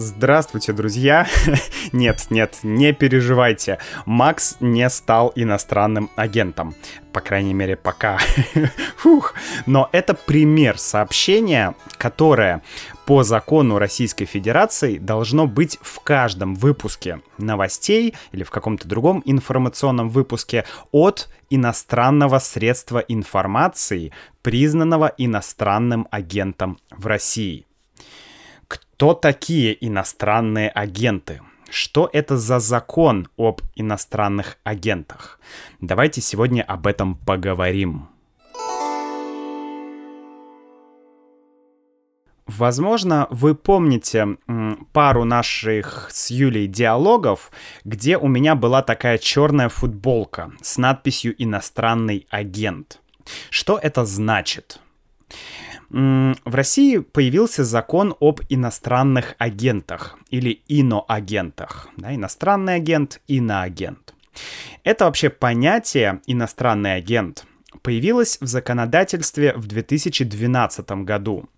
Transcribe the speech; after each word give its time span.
Здравствуйте, 0.00 0.72
друзья! 0.72 1.26
нет, 1.92 2.28
нет, 2.30 2.58
не 2.62 2.92
переживайте. 2.92 3.80
Макс 4.06 4.56
не 4.60 4.88
стал 4.90 5.32
иностранным 5.34 6.08
агентом. 6.14 6.76
По 7.12 7.20
крайней 7.20 7.52
мере, 7.52 7.74
пока. 7.74 8.18
Фух. 8.98 9.34
Но 9.66 9.88
это 9.90 10.14
пример 10.14 10.78
сообщения, 10.78 11.74
которое 11.96 12.62
по 13.06 13.24
закону 13.24 13.80
Российской 13.80 14.24
Федерации 14.24 14.98
должно 14.98 15.48
быть 15.48 15.80
в 15.82 15.98
каждом 15.98 16.54
выпуске 16.54 17.20
новостей 17.36 18.14
или 18.30 18.44
в 18.44 18.52
каком-то 18.52 18.86
другом 18.86 19.20
информационном 19.24 20.10
выпуске 20.10 20.64
от 20.92 21.28
иностранного 21.50 22.38
средства 22.38 23.00
информации, 23.00 24.12
признанного 24.42 25.12
иностранным 25.18 26.06
агентом 26.12 26.78
в 26.92 27.08
России. 27.08 27.67
Кто 28.68 29.14
такие 29.14 29.76
иностранные 29.86 30.68
агенты? 30.68 31.40
Что 31.70 32.08
это 32.12 32.36
за 32.36 32.60
закон 32.60 33.28
об 33.36 33.62
иностранных 33.74 34.58
агентах? 34.64 35.40
Давайте 35.80 36.20
сегодня 36.20 36.62
об 36.62 36.86
этом 36.86 37.16
поговорим. 37.16 38.08
Возможно, 42.46 43.26
вы 43.30 43.54
помните 43.54 44.38
пару 44.92 45.24
наших 45.24 46.08
с 46.10 46.30
Юлей 46.30 46.66
диалогов, 46.66 47.50
где 47.84 48.16
у 48.16 48.26
меня 48.26 48.54
была 48.54 48.82
такая 48.82 49.18
черная 49.18 49.68
футболка 49.68 50.50
с 50.62 50.78
надписью 50.78 51.34
«Иностранный 51.40 52.26
агент». 52.30 53.00
Что 53.50 53.78
это 53.78 54.06
значит? 54.06 54.80
В 55.90 56.54
России 56.54 56.98
появился 56.98 57.64
закон 57.64 58.14
об 58.20 58.40
иностранных 58.48 59.34
агентах 59.38 60.18
или 60.28 60.60
иноагентах. 60.68 61.88
Да, 61.96 62.14
иностранный 62.14 62.74
агент, 62.74 63.20
иноагент. 63.26 64.14
Это 64.84 65.06
вообще 65.06 65.30
понятие 65.30 66.20
«иностранный 66.26 66.96
агент» 66.96 67.44
появилось 67.82 68.38
в 68.40 68.46
законодательстве 68.46 69.54
в 69.54 69.66
2012 69.66 70.90
году. 71.04 71.48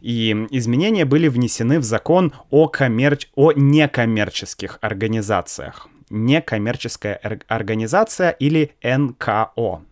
И 0.00 0.30
изменения 0.50 1.04
были 1.04 1.28
внесены 1.28 1.78
в 1.78 1.84
закон 1.84 2.32
о, 2.50 2.68
коммерч... 2.68 3.28
о 3.34 3.52
некоммерческих 3.52 4.78
организациях. 4.80 5.88
Некоммерческая 6.10 7.20
организация 7.48 8.30
или 8.30 8.74
НКО. 8.82 9.82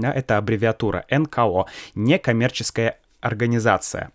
Да, 0.00 0.12
это 0.12 0.36
аббревиатура 0.36 1.04
НКО, 1.10 1.66
некоммерческая 1.94 2.98
организация. 3.20 4.12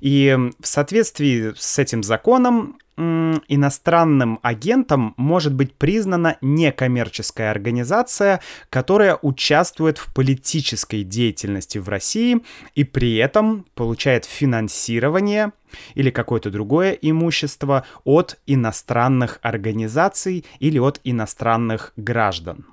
И 0.00 0.36
в 0.60 0.66
соответствии 0.66 1.52
с 1.56 1.78
этим 1.78 2.02
законом 2.02 2.78
иностранным 2.96 4.38
агентом 4.42 5.12
может 5.18 5.52
быть 5.52 5.74
признана 5.74 6.38
некоммерческая 6.40 7.50
организация, 7.50 8.40
которая 8.70 9.18
участвует 9.20 9.98
в 9.98 10.14
политической 10.14 11.02
деятельности 11.02 11.76
в 11.76 11.90
России 11.90 12.42
и 12.74 12.84
при 12.84 13.16
этом 13.16 13.66
получает 13.74 14.24
финансирование 14.24 15.52
или 15.94 16.08
какое-то 16.08 16.50
другое 16.50 16.92
имущество 16.92 17.84
от 18.04 18.38
иностранных 18.46 19.40
организаций 19.42 20.46
или 20.58 20.78
от 20.78 21.00
иностранных 21.04 21.92
граждан. 21.96 22.64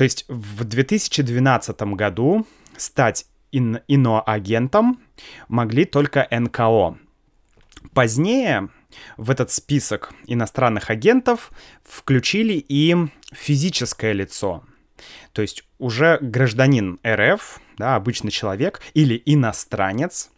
То 0.00 0.04
есть 0.04 0.24
в 0.28 0.64
2012 0.64 1.82
году 1.92 2.46
стать 2.78 3.26
ин 3.52 3.80
иноагентом 3.86 4.98
могли 5.48 5.84
только 5.84 6.26
НКО. 6.30 6.96
Позднее 7.92 8.70
в 9.18 9.30
этот 9.30 9.50
список 9.50 10.14
иностранных 10.26 10.88
агентов 10.88 11.52
включили 11.84 12.54
и 12.54 12.96
физическое 13.30 14.14
лицо. 14.14 14.64
То 15.34 15.42
есть 15.42 15.64
уже 15.78 16.16
гражданин 16.22 16.98
РФ, 17.06 17.60
да, 17.76 17.94
обычный 17.96 18.30
человек 18.30 18.80
или 18.94 19.22
иностранец 19.26 20.30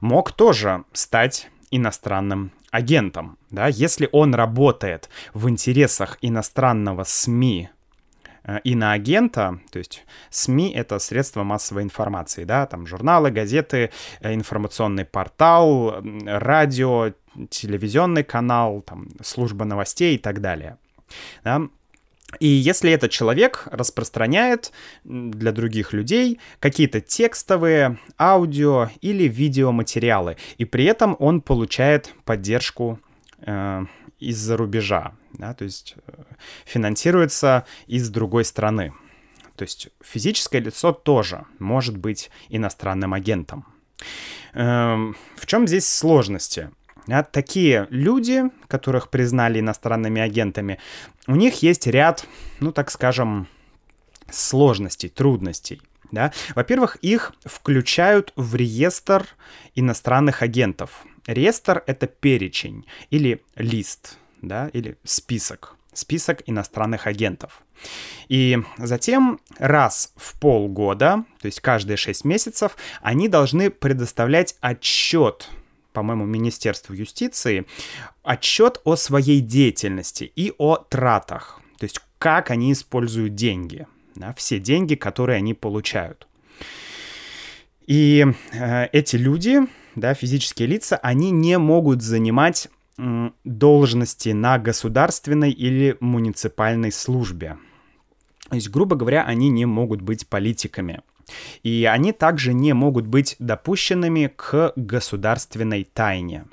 мог 0.00 0.32
тоже 0.32 0.84
стать 0.92 1.48
иностранным 1.70 2.52
агентом, 2.70 3.38
да, 3.48 3.68
если 3.68 4.06
он 4.12 4.34
работает 4.34 5.08
в 5.32 5.48
интересах 5.48 6.18
иностранного 6.20 7.04
СМИ 7.04 7.70
иноагента, 8.64 9.60
то 9.70 9.78
есть 9.78 10.04
СМИ— 10.30 10.72
это 10.74 10.98
средства 10.98 11.42
массовой 11.42 11.82
информации, 11.82 12.44
да, 12.44 12.66
там 12.66 12.86
журналы, 12.86 13.30
газеты, 13.30 13.90
э, 14.20 14.34
информационный 14.34 15.04
портал, 15.04 16.02
радио, 16.24 17.12
телевизионный 17.50 18.24
канал, 18.24 18.82
там 18.82 19.08
служба 19.22 19.64
новостей 19.64 20.14
и 20.14 20.18
так 20.18 20.40
далее. 20.40 20.76
Да? 21.44 21.62
И 22.40 22.46
если 22.46 22.92
этот 22.92 23.10
человек 23.10 23.66
распространяет 23.70 24.70
для 25.04 25.50
других 25.50 25.94
людей 25.94 26.38
какие-то 26.60 27.00
текстовые, 27.00 27.98
аудио 28.18 28.90
или 29.00 29.24
видеоматериалы, 29.24 30.36
и 30.58 30.66
при 30.66 30.84
этом 30.84 31.16
он 31.18 31.40
получает 31.40 32.14
поддержку 32.24 32.98
э, 33.00 33.07
из-за 34.18 34.56
рубежа, 34.56 35.12
да, 35.32 35.54
то 35.54 35.64
есть 35.64 35.94
э, 36.06 36.22
финансируется 36.64 37.64
из 37.86 38.10
другой 38.10 38.44
страны. 38.44 38.92
То 39.56 39.62
есть 39.62 39.88
физическое 40.00 40.60
лицо 40.60 40.92
тоже 40.92 41.44
может 41.58 41.96
быть 41.96 42.30
иностранным 42.48 43.14
агентом. 43.14 43.66
Эм, 44.54 45.16
в 45.36 45.46
чем 45.46 45.66
здесь 45.66 45.88
сложности? 45.88 46.70
Такие 47.32 47.86
люди, 47.88 48.44
которых 48.66 49.08
признали 49.08 49.60
иностранными 49.60 50.20
агентами, 50.20 50.78
у 51.26 51.36
них 51.36 51.62
есть 51.62 51.86
ряд, 51.86 52.26
ну 52.60 52.70
так 52.70 52.90
скажем, 52.90 53.48
сложностей, 54.30 55.08
трудностей. 55.08 55.80
Да? 56.10 56.32
Во-первых, 56.54 56.96
их 56.96 57.32
включают 57.44 58.32
в 58.36 58.54
реестр 58.54 59.26
иностранных 59.74 60.42
агентов. 60.42 61.04
Реестр— 61.28 61.84
это 61.86 62.06
перечень 62.06 62.86
или 63.10 63.44
лист, 63.54 64.16
да, 64.40 64.68
или 64.72 64.96
список, 65.04 65.76
список 65.92 66.42
иностранных 66.46 67.06
агентов. 67.06 67.62
И 68.28 68.58
затем 68.78 69.38
раз 69.58 70.14
в 70.16 70.40
полгода, 70.40 71.24
то 71.40 71.46
есть 71.46 71.60
каждые 71.60 71.98
6 71.98 72.24
месяцев, 72.24 72.78
они 73.02 73.28
должны 73.28 73.70
предоставлять 73.70 74.56
отчет 74.60 75.48
по-моему, 75.92 76.26
Министерству 76.26 76.94
юстиции, 76.94 77.66
отчет 78.22 78.80
о 78.84 78.94
своей 78.94 79.40
деятельности 79.40 80.30
и 80.36 80.52
о 80.56 80.76
тратах, 80.76 81.60
то 81.78 81.84
есть 81.84 82.00
как 82.18 82.50
они 82.50 82.72
используют 82.72 83.34
деньги, 83.34 83.86
да, 84.14 84.32
все 84.34 84.60
деньги, 84.60 84.94
которые 84.94 85.38
они 85.38 85.54
получают. 85.54 86.28
И 87.88 88.24
э, 88.52 88.86
эти 88.92 89.16
люди, 89.16 89.62
да, 90.00 90.14
физические 90.14 90.68
лица, 90.68 90.96
они 90.96 91.30
не 91.30 91.58
могут 91.58 92.02
занимать 92.02 92.68
должности 93.44 94.30
на 94.30 94.58
государственной 94.58 95.52
или 95.52 95.96
муниципальной 96.00 96.90
службе. 96.90 97.56
То 98.48 98.56
есть, 98.56 98.70
грубо 98.70 98.96
говоря, 98.96 99.24
они 99.24 99.50
не 99.50 99.66
могут 99.66 100.00
быть 100.00 100.26
политиками. 100.26 101.02
И 101.62 101.84
они 101.90 102.12
также 102.12 102.54
не 102.54 102.72
могут 102.72 103.06
быть 103.06 103.36
допущенными 103.38 104.32
к 104.34 104.72
государственной 104.76 105.84
тайне. 105.84 106.46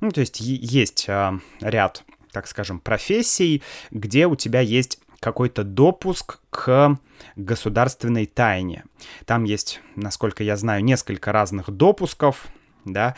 Ну, 0.00 0.10
то 0.10 0.20
есть 0.20 0.40
есть 0.40 1.04
э, 1.08 1.38
ряд, 1.60 2.04
так 2.32 2.46
скажем, 2.46 2.80
профессий, 2.80 3.62
где 3.90 4.26
у 4.26 4.34
тебя 4.34 4.60
есть 4.60 4.98
какой-то 5.20 5.64
допуск 5.64 6.40
к 6.50 6.98
государственной 7.36 8.26
тайне. 8.26 8.84
Там 9.26 9.44
есть, 9.44 9.80
насколько 9.96 10.42
я 10.42 10.56
знаю, 10.56 10.84
несколько 10.84 11.32
разных 11.32 11.70
допусков, 11.70 12.48
да. 12.84 13.14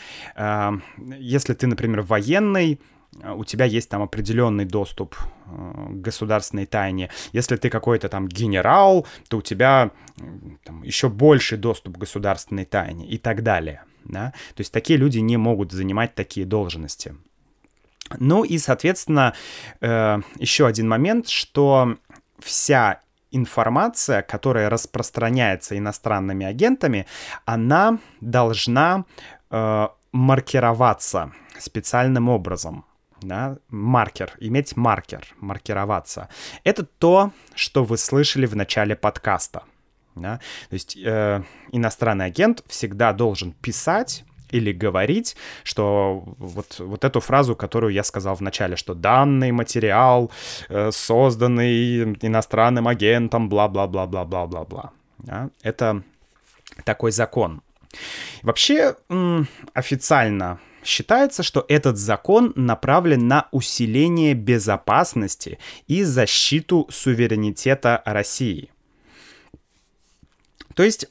Если 0.97 1.53
ты, 1.53 1.67
например, 1.67 2.01
военный, 2.01 2.79
у 3.23 3.43
тебя 3.45 3.65
есть 3.65 3.89
там 3.89 4.01
определенный 4.01 4.65
доступ 4.65 5.15
э, 5.45 5.85
к 5.89 6.01
государственной 6.01 6.65
тайне. 6.65 7.09
Если 7.31 7.55
ты 7.55 7.69
какой-то 7.69 8.09
там 8.09 8.27
генерал, 8.27 9.07
то 9.27 9.37
у 9.37 9.41
тебя 9.41 9.91
там, 10.63 10.83
еще 10.83 11.09
больший 11.09 11.57
доступ 11.57 11.95
к 11.95 11.99
государственной 11.99 12.65
тайне 12.65 13.07
и 13.07 13.17
так 13.17 13.43
далее. 13.43 13.83
Да? 14.03 14.33
То 14.55 14.61
есть 14.61 14.71
такие 14.71 14.97
люди 14.99 15.19
не 15.19 15.37
могут 15.37 15.71
занимать 15.71 16.15
такие 16.15 16.45
должности. 16.45 17.15
Ну 18.19 18.43
и, 18.43 18.57
соответственно, 18.57 19.33
э, 19.81 20.19
еще 20.37 20.67
один 20.67 20.87
момент, 20.87 21.27
что 21.27 21.97
вся 22.39 23.01
информация, 23.31 24.21
которая 24.21 24.69
распространяется 24.69 25.77
иностранными 25.77 26.45
агентами, 26.45 27.05
она 27.45 27.99
должна 28.21 29.05
э, 29.49 29.87
маркироваться 30.11 31.31
специальным 31.59 32.29
образом. 32.29 32.85
Да, 33.21 33.57
маркер, 33.69 34.33
иметь 34.39 34.77
маркер, 34.77 35.25
маркироваться. 35.39 36.29
Это 36.63 36.85
то, 36.85 37.31
что 37.55 37.83
вы 37.83 37.97
слышали 37.97 38.45
в 38.45 38.55
начале 38.55 38.95
подкаста. 38.95 39.63
Да? 40.13 40.39
То 40.69 40.73
есть 40.73 40.95
э, 40.97 41.43
иностранный 41.71 42.25
агент 42.25 42.63
всегда 42.67 43.13
должен 43.13 43.53
писать 43.53 44.23
или 44.49 44.71
говорить, 44.71 45.35
что 45.63 46.23
вот, 46.37 46.79
вот 46.79 47.03
эту 47.03 47.19
фразу, 47.19 47.55
которую 47.55 47.93
я 47.93 48.03
сказал 48.03 48.35
в 48.35 48.41
начале, 48.41 48.75
что 48.75 48.93
данный 48.93 49.51
материал, 49.51 50.31
э, 50.69 50.91
созданный 50.91 52.13
иностранным 52.21 52.87
агентом, 52.87 53.49
бла-бла-бла-бла-бла-бла-бла. 53.49 54.91
Да? 55.19 55.49
Это 55.61 56.03
такой 56.83 57.11
закон. 57.11 57.61
Вообще, 58.41 58.95
официально 59.73 60.59
считается, 60.83 61.43
что 61.43 61.65
этот 61.67 61.97
закон 61.97 62.53
направлен 62.55 63.27
на 63.27 63.47
усиление 63.51 64.33
безопасности 64.33 65.59
и 65.87 66.03
защиту 66.03 66.87
суверенитета 66.89 68.01
России. 68.05 68.69
То 70.75 70.83
есть, 70.83 71.07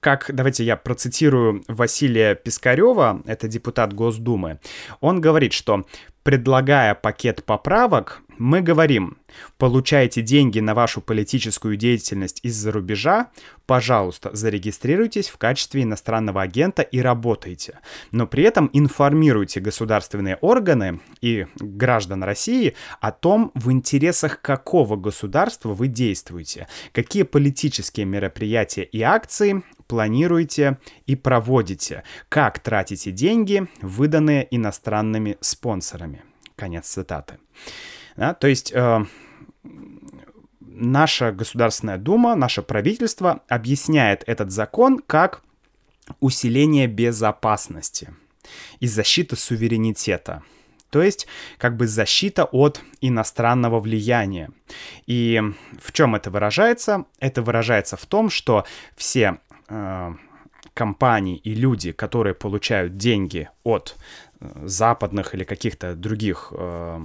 как, 0.00 0.30
давайте 0.34 0.64
я 0.64 0.76
процитирую 0.76 1.62
Василия 1.68 2.34
Пискарева, 2.34 3.22
это 3.24 3.46
депутат 3.46 3.92
Госдумы, 3.92 4.58
он 5.00 5.20
говорит, 5.20 5.52
что 5.52 5.86
предлагая 6.24 6.96
пакет 6.96 7.44
поправок, 7.44 8.22
мы 8.38 8.60
говорим, 8.60 9.18
получаете 9.58 10.22
деньги 10.22 10.60
на 10.60 10.74
вашу 10.74 11.00
политическую 11.00 11.76
деятельность 11.76 12.40
из-за 12.42 12.72
рубежа, 12.72 13.30
пожалуйста, 13.66 14.30
зарегистрируйтесь 14.34 15.28
в 15.28 15.38
качестве 15.38 15.82
иностранного 15.82 16.42
агента 16.42 16.82
и 16.82 17.00
работайте. 17.00 17.80
Но 18.10 18.26
при 18.26 18.44
этом 18.44 18.70
информируйте 18.72 19.60
государственные 19.60 20.36
органы 20.36 21.00
и 21.20 21.46
граждан 21.56 22.22
России 22.22 22.74
о 23.00 23.12
том, 23.12 23.52
в 23.54 23.70
интересах 23.70 24.40
какого 24.40 24.96
государства 24.96 25.74
вы 25.74 25.88
действуете, 25.88 26.68
какие 26.92 27.22
политические 27.22 28.06
мероприятия 28.06 28.84
и 28.84 29.02
акции 29.02 29.62
планируете 29.86 30.78
и 31.06 31.16
проводите, 31.16 32.04
как 32.28 32.58
тратите 32.58 33.10
деньги, 33.10 33.68
выданные 33.80 34.46
иностранными 34.50 35.36
спонсорами. 35.40 36.22
Конец 36.56 36.86
цитаты. 36.86 37.38
Да, 38.16 38.34
то 38.34 38.46
есть 38.46 38.72
э, 38.72 39.04
наша 40.60 41.32
Государственная 41.32 41.98
Дума, 41.98 42.34
наше 42.34 42.62
правительство 42.62 43.42
объясняет 43.48 44.24
этот 44.26 44.50
закон 44.50 45.00
как 45.06 45.42
усиление 46.20 46.86
безопасности 46.86 48.14
и 48.80 48.86
защита 48.86 49.36
суверенитета. 49.36 50.42
То 50.90 51.02
есть, 51.02 51.26
как 51.58 51.76
бы 51.76 51.88
защита 51.88 52.44
от 52.44 52.80
иностранного 53.00 53.80
влияния. 53.80 54.50
И 55.06 55.42
в 55.82 55.92
чем 55.92 56.14
это 56.14 56.30
выражается? 56.30 57.06
Это 57.18 57.42
выражается 57.42 57.96
в 57.96 58.06
том, 58.06 58.30
что 58.30 58.64
все 58.94 59.38
э, 59.68 60.14
компании 60.72 61.36
и 61.36 61.52
люди, 61.52 61.90
которые 61.90 62.34
получают 62.34 62.96
деньги 62.96 63.48
от 63.64 63.96
э, 64.38 64.66
западных 64.66 65.34
или 65.34 65.42
каких-то 65.42 65.96
других 65.96 66.52
э, 66.56 67.00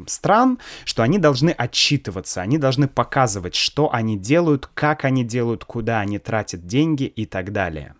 там, 0.00 0.08
стран, 0.08 0.58
что 0.84 1.02
они 1.02 1.18
должны 1.18 1.50
отчитываться, 1.50 2.40
они 2.40 2.58
должны 2.58 2.88
показывать, 2.88 3.54
что 3.54 3.92
они 3.92 4.18
делают, 4.18 4.68
как 4.74 5.04
они 5.04 5.24
делают, 5.24 5.64
куда 5.64 6.00
они 6.00 6.18
тратят 6.18 6.66
деньги 6.66 7.04
и 7.04 7.26
так 7.26 7.52
далее. 7.52 7.94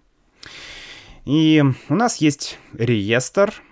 И 1.25 1.63
у 1.89 1.95
нас 1.95 2.17
есть 2.17 2.59
реестр, 2.73 3.63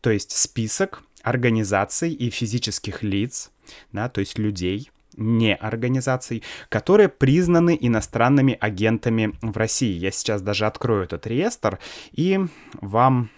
то 0.00 0.10
есть 0.10 0.32
список 0.32 1.02
организаций 1.22 2.12
и 2.12 2.30
физических 2.30 3.02
лиц, 3.02 3.50
да, 3.92 4.08
то 4.08 4.20
есть 4.20 4.38
людей, 4.38 4.90
не 5.16 5.54
организаций, 5.54 6.42
которые 6.68 7.08
признаны 7.08 7.76
иностранными 7.80 8.56
агентами 8.60 9.32
в 9.40 9.56
России. 9.56 9.96
Я 9.96 10.10
сейчас 10.10 10.42
даже 10.42 10.66
открою 10.66 11.04
этот 11.04 11.26
реестр 11.26 11.78
и 12.12 12.38
вам 12.74 13.30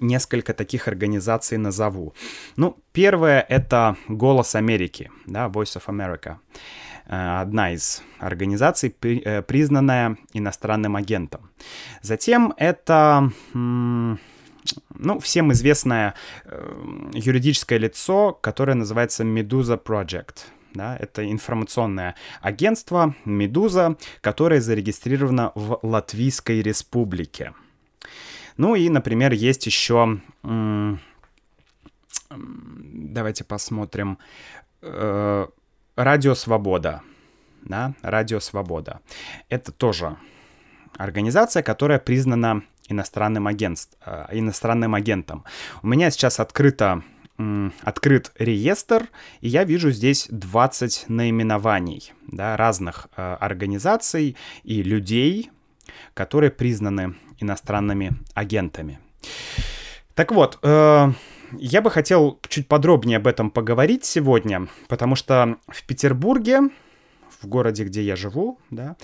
несколько 0.00 0.52
таких 0.54 0.88
организаций 0.88 1.58
назову. 1.58 2.14
Ну, 2.56 2.76
первое— 2.92 3.40
это 3.48 3.96
«Голос 4.08 4.54
Америки», 4.54 5.10
да, 5.26 5.46
Voice 5.48 5.76
of 5.76 5.86
America. 5.86 6.36
Э, 7.06 7.40
одна 7.40 7.72
из 7.72 8.02
организаций, 8.20 8.94
э, 9.02 9.42
признанная 9.42 10.16
иностранным 10.32 10.94
агентом. 10.94 11.50
Затем 12.02 12.54
это 12.56 13.32
ну, 13.52 15.18
всем 15.20 15.52
известное 15.52 16.14
э, 16.44 17.10
юридическое 17.14 17.78
лицо, 17.78 18.32
которое 18.32 18.74
называется 18.74 19.24
Medusa 19.24 19.82
Project. 19.82 20.46
Да, 20.72 20.96
это 20.96 21.28
информационное 21.28 22.14
агентство 22.40 23.16
Медуза, 23.24 23.96
которое 24.20 24.60
зарегистрировано 24.60 25.50
в 25.56 25.80
Латвийской 25.82 26.62
республике. 26.62 27.54
Ну 28.60 28.74
и, 28.74 28.90
например, 28.90 29.32
есть 29.32 29.64
еще... 29.64 30.20
Давайте 32.28 33.42
посмотрим. 33.42 34.18
Э, 34.82 35.46
Радио 35.96 36.34
Свобода. 36.34 37.00
Да, 37.62 37.94
Радио 38.02 38.38
Свобода. 38.38 39.00
Это 39.48 39.72
тоже 39.72 40.18
организация, 40.98 41.62
которая 41.62 41.98
признана 41.98 42.62
иностранным, 42.86 43.46
агентств, 43.46 43.96
э, 44.04 44.26
иностранным 44.32 44.94
агентом. 44.94 45.46
У 45.82 45.86
меня 45.86 46.10
сейчас 46.10 46.38
открыто, 46.38 47.02
открыт 47.82 48.30
реестр, 48.38 49.08
и 49.40 49.48
я 49.48 49.64
вижу 49.64 49.90
здесь 49.90 50.26
20 50.28 51.06
наименований 51.08 52.12
да, 52.26 52.58
разных 52.58 53.08
э, 53.16 53.36
организаций 53.40 54.36
и 54.64 54.82
людей, 54.82 55.50
которые 56.14 56.50
признаны 56.50 57.14
иностранными 57.38 58.12
агентами. 58.34 58.98
Так 60.14 60.32
вот, 60.32 60.58
э, 60.62 61.12
я 61.52 61.82
бы 61.82 61.90
хотел 61.90 62.38
чуть 62.48 62.68
подробнее 62.68 63.16
об 63.16 63.26
этом 63.26 63.50
поговорить 63.50 64.04
сегодня, 64.04 64.68
потому 64.88 65.16
что 65.16 65.56
в 65.68 65.84
Петербурге, 65.84 66.70
в 67.40 67.46
городе, 67.46 67.84
где 67.84 68.02
я 68.02 68.16
живу, 68.16 68.58
да, 68.70 68.96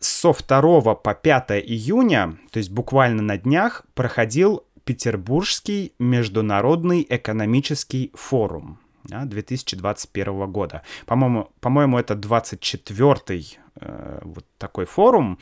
со 0.00 0.32
2 0.32 0.94
по 0.96 1.14
5 1.14 1.50
июня, 1.62 2.36
то 2.50 2.58
есть 2.58 2.70
буквально 2.70 3.22
на 3.22 3.38
днях, 3.38 3.84
проходил 3.94 4.64
Петербургский 4.84 5.94
международный 5.98 7.06
экономический 7.08 8.10
форум 8.14 8.78
да, 9.04 9.24
2021 9.24 10.50
года. 10.50 10.82
По-моему, 11.06 11.50
по-моему, 11.60 11.98
это 11.98 12.14
24-й 12.14 13.58
э, 13.58 13.63
вот 13.80 14.46
такой 14.58 14.84
форум. 14.84 15.38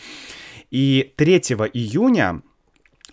И 0.70 1.12
3 1.16 1.36
июня 1.74 2.42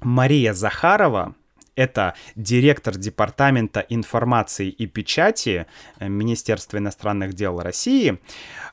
Мария 0.01 0.53
Захарова, 0.53 1.35
это 1.75 2.13
директор 2.35 2.97
Департамента 2.97 3.79
информации 3.79 4.69
и 4.69 4.85
печати 4.85 5.65
э, 5.99 6.09
Министерства 6.09 6.77
иностранных 6.77 7.33
дел 7.33 7.59
России, 7.59 8.19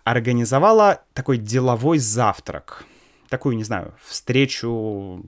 организовала 0.05 1.03
такой 1.15 1.39
деловой 1.39 1.99
завтрак. 1.99 2.85
Такую, 3.29 3.57
не 3.57 3.65
знаю, 3.65 3.95
встречу 4.05 5.25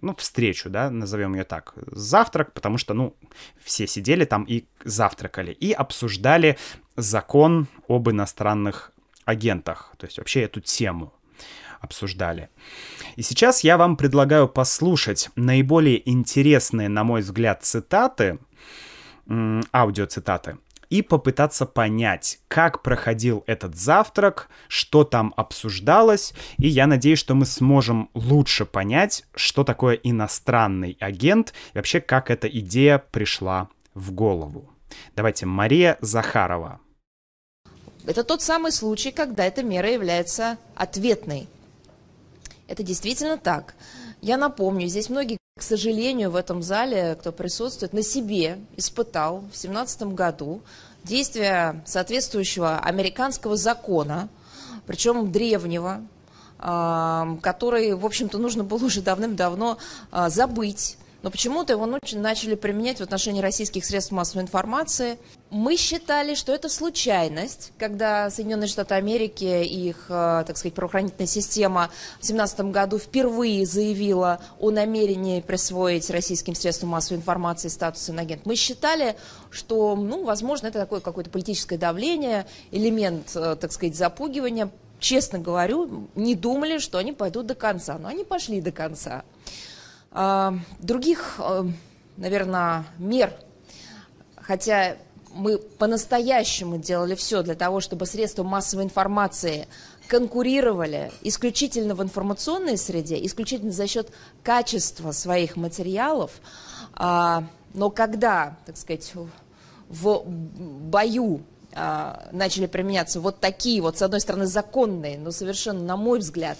ну, 0.00 0.14
встречу, 0.16 0.70
да, 0.70 0.90
назовем 0.90 1.34
ее 1.34 1.44
так, 1.44 1.74
завтрак, 1.86 2.52
потому 2.52 2.78
что, 2.78 2.94
ну, 2.94 3.16
все 3.60 3.86
сидели 3.86 4.24
там 4.24 4.44
и 4.44 4.64
завтракали, 4.84 5.50
и 5.52 5.72
обсуждали 5.72 6.56
закон 6.96 7.66
об 7.88 8.08
иностранных 8.08 8.92
агентах, 9.24 9.94
то 9.98 10.06
есть 10.06 10.18
вообще 10.18 10.42
эту 10.42 10.60
тему 10.60 11.12
обсуждали. 11.80 12.48
И 13.16 13.22
сейчас 13.22 13.64
я 13.64 13.76
вам 13.76 13.96
предлагаю 13.96 14.48
послушать 14.48 15.30
наиболее 15.36 16.08
интересные, 16.08 16.88
на 16.88 17.04
мой 17.04 17.20
взгляд, 17.22 17.64
цитаты, 17.64 18.38
аудиоцитаты 19.28 20.58
и 20.92 21.00
попытаться 21.00 21.64
понять, 21.64 22.40
как 22.48 22.82
проходил 22.82 23.44
этот 23.46 23.76
завтрак, 23.76 24.50
что 24.68 25.04
там 25.04 25.32
обсуждалось, 25.38 26.34
и 26.58 26.68
я 26.68 26.86
надеюсь, 26.86 27.18
что 27.18 27.34
мы 27.34 27.46
сможем 27.46 28.10
лучше 28.12 28.66
понять, 28.66 29.24
что 29.34 29.64
такое 29.64 29.94
иностранный 29.94 30.98
агент 31.00 31.54
и 31.72 31.78
вообще 31.78 32.02
как 32.02 32.30
эта 32.30 32.46
идея 32.46 32.98
пришла 32.98 33.70
в 33.94 34.12
голову. 34.12 34.70
Давайте, 35.16 35.46
Мария 35.46 35.96
Захарова. 36.02 36.78
Это 38.04 38.24
тот 38.24 38.42
самый 38.42 38.72
случай, 38.72 39.12
когда 39.12 39.44
эта 39.44 39.62
мера 39.62 39.90
является 39.90 40.58
ответной. 40.74 41.48
Это 42.66 42.82
действительно 42.82 43.38
так. 43.38 43.74
Я 44.20 44.36
напомню, 44.36 44.88
здесь 44.88 45.08
многие, 45.08 45.38
к 45.58 45.62
сожалению, 45.62 46.30
в 46.30 46.36
этом 46.36 46.62
зале, 46.62 47.16
кто 47.20 47.32
присутствует, 47.32 47.92
на 47.92 48.02
себе 48.02 48.58
испытал 48.76 49.38
в 49.38 49.52
2017 49.52 50.02
году 50.14 50.62
действия 51.04 51.82
соответствующего 51.86 52.78
американского 52.78 53.56
закона, 53.56 54.28
причем 54.86 55.30
древнего, 55.30 56.02
который, 56.58 57.94
в 57.94 58.06
общем-то, 58.06 58.38
нужно 58.38 58.62
было 58.62 58.84
уже 58.84 59.02
давным-давно 59.02 59.78
а, 60.12 60.30
забыть. 60.30 60.96
Но 61.22 61.30
почему-то 61.30 61.72
его 61.72 61.86
начали 61.86 62.56
применять 62.56 62.98
в 62.98 63.02
отношении 63.02 63.40
российских 63.40 63.84
средств 63.84 64.10
массовой 64.10 64.42
информации. 64.42 65.18
Мы 65.50 65.76
считали, 65.76 66.34
что 66.34 66.52
это 66.52 66.68
случайность, 66.68 67.72
когда 67.78 68.28
Соединенные 68.28 68.66
Штаты 68.66 68.94
Америки 68.94 69.44
и 69.44 69.88
их, 69.90 70.06
а, 70.08 70.42
так 70.44 70.56
сказать, 70.56 70.74
правоохранительная 70.74 71.28
система 71.28 71.90
в 72.18 72.26
2017 72.26 72.72
году 72.72 72.98
впервые 72.98 73.64
заявила 73.66 74.40
о 74.58 74.70
намерении 74.70 75.40
присвоить 75.40 76.10
российским 76.10 76.54
средствам 76.56 76.90
массовой 76.90 77.18
информации 77.18 77.68
статус 77.68 78.10
инагент. 78.10 78.44
Мы 78.44 78.56
считали, 78.56 79.16
что, 79.50 79.94
ну, 79.94 80.24
возможно, 80.24 80.66
это 80.66 80.80
такое 80.80 81.00
какое-то 81.00 81.30
политическое 81.30 81.78
давление, 81.78 82.46
элемент, 82.72 83.30
а, 83.36 83.54
так 83.54 83.70
сказать, 83.70 83.94
запугивания 83.94 84.70
честно 84.98 85.38
говорю, 85.38 86.08
не 86.14 86.34
думали, 86.34 86.78
что 86.78 86.98
они 86.98 87.12
пойдут 87.12 87.46
до 87.46 87.54
конца. 87.54 87.98
Но 87.98 88.08
они 88.08 88.24
пошли 88.24 88.60
до 88.60 88.72
конца. 88.72 89.24
А, 90.14 90.54
других, 90.78 91.36
э, 91.38 91.64
наверное, 92.16 92.84
мер, 92.98 93.32
хотя 94.36 94.96
мы 95.34 95.58
по-настоящему 95.58 96.76
делали 96.76 97.14
все 97.14 97.42
для 97.42 97.54
того, 97.54 97.80
чтобы 97.80 98.04
средства 98.04 98.42
массовой 98.42 98.84
информации 98.84 99.66
конкурировали 100.08 101.10
исключительно 101.22 101.94
в 101.94 102.02
информационной 102.02 102.76
среде, 102.76 103.24
исключительно 103.24 103.72
за 103.72 103.86
счет 103.86 104.12
качества 104.42 105.12
своих 105.12 105.56
материалов. 105.56 106.32
А, 106.92 107.44
но 107.72 107.88
когда, 107.88 108.58
так 108.66 108.76
сказать, 108.76 109.10
в 109.88 110.22
бою 110.26 111.40
а, 111.74 112.28
начали 112.32 112.66
применяться 112.66 113.20
вот 113.20 113.40
такие 113.40 113.80
вот, 113.80 113.96
с 113.96 114.02
одной 114.02 114.20
стороны, 114.20 114.46
законные, 114.46 115.18
но 115.18 115.30
совершенно, 115.30 115.82
на 115.82 115.96
мой 115.96 116.18
взгляд, 116.18 116.58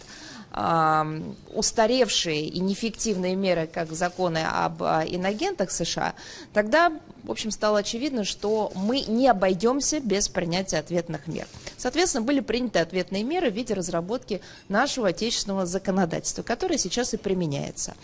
устаревшие 1.54 2.46
и 2.46 2.60
неэффективные 2.60 3.36
меры, 3.36 3.66
как 3.66 3.92
законы 3.92 4.44
об 4.44 4.82
а, 4.82 5.02
инагентах 5.06 5.70
США, 5.70 6.14
тогда 6.52 6.92
в 7.24 7.30
общем, 7.30 7.50
стало 7.50 7.78
очевидно, 7.78 8.24
что 8.24 8.72
мы 8.74 9.02
не 9.02 9.28
обойдемся 9.28 10.00
без 10.00 10.28
принятия 10.28 10.78
ответных 10.78 11.28
мер. 11.28 11.46
Соответственно, 11.76 12.24
были 12.24 12.40
приняты 12.40 12.80
ответные 12.80 13.22
меры 13.22 13.50
в 13.50 13.54
виде 13.54 13.74
разработки 13.74 14.40
нашего 14.68 15.08
отечественного 15.08 15.66
законодательства, 15.66 16.42
которое 16.42 16.78
сейчас 16.78 17.14
и 17.14 17.16
применяется. 17.16 17.94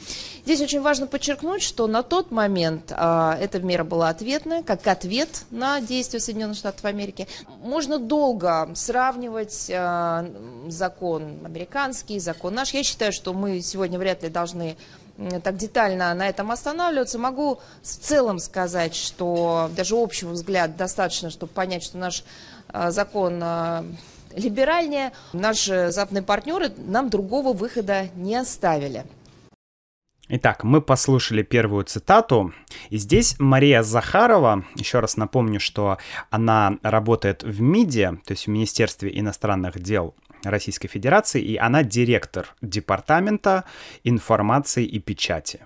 Здесь 0.44 0.60
очень 0.60 0.80
важно 0.80 1.06
подчеркнуть, 1.06 1.62
что 1.62 1.86
на 1.86 2.02
тот 2.02 2.30
момент 2.30 2.92
э, 2.96 3.36
эта 3.40 3.58
мера 3.60 3.84
была 3.84 4.08
ответная, 4.08 4.62
как 4.62 4.86
ответ 4.86 5.44
на 5.50 5.80
действия 5.80 6.20
Соединенных 6.20 6.56
Штатов 6.56 6.84
Америки. 6.84 7.26
Можно 7.60 7.98
долго 7.98 8.70
сравнивать 8.74 9.66
э, 9.68 10.30
закон 10.68 11.38
американский, 11.44 12.20
закон 12.20 12.37
наш. 12.44 12.70
Я 12.70 12.82
считаю, 12.82 13.12
что 13.12 13.32
мы 13.32 13.60
сегодня 13.60 13.98
вряд 13.98 14.22
ли 14.22 14.28
должны 14.28 14.76
так 15.42 15.56
детально 15.56 16.14
на 16.14 16.28
этом 16.28 16.50
останавливаться. 16.50 17.18
Могу 17.18 17.60
в 17.82 17.86
целом 17.86 18.38
сказать, 18.38 18.94
что 18.94 19.70
даже 19.76 19.96
общего 19.96 20.30
взгляда 20.30 20.74
достаточно, 20.74 21.30
чтобы 21.30 21.52
понять, 21.52 21.82
что 21.82 21.98
наш 21.98 22.24
а, 22.68 22.90
закон 22.90 23.40
а, 23.42 23.84
либеральнее. 24.34 25.12
Наши 25.32 25.90
западные 25.90 26.22
партнеры 26.22 26.72
нам 26.76 27.10
другого 27.10 27.52
выхода 27.52 28.08
не 28.14 28.36
оставили. 28.36 29.04
Итак, 30.30 30.62
мы 30.62 30.82
послушали 30.82 31.42
первую 31.42 31.84
цитату, 31.84 32.52
и 32.90 32.98
здесь 32.98 33.36
Мария 33.38 33.82
Захарова, 33.82 34.62
еще 34.74 35.00
раз 35.00 35.16
напомню, 35.16 35.58
что 35.58 35.96
она 36.28 36.76
работает 36.82 37.42
в 37.42 37.62
МИДе, 37.62 38.20
то 38.26 38.32
есть 38.32 38.44
в 38.46 38.50
Министерстве 38.50 39.10
иностранных 39.18 39.80
дел 39.80 40.14
Российской 40.44 40.88
Федерации, 40.88 41.42
и 41.42 41.56
она 41.56 41.82
директор 41.82 42.54
Департамента 42.62 43.64
информации 44.04 44.84
и 44.84 44.98
печати. 44.98 45.60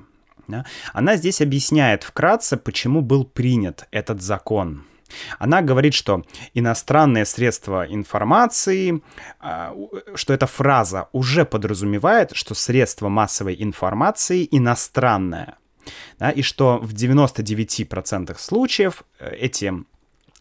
Она 0.92 1.16
здесь 1.16 1.40
объясняет 1.40 2.02
вкратце, 2.02 2.56
почему 2.56 3.00
был 3.00 3.24
принят 3.24 3.86
этот 3.90 4.20
закон. 4.20 4.84
Она 5.38 5.60
говорит, 5.60 5.94
что 5.94 6.24
иностранные 6.54 7.24
средства 7.24 7.86
информации, 7.86 9.02
а, 9.40 9.74
что 10.14 10.32
эта 10.32 10.46
фраза 10.46 11.08
уже 11.12 11.44
подразумевает, 11.44 12.30
что 12.34 12.54
средство 12.54 13.08
массовой 13.08 13.56
информации 13.62 14.48
иностранное. 14.50 15.56
Да, 16.18 16.30
и 16.30 16.42
что 16.42 16.78
в 16.78 16.94
99% 16.94 18.38
случаев 18.38 19.02
э, 19.18 19.34
эти 19.34 19.74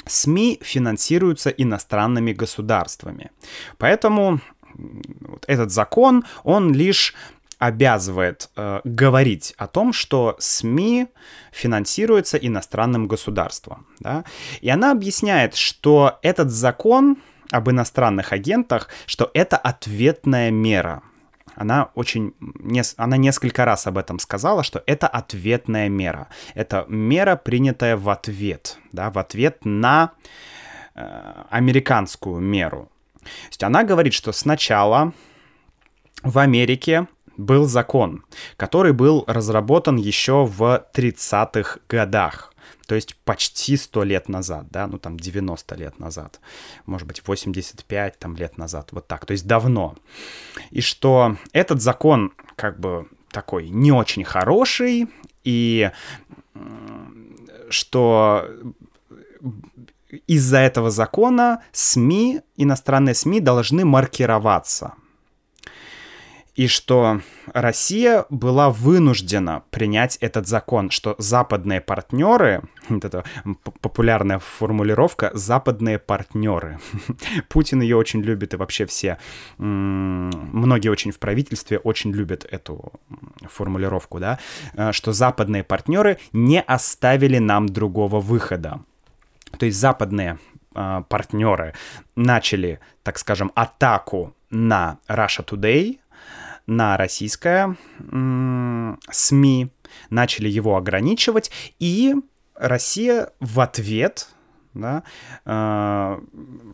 СМИ 0.05 0.59
финансируются 0.61 1.49
иностранными 1.49 2.33
государствами. 2.33 3.31
Поэтому 3.77 4.39
вот 4.73 5.45
этот 5.47 5.71
закон, 5.71 6.23
он 6.43 6.73
лишь 6.73 7.13
обязывает 7.59 8.49
э, 8.55 8.81
говорить 8.83 9.53
о 9.57 9.67
том, 9.67 9.93
что 9.93 10.35
СМИ 10.39 11.07
финансируются 11.51 12.37
иностранным 12.37 13.07
государством. 13.07 13.85
Да? 13.99 14.23
И 14.61 14.69
она 14.69 14.91
объясняет, 14.91 15.55
что 15.55 16.17
этот 16.23 16.49
закон 16.49 17.17
об 17.51 17.69
иностранных 17.69 18.33
агентах, 18.33 18.87
что 19.05 19.29
это 19.33 19.57
ответная 19.57 20.49
мера 20.49 21.03
она 21.55 21.89
очень, 21.95 22.33
она 22.97 23.17
несколько 23.17 23.65
раз 23.65 23.87
об 23.87 23.97
этом 23.97 24.19
сказала, 24.19 24.63
что 24.63 24.83
это 24.85 25.07
ответная 25.07 25.89
мера. 25.89 26.27
Это 26.53 26.85
мера, 26.87 27.35
принятая 27.35 27.97
в 27.97 28.09
ответ, 28.09 28.77
да, 28.91 29.09
в 29.11 29.19
ответ 29.19 29.65
на 29.65 30.11
э, 30.95 31.43
американскую 31.49 32.39
меру. 32.39 32.89
То 33.21 33.47
есть 33.49 33.63
она 33.63 33.83
говорит, 33.83 34.13
что 34.13 34.31
сначала 34.31 35.13
в 36.23 36.39
Америке 36.39 37.07
был 37.37 37.65
закон, 37.65 38.23
который 38.57 38.93
был 38.93 39.23
разработан 39.27 39.97
еще 39.97 40.45
в 40.45 40.85
30-х 40.93 41.79
годах 41.87 42.50
то 42.91 42.95
есть 42.95 43.15
почти 43.23 43.77
100 43.77 44.03
лет 44.03 44.27
назад, 44.27 44.65
да, 44.69 44.85
ну 44.85 44.97
там 44.97 45.17
90 45.17 45.75
лет 45.75 45.97
назад, 45.97 46.41
может 46.85 47.07
быть 47.07 47.25
85 47.25 48.19
там 48.19 48.35
лет 48.35 48.57
назад, 48.57 48.89
вот 48.91 49.07
так, 49.07 49.25
то 49.25 49.31
есть 49.31 49.47
давно. 49.47 49.95
И 50.71 50.81
что 50.81 51.37
этот 51.53 51.81
закон 51.81 52.33
как 52.57 52.81
бы 52.81 53.07
такой 53.29 53.69
не 53.69 53.93
очень 53.93 54.25
хороший, 54.25 55.07
и 55.45 55.89
что 57.69 58.45
из-за 60.27 60.57
этого 60.57 60.91
закона 60.91 61.63
СМИ, 61.71 62.41
иностранные 62.57 63.15
СМИ 63.15 63.39
должны 63.39 63.85
маркироваться 63.85 64.95
и 66.55 66.67
что 66.67 67.21
Россия 67.53 68.25
была 68.29 68.69
вынуждена 68.69 69.63
принять 69.69 70.17
этот 70.17 70.47
закон, 70.47 70.89
что 70.89 71.15
западные 71.17 71.79
партнеры, 71.79 72.61
вот 72.89 73.05
эта 73.05 73.23
популярная 73.81 74.39
формулировка, 74.39 75.31
западные 75.33 75.97
партнеры. 75.97 76.79
Путин 77.49 77.81
ее 77.81 77.95
очень 77.95 78.21
любит, 78.21 78.53
и 78.53 78.57
вообще 78.57 78.85
все, 78.85 79.17
многие 79.57 80.89
очень 80.89 81.11
в 81.11 81.19
правительстве 81.19 81.77
очень 81.77 82.11
любят 82.11 82.45
эту 82.49 82.91
формулировку, 83.43 84.19
да, 84.19 84.37
э, 84.73 84.91
что 84.91 85.13
западные 85.13 85.63
партнеры 85.63 86.17
не 86.33 86.61
оставили 86.61 87.37
нам 87.37 87.67
другого 87.67 88.19
выхода. 88.19 88.81
То 89.57 89.65
есть 89.65 89.79
западные 89.79 90.37
э, 90.75 91.03
партнеры 91.07 91.73
начали, 92.15 92.79
так 93.03 93.17
скажем, 93.17 93.51
атаку 93.55 94.35
на 94.49 94.99
Russia 95.07 95.45
Today, 95.45 96.00
на 96.67 96.97
российское 96.97 97.75
СМИ, 97.99 99.69
начали 100.09 100.49
его 100.49 100.77
ограничивать, 100.77 101.51
и 101.79 102.15
Россия 102.55 103.29
в 103.39 103.59
ответ 103.59 104.29
да, 104.73 105.03
э, 105.45 106.19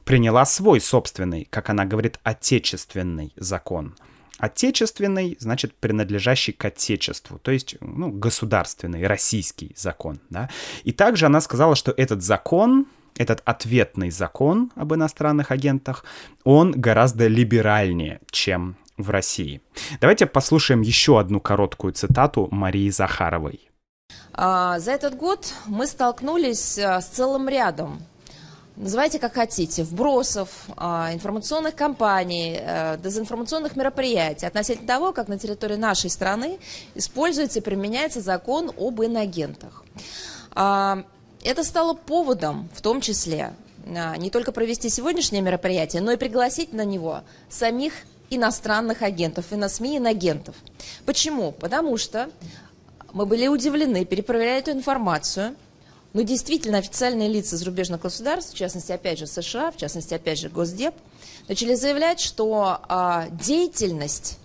приняла 0.05 0.45
свой 0.45 0.81
собственный, 0.81 1.47
как 1.49 1.69
она 1.69 1.85
говорит, 1.85 2.19
отечественный 2.23 3.33
закон. 3.35 3.95
Отечественный, 4.37 5.35
значит, 5.39 5.73
принадлежащий 5.75 6.53
к 6.53 6.63
отечеству, 6.63 7.39
то 7.39 7.49
есть 7.51 7.77
ну, 7.81 8.11
государственный, 8.11 9.07
российский 9.07 9.73
закон. 9.75 10.19
Да? 10.29 10.49
И 10.83 10.91
также 10.91 11.25
она 11.25 11.41
сказала, 11.41 11.75
что 11.75 11.91
этот 11.97 12.21
закон, 12.21 12.85
этот 13.17 13.41
ответный 13.45 14.11
закон 14.11 14.71
об 14.75 14.93
иностранных 14.93 15.49
агентах, 15.49 16.05
он 16.43 16.71
гораздо 16.71 17.25
либеральнее, 17.25 18.19
чем 18.29 18.77
в 18.97 19.09
России. 19.09 19.61
Давайте 20.01 20.25
послушаем 20.25 20.81
еще 20.81 21.19
одну 21.19 21.39
короткую 21.39 21.93
цитату 21.93 22.47
Марии 22.51 22.89
Захаровой. 22.89 23.69
А, 24.33 24.79
за 24.79 24.91
этот 24.91 25.15
год 25.15 25.53
мы 25.65 25.87
столкнулись 25.87 26.77
а, 26.77 27.01
с 27.01 27.07
целым 27.07 27.47
рядом 27.49 27.99
называйте 28.75 29.17
как 29.17 29.33
хотите, 29.33 29.83
вбросов, 29.83 30.49
а, 30.75 31.11
информационных 31.11 31.75
кампаний, 31.75 32.59
дезинформационных 33.01 33.75
мероприятий 33.75 34.45
относительно 34.45 34.87
того, 34.87 35.13
как 35.13 35.27
на 35.27 35.39
территории 35.39 35.77
нашей 35.77 36.11
страны 36.11 36.59
используется 36.93 37.57
и 37.57 37.63
применяется 37.63 38.21
закон 38.21 38.71
об 38.77 39.01
инагентах. 39.01 39.83
это 40.53 41.63
стало 41.63 41.93
поводом, 41.95 42.69
в 42.75 42.81
том 42.81 43.01
числе, 43.01 43.53
а, 43.95 44.17
не 44.17 44.29
только 44.29 44.51
провести 44.51 44.89
сегодняшнее 44.89 45.41
мероприятие, 45.41 46.01
но 46.01 46.11
и 46.11 46.17
пригласить 46.17 46.73
на 46.73 46.83
него 46.85 47.21
самих 47.49 47.93
иностранных 48.29 49.01
агентов, 49.01 49.45
иносми-инагентов. 49.51 50.55
Почему? 51.05 51.51
Потому 51.51 51.97
что 51.97 52.29
мы 53.13 53.25
были 53.25 53.47
удивлены, 53.47 54.05
перепроверяя 54.05 54.59
эту 54.59 54.71
информацию, 54.71 55.55
но 56.13 56.21
действительно 56.21 56.79
официальные 56.79 57.29
лица 57.29 57.57
зарубежных 57.57 58.01
государств, 58.01 58.53
в 58.53 58.57
частности, 58.57 58.91
опять 58.91 59.19
же, 59.19 59.27
США, 59.27 59.71
в 59.71 59.77
частности, 59.77 60.13
опять 60.13 60.39
же, 60.39 60.49
Госдеп, 60.49 60.95
начали 61.47 61.75
заявлять, 61.75 62.19
что 62.19 62.79
а, 62.87 63.27
деятельность 63.29 64.39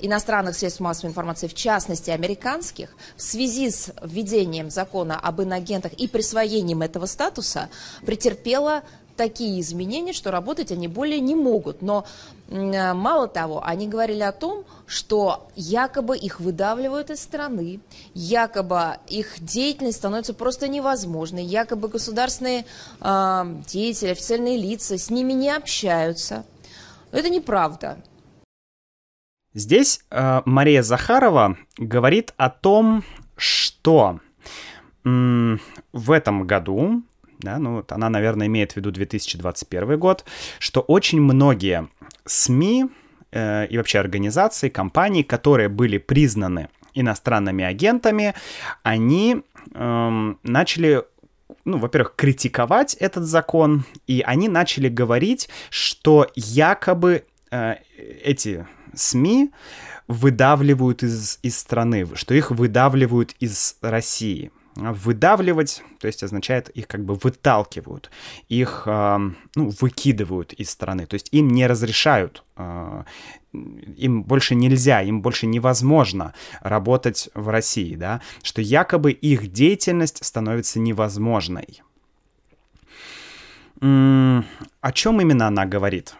иностранных 0.00 0.56
средств 0.56 0.80
массовой 0.80 1.10
информации, 1.10 1.46
в 1.46 1.54
частности 1.54 2.10
американских, 2.10 2.94
в 3.16 3.22
связи 3.22 3.70
с 3.70 3.92
введением 4.02 4.70
закона 4.70 5.18
об 5.18 5.40
инагентах 5.40 5.92
и 5.94 6.08
присвоением 6.08 6.82
этого 6.82 7.06
статуса 7.06 7.70
претерпела 8.04 8.82
такие 9.16 9.60
изменения, 9.60 10.12
что 10.12 10.30
работать 10.30 10.72
они 10.72 10.88
более 10.88 11.20
не 11.20 11.34
могут. 11.34 11.82
Но 11.82 12.04
мало 12.48 13.28
того, 13.28 13.64
они 13.64 13.88
говорили 13.88 14.22
о 14.22 14.32
том, 14.32 14.64
что 14.86 15.48
якобы 15.56 16.16
их 16.16 16.40
выдавливают 16.40 17.10
из 17.10 17.22
страны, 17.22 17.80
якобы 18.12 18.98
их 19.08 19.40
деятельность 19.40 19.98
становится 19.98 20.34
просто 20.34 20.68
невозможной, 20.68 21.44
якобы 21.44 21.88
государственные 21.88 22.66
э, 23.00 23.44
деятели, 23.66 24.10
официальные 24.10 24.58
лица 24.58 24.98
с 24.98 25.10
ними 25.10 25.32
не 25.32 25.50
общаются. 25.50 26.44
Но 27.12 27.18
это 27.18 27.28
неправда. 27.28 27.96
Здесь 29.54 30.00
э, 30.10 30.42
Мария 30.44 30.82
Захарова 30.82 31.56
говорит 31.78 32.34
о 32.36 32.50
том, 32.50 33.04
что 33.36 34.20
в 35.04 36.10
этом 36.10 36.46
году, 36.46 37.02
да, 37.44 37.58
ну 37.58 37.76
вот 37.76 37.92
она, 37.92 38.08
наверное, 38.08 38.46
имеет 38.46 38.72
в 38.72 38.76
виду 38.76 38.90
2021 38.90 39.98
год, 39.98 40.24
что 40.58 40.80
очень 40.80 41.20
многие 41.20 41.88
СМИ 42.24 42.86
э, 43.32 43.66
и 43.66 43.76
вообще 43.76 43.98
организации, 43.98 44.68
компании, 44.68 45.22
которые 45.22 45.68
были 45.68 45.98
признаны 45.98 46.68
иностранными 46.94 47.64
агентами, 47.64 48.34
они 48.82 49.42
э, 49.74 50.34
начали 50.42 51.04
ну, 51.64 51.78
во-первых, 51.78 52.14
критиковать 52.16 52.94
этот 52.94 53.24
закон, 53.24 53.84
и 54.06 54.22
они 54.26 54.48
начали 54.48 54.88
говорить, 54.88 55.48
что 55.70 56.26
якобы 56.34 57.24
э, 57.50 57.76
эти 58.22 58.66
СМИ 58.94 59.50
выдавливают 60.08 61.02
из, 61.02 61.38
из 61.42 61.58
страны, 61.58 62.06
что 62.14 62.34
их 62.34 62.50
выдавливают 62.50 63.34
из 63.40 63.76
России. 63.80 64.50
Выдавливать, 64.76 65.82
то 66.00 66.06
есть 66.06 66.22
означает 66.22 66.68
их 66.70 66.88
как 66.88 67.04
бы 67.04 67.14
выталкивают, 67.14 68.10
их 68.48 68.82
ну, 68.86 69.34
выкидывают 69.80 70.52
из 70.52 70.70
страны, 70.70 71.06
то 71.06 71.14
есть 71.14 71.28
им 71.30 71.48
не 71.48 71.66
разрешают, 71.68 72.42
э, 72.56 73.04
им 73.52 74.24
больше 74.24 74.56
нельзя, 74.56 75.00
им 75.02 75.22
больше 75.22 75.46
невозможно 75.46 76.34
работать 76.60 77.30
в 77.34 77.48
России, 77.48 77.94
да, 77.94 78.20
что 78.42 78.60
якобы 78.60 79.12
их 79.12 79.52
деятельность 79.52 80.24
становится 80.24 80.80
невозможной. 80.80 81.82
О 83.80 84.92
чем 84.92 85.20
именно 85.20 85.46
она 85.46 85.66
говорит? 85.66 86.16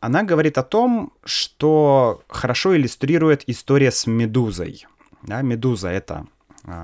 она 0.00 0.22
говорит 0.22 0.58
о 0.58 0.62
том, 0.62 1.12
что 1.24 2.22
хорошо 2.28 2.76
иллюстрирует 2.76 3.42
история 3.48 3.90
с 3.90 4.06
Медузой. 4.06 4.86
Да, 5.22 5.42
Медуза 5.42 5.88
это 5.88 6.14
а, 6.14 6.26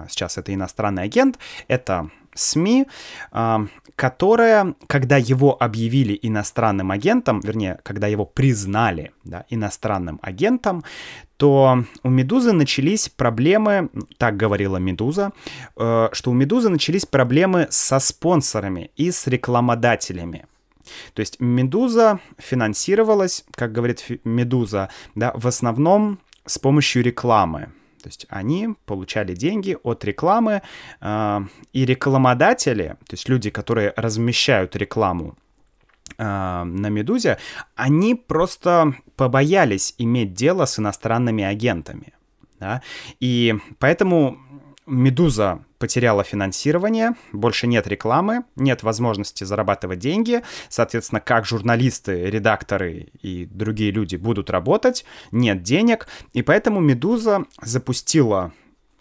сейчас 0.08 0.38
это 0.38 0.54
иностранный 0.54 1.02
агент, 1.02 1.38
это 1.68 2.10
СМИ, 2.34 2.86
а, 3.30 3.66
которая, 3.96 4.74
когда 4.86 5.16
его 5.16 5.56
объявили 5.60 6.18
иностранным 6.22 6.90
агентом, 6.90 7.40
вернее, 7.40 7.78
когда 7.82 8.06
его 8.06 8.24
признали 8.24 9.12
да, 9.24 9.44
иностранным 9.50 10.18
агентом, 10.22 10.82
то 11.36 11.84
у 12.02 12.08
Медузы 12.08 12.52
начались 12.52 13.08
проблемы, 13.08 13.90
так 14.16 14.36
говорила 14.36 14.78
Медуза, 14.78 15.32
э, 15.76 16.08
что 16.12 16.30
у 16.30 16.34
Медузы 16.34 16.68
начались 16.68 17.04
проблемы 17.04 17.66
со 17.70 17.98
спонсорами 17.98 18.90
и 18.96 19.10
с 19.10 19.26
рекламодателями. 19.26 20.46
То 21.14 21.20
есть 21.20 21.40
Медуза 21.40 22.20
финансировалась, 22.38 23.44
как 23.54 23.72
говорит 23.72 24.04
Медуза, 24.24 24.88
да, 25.14 25.32
в 25.34 25.46
основном 25.46 26.18
с 26.46 26.58
помощью 26.58 27.02
рекламы. 27.02 27.72
То 28.02 28.08
есть 28.08 28.26
они 28.28 28.70
получали 28.86 29.34
деньги 29.34 29.76
от 29.82 30.04
рекламы, 30.04 30.62
э, 31.00 31.40
и 31.72 31.86
рекламодатели, 31.86 32.96
то 33.06 33.14
есть 33.14 33.28
люди, 33.28 33.50
которые 33.50 33.92
размещают 33.96 34.76
рекламу 34.76 35.36
э, 36.18 36.24
на 36.24 36.88
Медузе, 36.88 37.38
они 37.76 38.14
просто 38.14 38.94
побоялись 39.16 39.94
иметь 39.98 40.34
дело 40.34 40.66
с 40.66 40.78
иностранными 40.78 41.44
агентами. 41.44 42.12
Да? 42.58 42.82
И 43.20 43.54
поэтому 43.78 44.38
Медуза 44.86 45.64
потеряла 45.82 46.22
финансирование, 46.22 47.16
больше 47.32 47.66
нет 47.66 47.88
рекламы, 47.88 48.44
нет 48.54 48.84
возможности 48.84 49.42
зарабатывать 49.42 49.98
деньги, 49.98 50.42
соответственно, 50.68 51.20
как 51.20 51.44
журналисты, 51.44 52.26
редакторы 52.26 53.08
и 53.20 53.46
другие 53.46 53.90
люди 53.90 54.14
будут 54.14 54.48
работать, 54.48 55.04
нет 55.32 55.64
денег, 55.64 56.06
и 56.34 56.42
поэтому 56.42 56.78
Медуза 56.78 57.46
запустила 57.60 58.52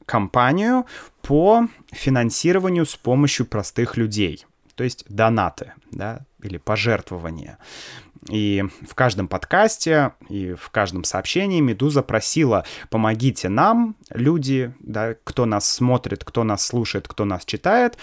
кампанию 0.07 0.87
по 1.21 1.67
финансированию 1.91 2.87
с 2.87 2.95
помощью 2.95 3.45
простых 3.45 3.95
людей, 3.95 4.47
то 4.81 4.85
есть 4.85 5.05
донаты, 5.09 5.73
да, 5.91 6.21
или 6.41 6.57
пожертвования. 6.57 7.59
И 8.27 8.63
в 8.81 8.95
каждом 8.95 9.27
подкасте 9.27 10.13
и 10.27 10.55
в 10.55 10.71
каждом 10.71 11.03
сообщении 11.03 11.59
Медуза 11.59 12.01
просила, 12.01 12.65
помогите 12.89 13.47
нам, 13.47 13.95
люди, 14.09 14.73
да, 14.79 15.13
кто 15.23 15.45
нас 15.45 15.71
смотрит, 15.71 16.23
кто 16.23 16.43
нас 16.43 16.65
слушает, 16.65 17.07
кто 17.07 17.25
нас 17.25 17.45
читает, 17.45 17.99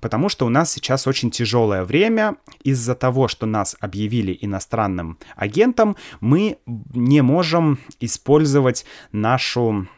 потому 0.00 0.28
что 0.28 0.46
у 0.46 0.48
нас 0.48 0.70
сейчас 0.70 1.08
очень 1.08 1.32
тяжелое 1.32 1.82
время. 1.82 2.36
Из-за 2.62 2.94
того, 2.94 3.26
что 3.26 3.46
нас 3.46 3.76
объявили 3.80 4.38
иностранным 4.40 5.18
агентом, 5.34 5.96
мы 6.20 6.58
не 6.94 7.20
можем 7.20 7.80
использовать 7.98 8.84
нашу 9.10 9.88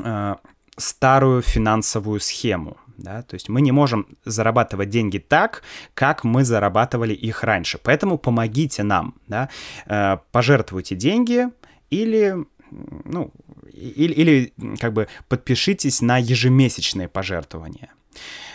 э, 0.00 0.36
старую 0.76 1.42
финансовую 1.42 2.20
схему 2.20 2.76
да, 2.98 3.22
то 3.22 3.34
есть 3.34 3.48
мы 3.48 3.60
не 3.60 3.72
можем 3.72 4.06
зарабатывать 4.24 4.90
деньги 4.90 5.18
так, 5.18 5.62
как 5.94 6.24
мы 6.24 6.44
зарабатывали 6.44 7.14
их 7.14 7.44
раньше, 7.44 7.78
поэтому 7.78 8.18
помогите 8.18 8.82
нам, 8.82 9.14
да, 9.28 9.48
э, 9.86 10.18
пожертвуйте 10.32 10.96
деньги 10.96 11.46
или, 11.90 12.36
ну, 12.70 13.32
или, 13.72 14.12
или 14.12 14.52
как 14.78 14.92
бы 14.92 15.08
подпишитесь 15.28 16.02
на 16.02 16.18
ежемесячные 16.18 17.08
пожертвования. 17.08 17.90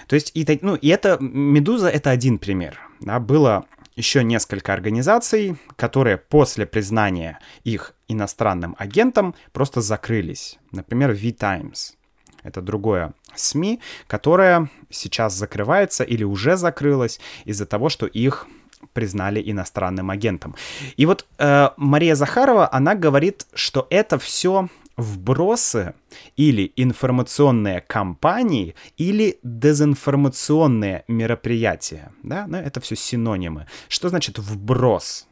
То 0.07 0.15
есть, 0.15 0.31
и, 0.35 0.59
ну, 0.61 0.75
и 0.75 0.89
это, 0.89 1.17
Медуза— 1.21 1.89
это 1.89 2.09
один 2.09 2.37
пример, 2.37 2.79
да, 2.99 3.19
было 3.19 3.65
еще 3.95 4.23
несколько 4.23 4.73
организаций, 4.73 5.55
которые 5.75 6.17
после 6.17 6.65
признания 6.65 7.39
их 7.63 7.95
иностранным 8.07 8.75
агентом 8.77 9.35
просто 9.51 9.81
закрылись. 9.81 10.57
Например, 10.71 11.11
V-Times. 11.11 11.95
Это 12.43 12.61
другое 12.61 13.13
СМИ, 13.35 13.79
которая 14.07 14.69
сейчас 14.89 15.33
закрывается 15.35 16.03
или 16.03 16.23
уже 16.23 16.57
закрылась 16.57 17.19
из-за 17.45 17.65
того, 17.65 17.89
что 17.89 18.05
их 18.05 18.47
признали 18.93 19.41
иностранным 19.43 20.09
агентом. 20.11 20.55
И 20.97 21.05
вот 21.05 21.25
э, 21.37 21.69
Мария 21.77 22.15
Захарова, 22.15 22.69
она 22.71 22.95
говорит, 22.95 23.47
что 23.53 23.87
это 23.89 24.19
все 24.19 24.67
вбросы 24.97 25.95
или 26.35 26.71
информационные 26.75 27.81
кампании 27.81 28.75
или 28.97 29.39
дезинформационные 29.43 31.03
мероприятия. 31.07 32.11
Да? 32.21 32.45
Но 32.47 32.59
это 32.59 32.79
все 32.79 32.95
синонимы. 32.95 33.67
Что 33.87 34.09
значит 34.09 34.37
вброс? 34.37 35.27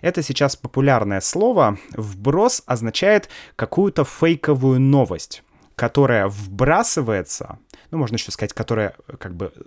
Это 0.00 0.22
сейчас 0.22 0.56
популярное 0.56 1.20
слово. 1.20 1.78
Вброс 1.96 2.62
означает 2.66 3.28
какую-то 3.56 4.04
фейковую 4.04 4.80
новость 4.80 5.42
которая 5.76 6.28
вбрасывается, 6.28 7.58
ну, 7.90 7.98
можно 7.98 8.16
еще 8.16 8.30
сказать, 8.30 8.52
которая 8.52 8.94
э, 9.08 9.16
как 9.16 9.34
бы 9.34 9.52
э, 9.54 9.60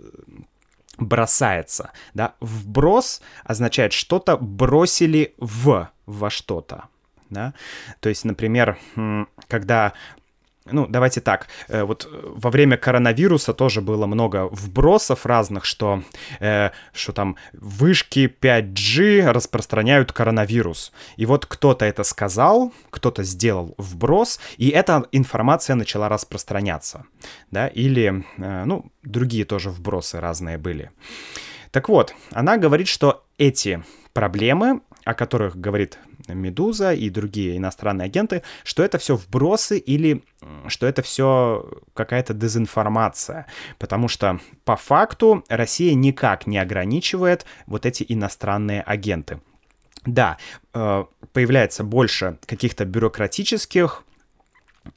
бросается, 0.98 1.90
да, 2.14 2.34
вброс 2.40 3.20
означает 3.44 3.92
что-то 3.92 4.36
бросили 4.36 5.34
в 5.38 5.90
во 6.06 6.30
что-то, 6.30 6.84
да, 7.30 7.54
то 8.00 8.08
есть, 8.08 8.24
например, 8.24 8.78
когда 9.48 9.92
ну, 10.72 10.86
давайте 10.86 11.20
так, 11.20 11.48
э, 11.68 11.82
вот 11.84 12.08
во 12.10 12.50
время 12.50 12.76
коронавируса 12.76 13.52
тоже 13.52 13.80
было 13.80 14.06
много 14.06 14.48
вбросов 14.50 15.26
разных, 15.26 15.64
что, 15.64 16.02
э, 16.40 16.70
что 16.92 17.12
там 17.12 17.36
вышки 17.52 18.26
5G 18.40 19.30
распространяют 19.32 20.12
коронавирус. 20.12 20.92
И 21.16 21.26
вот 21.26 21.46
кто-то 21.46 21.84
это 21.84 22.04
сказал, 22.04 22.72
кто-то 22.90 23.22
сделал 23.22 23.74
вброс, 23.78 24.40
и 24.56 24.68
эта 24.68 25.04
информация 25.12 25.76
начала 25.76 26.08
распространяться, 26.08 27.04
да, 27.50 27.68
или, 27.68 28.24
э, 28.38 28.64
ну, 28.64 28.90
другие 29.02 29.44
тоже 29.44 29.70
вбросы 29.70 30.20
разные 30.20 30.58
были. 30.58 30.90
Так 31.70 31.88
вот, 31.88 32.14
она 32.32 32.56
говорит, 32.56 32.88
что 32.88 33.24
эти 33.36 33.82
проблемы, 34.12 34.80
о 35.08 35.14
которых 35.14 35.56
говорит 35.56 35.98
Медуза 36.28 36.92
и 36.92 37.08
другие 37.08 37.56
иностранные 37.56 38.04
агенты, 38.04 38.42
что 38.62 38.82
это 38.82 38.98
все 38.98 39.16
вбросы 39.16 39.78
или 39.78 40.22
что 40.66 40.86
это 40.86 41.00
все 41.00 41.66
какая-то 41.94 42.34
дезинформация. 42.34 43.46
Потому 43.78 44.08
что 44.08 44.38
по 44.66 44.76
факту 44.76 45.44
Россия 45.48 45.94
никак 45.94 46.46
не 46.46 46.58
ограничивает 46.58 47.46
вот 47.66 47.86
эти 47.86 48.04
иностранные 48.06 48.82
агенты. 48.82 49.40
Да, 50.04 50.36
э, 50.74 51.04
появляется 51.32 51.84
больше 51.84 52.36
каких-то 52.44 52.84
бюрократических 52.84 54.04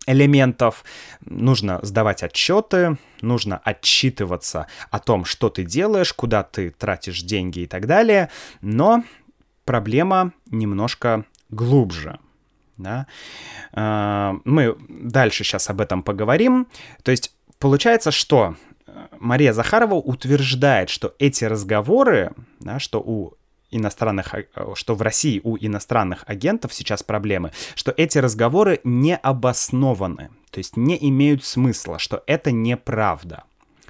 элементов, 0.06 0.84
нужно 1.21 1.80
сдавать 1.84 2.24
отчеты, 2.24 2.97
нужно 3.21 3.62
отчитываться 3.63 4.67
о 4.89 5.00
том, 5.00 5.26
что 5.26 5.50
ты 5.50 5.63
делаешь, 5.63 6.13
куда 6.13 6.43
ты 6.43 6.71
тратишь 6.71 7.21
деньги 7.21 7.60
и 7.62 7.67
так 7.67 7.88
далее, 7.88 8.30
но 8.62 9.04
проблема 9.65 10.34
немножко 10.50 11.26
глубже. 11.50 12.19
Да? 12.78 13.08
А, 13.74 14.36
мы 14.43 14.76
дальше 14.89 15.43
сейчас 15.43 15.69
об 15.69 15.82
этом 15.82 16.04
поговорим. 16.04 16.67
То 17.04 17.12
есть 17.12 17.34
получается, 17.60 18.12
что 18.12 18.56
э, 18.88 19.08
Мария 19.19 19.54
Захарова 19.54 19.95
утверждает, 19.95 20.89
что 20.89 21.13
эти 21.19 21.45
разговоры, 21.45 22.34
да, 22.60 22.80
что 22.80 23.00
у 23.00 23.34
иностранных, 23.71 24.34
э, 24.34 24.45
что 24.76 24.95
в 24.95 25.02
России 25.02 25.41
у 25.43 25.58
иностранных 25.58 26.24
агентов 26.28 26.74
сейчас 26.74 27.04
проблемы, 27.04 27.52
что 27.76 27.93
эти 27.95 28.17
разговоры 28.17 28.82
не 28.84 29.15
обоснованы, 29.15 30.30
то 30.52 30.58
есть 30.58 30.78
не 30.78 30.97
имеют 31.10 31.43
смысла, 31.43 32.00
что 32.00 32.24
это 32.28 32.52
неправда, 32.52 33.43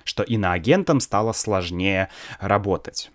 что 0.04 0.24
иноагентам 0.24 1.00
стало 1.00 1.34
сложнее 1.34 2.10
работать. 2.40 3.12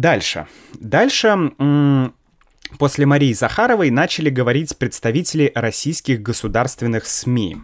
Дальше. 0.00 0.46
Дальше 0.78 1.52
после 2.78 3.04
Марии 3.04 3.34
Захаровой 3.34 3.90
начали 3.90 4.30
говорить 4.30 4.78
представители 4.78 5.52
российских 5.54 6.22
государственных 6.22 7.04
СМИ. 7.04 7.58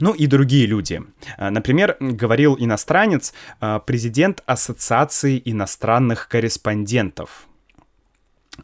Ну 0.00 0.12
и 0.12 0.26
другие 0.26 0.66
люди. 0.66 1.02
А, 1.38 1.50
например, 1.50 1.96
говорил 2.00 2.56
иностранец, 2.58 3.32
а, 3.60 3.78
президент 3.78 4.42
Ассоциации 4.44 5.40
иностранных 5.42 6.28
корреспондентов. 6.28 7.46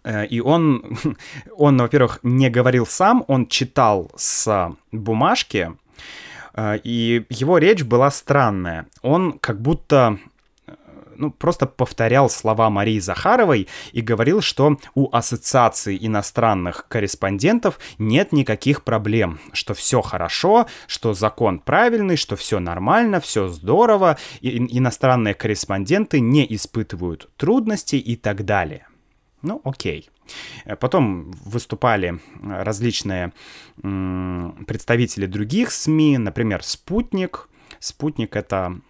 Э, 0.04 0.26
и 0.26 0.40
он, 0.40 0.98
он, 1.56 1.78
во-первых, 1.78 2.18
не 2.22 2.50
говорил 2.50 2.84
сам, 2.84 3.24
он 3.28 3.46
читал 3.46 4.10
с 4.16 4.74
бумажки, 4.92 5.72
и 6.84 7.24
его 7.30 7.58
речь 7.58 7.84
была 7.84 8.10
странная. 8.10 8.86
Он 9.02 9.38
как 9.38 9.62
будто 9.62 10.18
ну, 11.20 11.30
просто 11.30 11.66
повторял 11.66 12.30
слова 12.30 12.70
Марии 12.70 12.98
Захаровой 12.98 13.68
и 13.92 14.00
говорил, 14.00 14.40
что 14.40 14.78
у 14.94 15.14
Ассоциации 15.14 15.98
иностранных 16.00 16.88
корреспондентов 16.88 17.78
нет 17.98 18.32
никаких 18.32 18.82
проблем, 18.82 19.38
что 19.52 19.74
все 19.74 20.00
хорошо, 20.00 20.66
что 20.86 21.12
закон 21.12 21.58
правильный, 21.58 22.16
что 22.16 22.36
все 22.36 22.58
нормально, 22.58 23.20
все 23.20 23.48
здорово, 23.48 24.16
и 24.40 24.78
иностранные 24.78 25.34
корреспонденты 25.34 26.20
не 26.20 26.46
испытывают 26.54 27.28
трудностей 27.36 27.98
и 27.98 28.16
так 28.16 28.44
далее. 28.44 28.86
Ну, 29.42 29.60
окей. 29.64 30.08
Потом 30.78 31.32
выступали 31.44 32.20
различные 32.42 33.32
представители 33.82 35.26
других 35.26 35.70
СМИ, 35.70 36.18
например, 36.18 36.62
«Спутник». 36.62 37.48
«Спутник»— 37.78 38.36
это 38.36 38.80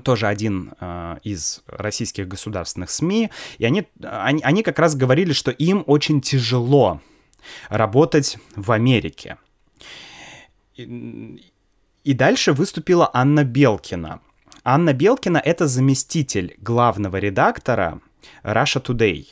тоже 0.00 0.26
один 0.26 0.72
э, 0.80 1.18
из 1.22 1.62
российских 1.66 2.26
государственных 2.28 2.90
СМИ, 2.90 3.30
и 3.58 3.64
они, 3.64 3.86
они, 4.00 4.42
они 4.42 4.62
как 4.62 4.78
раз 4.78 4.94
говорили, 4.94 5.32
что 5.32 5.50
им 5.50 5.84
очень 5.86 6.20
тяжело 6.20 7.00
работать 7.68 8.38
в 8.56 8.72
Америке. 8.72 9.36
И, 10.76 11.42
и 12.04 12.14
дальше 12.14 12.52
выступила 12.52 13.10
Анна 13.12 13.44
Белкина. 13.44 14.20
Анна 14.64 14.92
Белкина— 14.92 15.38
это 15.44 15.66
заместитель 15.66 16.56
главного 16.58 17.16
редактора 17.16 18.00
Russia 18.42 18.82
Today. 18.82 19.26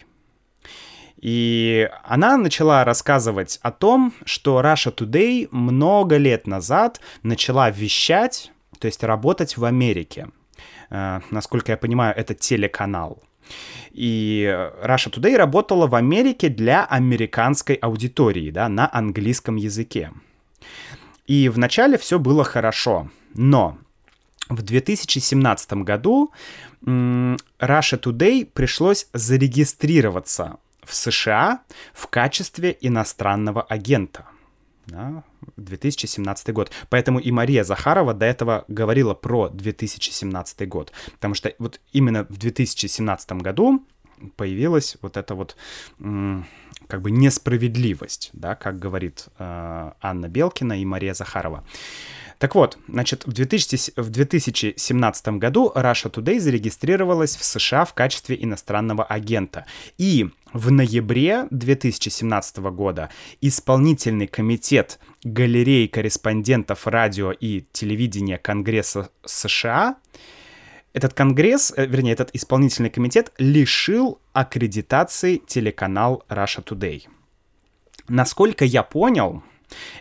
И 1.17 1.89
она 2.03 2.37
начала 2.37 2.85
рассказывать 2.85 3.59
о 3.63 3.71
том, 3.71 4.13
что 4.25 4.61
Russia 4.61 4.95
Today 4.95 5.49
много 5.51 6.17
лет 6.17 6.47
назад 6.47 7.01
начала 7.23 7.71
вещать, 7.71 8.53
то 8.79 8.87
есть 8.87 9.05
работать 9.05 9.57
в 9.57 9.65
Америке— 9.65 10.29
насколько 10.91 11.73
я 11.73 11.77
понимаю, 11.77 12.15
это 12.17 12.35
телеканал. 12.35 13.23
И 13.93 14.45
Russia 14.85 15.11
Today 15.11 15.37
работала 15.37 15.87
в 15.87 15.95
Америке 15.95 16.49
для 16.49 16.85
американской 16.85 17.77
аудитории, 17.77 18.51
да, 18.51 18.69
на 18.69 18.89
английском 18.93 19.57
языке. 19.57 20.13
И 21.27 21.49
вначале 21.49 21.97
все 21.97 22.19
было 22.19 22.45
хорошо, 22.45 23.09
но 23.35 23.79
в 24.49 24.63
2017 24.63 25.73
году 25.85 26.33
Russia 26.83 27.41
Today 27.61 28.45
пришлось 28.47 29.07
зарегистрироваться 29.13 30.57
в 30.83 30.95
США 30.95 31.61
в 31.93 32.07
качестве 32.09 32.77
иностранного 32.81 33.63
агента– 33.63 34.27
да, 34.91 35.25
2017 35.57 36.53
год. 36.53 36.71
Поэтому 36.89 37.19
и 37.19 37.31
Мария 37.31 37.65
Захарова 37.65 38.15
до 38.15 38.27
этого 38.27 38.65
говорила 38.69 39.15
про 39.15 39.49
2017 39.49 40.69
год. 40.69 40.93
Потому 41.13 41.35
что 41.35 41.53
вот 41.59 41.81
именно 41.93 42.25
в 42.29 42.37
2017 42.37 43.33
году 43.33 43.85
появилась 44.37 44.97
вот 45.03 45.17
эта 45.17 45.35
вот 45.35 45.57
как 45.99 47.03
бы 47.03 47.11
несправедливость, 47.11 48.31
да, 48.33 48.55
как 48.55 48.79
говорит 48.79 49.29
э, 49.39 49.93
Анна 50.01 50.29
Белкина 50.29 50.81
и 50.81 50.85
Мария 50.85 51.15
Захарова. 51.15 51.65
Так 52.41 52.55
вот, 52.55 52.79
значит, 52.89 53.27
в, 53.27 53.33
2000, 53.33 53.93
в 53.97 54.09
2017 54.09 55.29
году 55.29 55.71
Russia 55.75 56.11
Today 56.11 56.41
зарегистрировалась 56.41 57.37
в 57.37 57.45
США 57.45 57.85
в 57.85 57.93
качестве 57.93 58.35
иностранного 58.43 59.05
агента. 59.05 59.67
И 59.99 60.31
в 60.55 60.71
ноябре 60.71 61.49
2017 61.51 62.57
года 62.73 63.11
исполнительный 63.43 64.27
комитет 64.27 65.01
галерей 65.23 65.87
корреспондентов 65.87 66.87
радио 66.87 67.31
и 67.31 67.65
телевидения 67.73 68.39
Конгресса 68.39 69.11
США 69.27 69.97
этот 70.95 71.13
конгресс, 71.13 71.75
э, 71.77 71.85
вернее, 71.85 72.13
этот 72.13 72.31
исполнительный 72.33 72.89
комитет 72.89 73.33
лишил 73.37 74.19
аккредитации 74.33 75.37
телеканал 75.37 76.25
Russia 76.31 76.65
Today. 76.65 77.03
Насколько 78.09 78.65
я 78.65 78.83
понял, 78.83 79.43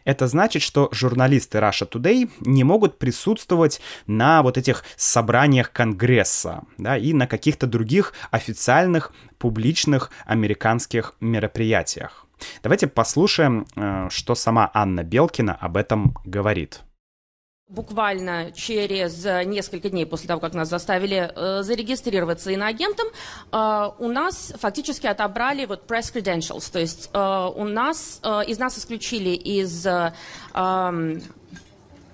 это 0.06 0.28
значит, 0.28 0.62
что 0.62 0.90
журналисты 0.92 1.58
Russia 1.60 1.90
Today 1.90 2.30
не 2.42 2.64
могут 2.64 2.98
присутствовать 2.98 3.82
на 4.08 4.42
вот 4.42 4.58
этих 4.58 4.84
собраниях 4.96 5.72
Конгресса, 5.72 6.64
да, 6.78 6.98
и 6.98 7.14
на 7.14 7.28
каких-то 7.28 7.68
других 7.68 8.14
официальных 8.32 9.12
публичных 9.38 10.12
американских 10.26 11.16
мероприятиях. 11.20 12.26
Давайте 12.64 12.88
послушаем, 12.88 13.66
э, 13.76 14.08
что 14.10 14.36
сама 14.36 14.70
Анна 14.74 15.04
Белкина 15.04 15.56
об 15.56 15.78
этом 15.78 16.18
говорит. 16.26 16.82
Буквально 17.70 18.52
через 18.52 19.24
несколько 19.46 19.92
дней 19.92 20.04
после 20.08 20.28
того, 20.28 20.40
как 20.40 20.56
нас 20.56 20.70
заставили 20.70 21.32
э, 21.36 21.62
зарегистрироваться 21.62 22.50
иноагентом, 22.50 23.06
э, 23.52 23.90
у 24.00 24.08
нас 24.08 24.52
фактически 24.58 25.06
отобрали 25.06 25.68
вот 25.68 25.86
press 25.86 26.12
credentials, 26.12 26.72
то 26.72 26.80
есть 26.80 27.12
э, 27.14 27.50
у 27.56 27.66
нас, 27.66 28.22
э, 28.24 28.46
из 28.48 28.58
нас 28.58 28.76
исключили 28.80 29.30
из 29.36 29.86
э, 29.86 30.14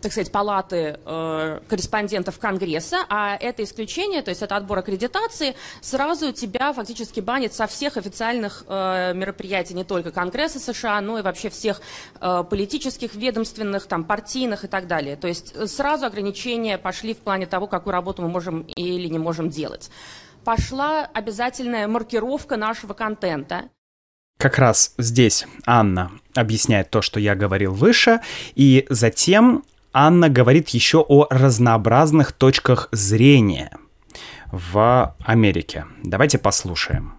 так 0.05 0.11
сказать, 0.11 0.31
палаты 0.31 0.99
э, 1.03 1.59
корреспондентов 1.67 2.37
Конгресса, 2.37 2.97
а 3.09 3.35
это 3.35 3.63
исключение, 3.63 4.21
то 4.21 4.29
есть 4.29 4.43
это 4.43 4.55
отбор 4.55 4.77
аккредитации, 4.77 5.55
сразу 5.81 6.31
тебя 6.31 6.73
фактически 6.73 7.21
банит 7.21 7.55
со 7.55 7.65
всех 7.65 7.97
официальных 7.97 8.65
э, 8.67 9.15
мероприятий, 9.15 9.73
не 9.73 9.83
только 9.83 10.11
Конгресса 10.11 10.59
США, 10.59 11.01
но 11.01 11.17
и 11.17 11.23
вообще 11.23 11.49
всех 11.49 11.81
э, 12.21 12.43
политических, 12.47 13.15
ведомственных, 13.15 13.87
там, 13.87 14.03
партийных 14.03 14.63
и 14.63 14.67
так 14.67 14.85
далее. 14.85 15.15
То 15.15 15.27
есть 15.27 15.53
э, 15.55 15.65
сразу 15.65 16.05
ограничения 16.05 16.77
пошли 16.77 17.15
в 17.15 17.17
плане 17.17 17.47
того, 17.47 17.65
какую 17.65 17.93
работу 17.93 18.21
мы 18.21 18.27
можем 18.27 18.61
или 18.61 19.07
не 19.07 19.17
можем 19.17 19.49
делать. 19.49 19.89
Пошла 20.43 21.09
обязательная 21.15 21.87
маркировка 21.87 22.57
нашего 22.57 22.93
контента. 22.93 23.69
как 24.37 24.59
раз 24.59 24.93
здесь 24.99 25.47
Анна 25.65 26.11
объясняет 26.35 26.91
то, 26.91 27.01
что 27.01 27.19
я 27.19 27.33
говорил 27.33 27.73
выше, 27.73 28.19
и 28.53 28.85
затем 28.91 29.63
Анна 29.97 30.27
говорит 30.27 30.67
еще 30.69 31.05
о 31.07 31.25
разнообразных 31.29 32.33
точках 32.33 32.89
зрения 32.91 33.71
в 34.51 35.15
Америке. 35.25 35.85
Давайте 36.03 36.37
послушаем. 36.37 37.13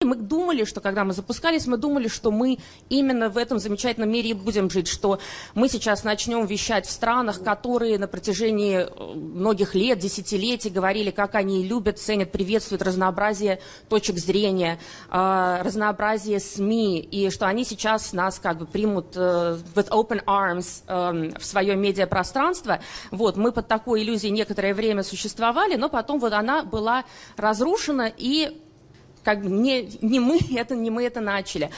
Мы 0.00 0.14
думали, 0.14 0.62
что 0.62 0.80
когда 0.80 1.02
мы 1.02 1.12
запускались, 1.12 1.66
мы 1.66 1.76
думали, 1.76 2.06
что 2.06 2.30
мы 2.30 2.58
именно 2.88 3.28
в 3.30 3.36
этом 3.36 3.58
замечательном 3.58 4.08
мире 4.12 4.30
и 4.30 4.32
будем 4.32 4.70
жить, 4.70 4.86
что 4.86 5.18
мы 5.56 5.68
сейчас 5.68 6.04
начнем 6.04 6.46
вещать 6.46 6.86
в 6.86 6.90
странах, 6.92 7.42
которые 7.42 7.98
на 7.98 8.06
протяжении 8.06 8.76
э, 8.78 9.14
многих 9.16 9.74
лет, 9.74 9.98
десятилетий 9.98 10.70
говорили, 10.70 11.10
как 11.10 11.34
они 11.34 11.66
любят, 11.66 11.98
ценят, 11.98 12.30
приветствуют 12.30 12.82
разнообразие 12.82 13.58
точек 13.88 14.18
зрения, 14.18 14.78
э, 15.10 15.62
разнообразие 15.64 16.38
СМИ, 16.38 17.00
и 17.00 17.30
что 17.30 17.48
они 17.48 17.64
сейчас 17.64 18.12
нас 18.12 18.38
как 18.38 18.58
бы 18.58 18.66
примут 18.66 19.16
э, 19.16 19.58
with 19.74 19.88
open 19.88 20.22
arms 20.26 20.84
в 21.36 21.44
свое 21.44 21.74
медиапространство. 21.74 22.78
Вот, 23.10 23.36
мы 23.36 23.50
под 23.50 23.66
такой 23.66 24.04
иллюзией 24.04 24.30
некоторое 24.30 24.74
время 24.74 25.02
существовали, 25.02 25.74
но 25.74 25.88
потом 25.88 26.20
вот 26.20 26.34
она 26.34 26.62
была 26.62 27.04
разрушена, 27.36 28.12
и 28.16 28.62
как 29.22 29.42
бы 29.42 29.50
не, 29.50 29.88
не 30.00 30.20
мы 30.20 30.38
это, 30.56 30.74
не 30.74 30.90
мы 30.90 31.04
это 31.04 31.20
начали. 31.20 31.70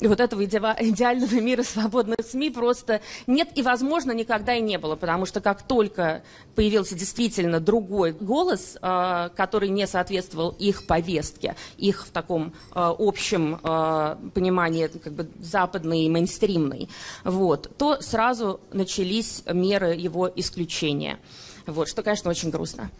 Вот 0.00 0.20
этого 0.20 0.44
идеального 0.44 1.34
мира 1.40 1.62
свободных 1.62 2.18
СМИ 2.28 2.50
просто 2.50 3.00
нет 3.26 3.48
и, 3.54 3.62
возможно, 3.62 4.12
никогда 4.12 4.54
и 4.54 4.60
не 4.60 4.78
было, 4.78 4.96
потому 4.96 5.26
что 5.26 5.40
как 5.40 5.62
только 5.62 6.22
появился 6.54 6.94
действительно 6.94 7.60
другой 7.60 8.12
голос, 8.12 8.76
э, 8.80 9.30
который 9.36 9.68
не 9.68 9.86
соответствовал 9.86 10.50
их 10.58 10.86
повестке, 10.86 11.56
их 11.76 12.06
в 12.06 12.10
таком 12.10 12.52
э, 12.74 12.94
общем 12.98 13.60
э, 13.62 14.16
понимании, 14.34 14.86
как 14.88 15.12
бы 15.12 15.28
западный 15.40 16.04
и 16.04 16.08
мейнстримный, 16.08 16.88
вот, 17.24 17.70
то 17.76 18.00
сразу 18.00 18.60
начались 18.72 19.42
меры 19.46 19.94
его 19.94 20.30
исключения. 20.34 21.18
Вот, 21.66 21.88
что, 21.88 22.02
конечно, 22.02 22.30
очень 22.30 22.50
грустно. 22.50 22.90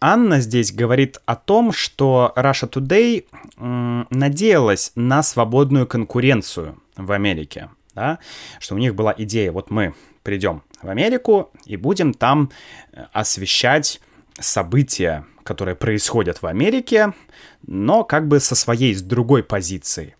Анна 0.00 0.40
здесь 0.40 0.72
говорит 0.72 1.18
о 1.26 1.34
том, 1.34 1.72
что 1.72 2.32
Russia 2.36 2.70
Today 2.70 3.24
надеялась 4.10 4.92
на 4.94 5.22
свободную 5.22 5.86
конкуренцию 5.88 6.80
в 6.96 7.10
Америке, 7.10 7.70
да? 7.94 8.20
что 8.60 8.76
у 8.76 8.78
них 8.78 8.94
была 8.94 9.12
идея, 9.18 9.50
вот 9.50 9.70
мы 9.70 9.94
придем 10.22 10.62
в 10.82 10.88
Америку 10.88 11.50
и 11.64 11.76
будем 11.76 12.14
там 12.14 12.50
э, 12.92 13.06
освещать 13.12 14.00
события, 14.38 15.24
которые 15.42 15.74
происходят 15.74 16.42
в 16.42 16.46
Америке, 16.46 17.12
но 17.66 18.04
как 18.04 18.28
бы 18.28 18.38
со 18.38 18.54
своей, 18.54 18.94
с 18.94 19.02
другой 19.02 19.42
позиции. 19.42 20.14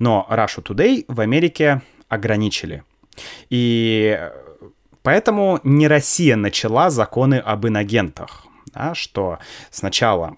Но 0.00 0.26
Russia 0.28 0.64
Today 0.64 1.04
в 1.06 1.20
Америке 1.20 1.82
ограничили. 2.08 2.82
И 3.50 4.18
поэтому 5.04 5.60
не 5.62 5.86
Россия 5.86 6.34
начала 6.34 6.90
законы 6.90 7.36
об 7.36 7.66
инагентах 7.68 8.48
да, 8.66 8.94
что 8.94 9.38
сначала 9.70 10.36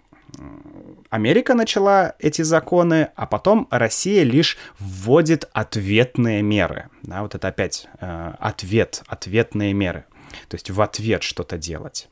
Америка 1.11 1.55
начала 1.55 2.15
эти 2.19 2.43
законы, 2.43 3.09
а 3.15 3.27
потом 3.27 3.69
Россия 3.71 4.25
лишь 4.25 4.57
вводит 4.79 5.49
ответные 5.53 6.43
меры. 6.43 6.89
Да, 7.03 7.23
вот 7.23 7.35
это 7.35 7.49
опять 7.49 7.87
э, 8.01 8.33
ответ, 8.39 9.03
ответные 9.07 9.73
меры. 9.73 10.07
То 10.49 10.57
есть 10.57 10.71
в 10.71 10.81
ответ 10.81 11.23
что-то 11.23 11.57
делать. 11.57 12.09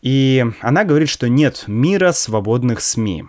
И 0.00 0.44
она 0.60 0.84
говорит, 0.84 1.08
что 1.08 1.28
нет 1.28 1.64
мира 1.66 2.12
свободных 2.12 2.80
СМИ. 2.80 3.24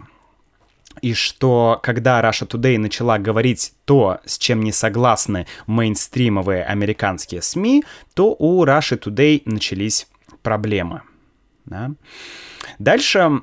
И 1.02 1.14
что 1.14 1.80
когда 1.84 2.22
Russia 2.22 2.48
Today 2.48 2.78
начала 2.78 3.18
говорить 3.18 3.74
то, 3.86 4.20
с 4.26 4.38
чем 4.38 4.64
не 4.64 4.72
согласны 4.72 5.48
мейнстримовые 5.68 6.64
американские 6.64 7.42
СМИ, 7.42 7.84
то 8.14 8.36
у 8.38 8.64
Russia 8.64 8.98
Today 8.98 9.42
начались 9.46 10.08
проблемы. 10.42 11.02
Да? 11.66 11.92
Дальше 12.80 13.42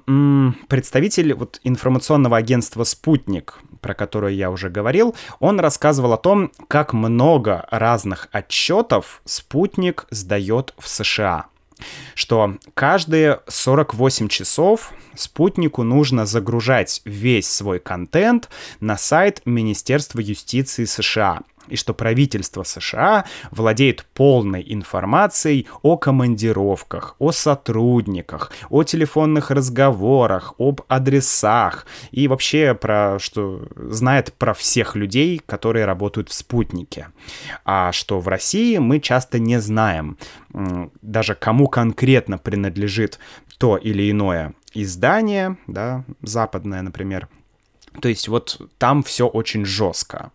представитель 0.68 1.34
вот 1.34 1.60
информационного 1.64 2.36
агентства 2.36 2.84
«Спутник», 2.84 3.58
про 3.80 3.94
которое 3.94 4.34
я 4.34 4.50
уже 4.50 4.68
говорил, 4.68 5.14
он 5.38 5.60
рассказывал 5.60 6.12
о 6.12 6.18
том, 6.18 6.52
как 6.68 6.92
много 6.92 7.66
разных 7.70 8.28
отчетов 8.32 9.22
«Спутник» 9.24 10.06
сдает 10.10 10.74
в 10.78 10.88
США 10.88 11.46
что 12.14 12.56
каждые 12.74 13.40
48 13.46 14.28
часов 14.28 14.92
спутнику 15.14 15.82
нужно 15.82 16.26
загружать 16.26 17.00
весь 17.04 17.50
свой 17.50 17.78
контент 17.78 18.48
на 18.80 18.96
сайт 18.96 19.42
Министерства 19.44 20.20
юстиции 20.20 20.84
США 20.84 21.40
и 21.70 21.76
что 21.76 21.94
правительство 21.94 22.62
США 22.62 23.24
владеет 23.50 24.04
полной 24.14 24.64
информацией 24.66 25.66
о 25.82 25.96
командировках, 25.96 27.16
о 27.18 27.32
сотрудниках, 27.32 28.52
о 28.68 28.82
телефонных 28.82 29.50
разговорах, 29.50 30.54
об 30.58 30.82
адресах 30.88 31.86
и 32.10 32.28
вообще 32.28 32.74
про 32.74 33.18
что 33.18 33.68
знает 33.76 34.32
про 34.34 34.54
всех 34.54 34.96
людей, 34.96 35.40
которые 35.44 35.84
работают 35.84 36.28
в 36.28 36.34
спутнике. 36.34 37.08
А 37.64 37.92
что 37.92 38.20
в 38.20 38.28
России 38.28 38.78
мы 38.78 39.00
часто 39.00 39.38
не 39.38 39.60
знаем 39.60 40.18
даже 41.02 41.34
кому 41.34 41.68
конкретно 41.68 42.38
принадлежит 42.38 43.18
то 43.58 43.76
или 43.76 44.10
иное 44.10 44.54
издание, 44.74 45.56
да, 45.66 46.04
западное, 46.22 46.82
например. 46.82 47.28
То 48.00 48.08
есть 48.08 48.28
вот 48.28 48.60
там 48.78 49.02
все 49.02 49.26
очень 49.26 49.64
жестко. 49.64 50.30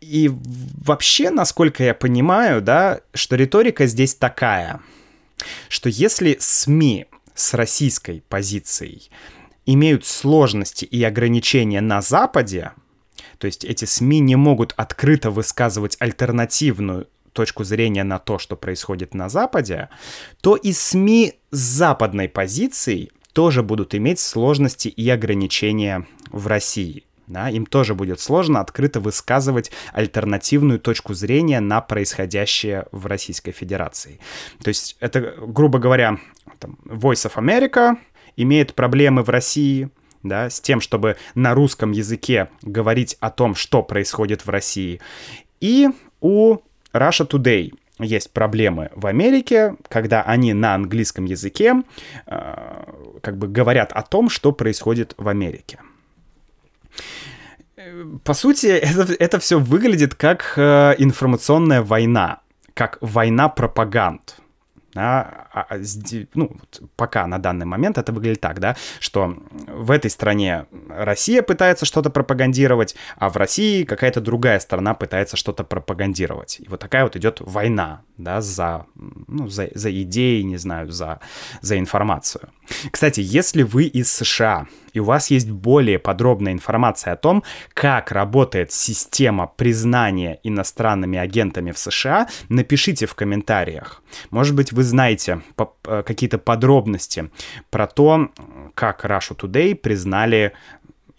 И 0.00 0.30
вообще, 0.32 1.30
насколько 1.30 1.84
я 1.84 1.94
понимаю, 1.94 2.62
да, 2.62 3.00
что 3.12 3.36
риторика 3.36 3.86
здесь 3.86 4.14
такая, 4.14 4.80
что 5.68 5.88
если 5.88 6.36
СМИ 6.40 7.06
с 7.34 7.54
российской 7.54 8.22
позицией 8.28 9.10
имеют 9.66 10.06
сложности 10.06 10.84
и 10.84 11.02
ограничения 11.04 11.80
на 11.80 12.00
Западе, 12.00 12.72
то 13.38 13.46
есть 13.46 13.64
эти 13.64 13.84
СМИ 13.84 14.20
не 14.20 14.36
могут 14.36 14.72
открыто 14.76 15.30
высказывать 15.30 15.96
альтернативную 15.98 17.08
точку 17.32 17.64
зрения 17.64 18.04
на 18.04 18.18
то, 18.18 18.38
что 18.38 18.56
происходит 18.56 19.14
на 19.14 19.28
Западе, 19.28 19.88
то 20.40 20.56
и 20.56 20.72
СМИ 20.72 21.34
с 21.50 21.58
западной 21.58 22.28
позицией 22.28 23.12
тоже 23.32 23.62
будут 23.62 23.94
иметь 23.94 24.18
сложности 24.18 24.88
и 24.88 25.08
ограничения 25.08 26.06
в 26.30 26.46
России 26.46 27.04
да, 27.30 27.48
им 27.48 27.64
тоже 27.64 27.94
будет 27.94 28.20
сложно 28.20 28.60
открыто 28.60 29.00
высказывать 29.00 29.70
альтернативную 29.92 30.80
точку 30.80 31.14
зрения 31.14 31.60
на 31.60 31.80
происходящее 31.80 32.86
в 32.92 33.06
Российской 33.06 33.52
Федерации. 33.52 34.18
То 34.62 34.68
есть 34.68 34.96
это, 35.00 35.34
грубо 35.38 35.78
говоря, 35.78 36.18
там, 36.58 36.78
Voice 36.84 37.30
of 37.30 37.36
America 37.36 37.96
имеет 38.36 38.74
проблемы 38.74 39.22
в 39.22 39.28
России, 39.28 39.90
да, 40.22 40.50
с 40.50 40.60
тем, 40.60 40.80
чтобы 40.80 41.16
на 41.34 41.54
русском 41.54 41.92
языке 41.92 42.48
говорить 42.62 43.16
о 43.20 43.30
том, 43.30 43.54
что 43.54 43.82
происходит 43.82 44.44
в 44.44 44.50
России. 44.50 45.00
И 45.60 45.88
у 46.20 46.58
Russia 46.92 47.26
Today 47.26 47.72
есть 47.98 48.32
проблемы 48.32 48.90
в 48.94 49.06
Америке, 49.06 49.76
когда 49.88 50.22
они 50.22 50.52
на 50.52 50.74
английском 50.74 51.26
языке 51.26 51.82
э, 52.26 52.84
как 53.22 53.38
бы 53.38 53.46
говорят 53.46 53.92
о 53.92 54.02
том, 54.02 54.30
что 54.30 54.52
происходит 54.52 55.14
в 55.16 55.28
Америке 55.28 55.78
по 58.24 58.34
сути, 58.34 58.66
это, 58.66 59.12
это 59.18 59.38
все 59.38 59.58
выглядит 59.58 60.14
как 60.14 60.54
э, 60.56 60.94
информационная 60.98 61.82
война, 61.82 62.40
как 62.74 62.98
война 63.00 63.48
пропаганд. 63.48 64.36
Да, 64.92 65.46
а, 65.52 65.66
а, 65.70 65.80
ну, 66.34 66.56
пока 66.96 67.24
на 67.28 67.38
данный 67.38 67.64
момент 67.64 67.96
это 67.96 68.10
выглядит 68.10 68.40
так, 68.40 68.58
да, 68.58 68.76
что 68.98 69.36
в 69.68 69.92
этой 69.92 70.10
стране 70.10 70.66
Россия 70.88 71.42
пытается 71.42 71.86
что-то 71.86 72.10
пропагандировать, 72.10 72.96
а 73.16 73.28
в 73.28 73.36
России 73.36 73.84
какая-то 73.84 74.20
другая 74.20 74.58
страна 74.58 74.94
пытается 74.94 75.36
что-то 75.36 75.62
пропагандировать. 75.62 76.58
И 76.58 76.66
вот 76.66 76.80
такая 76.80 77.04
вот 77.04 77.14
идет 77.14 77.40
война, 77.40 78.02
да, 78.16 78.40
за, 78.40 78.86
ну, 78.96 79.46
за, 79.46 79.68
за 79.74 80.02
идеи, 80.02 80.42
не 80.42 80.56
знаю, 80.56 80.90
за, 80.90 81.20
за 81.60 81.78
информацию. 81.78 82.48
Кстати, 82.90 83.20
если 83.20 83.62
вы 83.62 83.84
из 83.84 84.12
США, 84.12 84.66
и 84.92 85.00
у 85.00 85.04
вас 85.04 85.30
есть 85.30 85.50
более 85.50 85.98
подробная 85.98 86.52
информация 86.52 87.12
о 87.12 87.16
том, 87.16 87.42
как 87.74 88.12
работает 88.12 88.72
система 88.72 89.46
признания 89.46 90.40
иностранными 90.42 91.18
агентами 91.18 91.72
в 91.72 91.78
США, 91.78 92.28
напишите 92.48 93.06
в 93.06 93.14
комментариях. 93.14 94.02
Может 94.30 94.54
быть, 94.54 94.72
вы 94.72 94.82
знаете 94.82 95.42
э, 95.58 96.02
какие-то 96.04 96.38
подробности 96.38 97.30
про 97.70 97.86
то, 97.86 98.30
как 98.74 99.04
Russia 99.04 99.36
Today 99.36 99.74
признали 99.74 100.52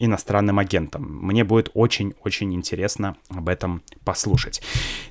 иностранным 0.02 0.60
агентом. 0.60 1.04
Мне 1.22 1.44
будет 1.44 1.70
очень-очень 1.74 2.54
интересно 2.54 3.16
об 3.30 3.48
этом 3.50 3.82
послушать. 4.04 4.62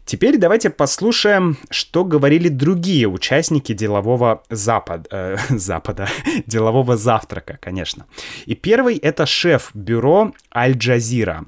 Теперь 0.05 0.37
давайте 0.37 0.71
послушаем, 0.71 1.57
что 1.71 2.05
говорили 2.05 2.49
другие 2.49 3.07
участники 3.07 3.73
делового 3.73 4.43
запад, 4.51 5.07
э, 5.11 5.37
запада, 5.49 6.09
делового 6.47 6.97
завтрака, 6.97 7.59
конечно. 7.61 8.07
И 8.47 8.55
первый 8.55 8.97
это 8.97 9.27
шеф 9.27 9.71
бюро 9.75 10.33
Аль-Джазира. 10.55 11.45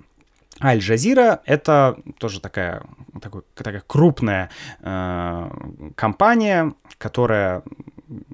Аль-Джазира— 0.63 1.41
это 1.45 1.97
тоже 2.19 2.41
такая, 2.41 2.83
такой, 3.21 3.43
такая 3.55 3.83
крупная 3.87 4.51
э, 4.81 5.51
компания, 5.97 6.75
которая 6.99 7.65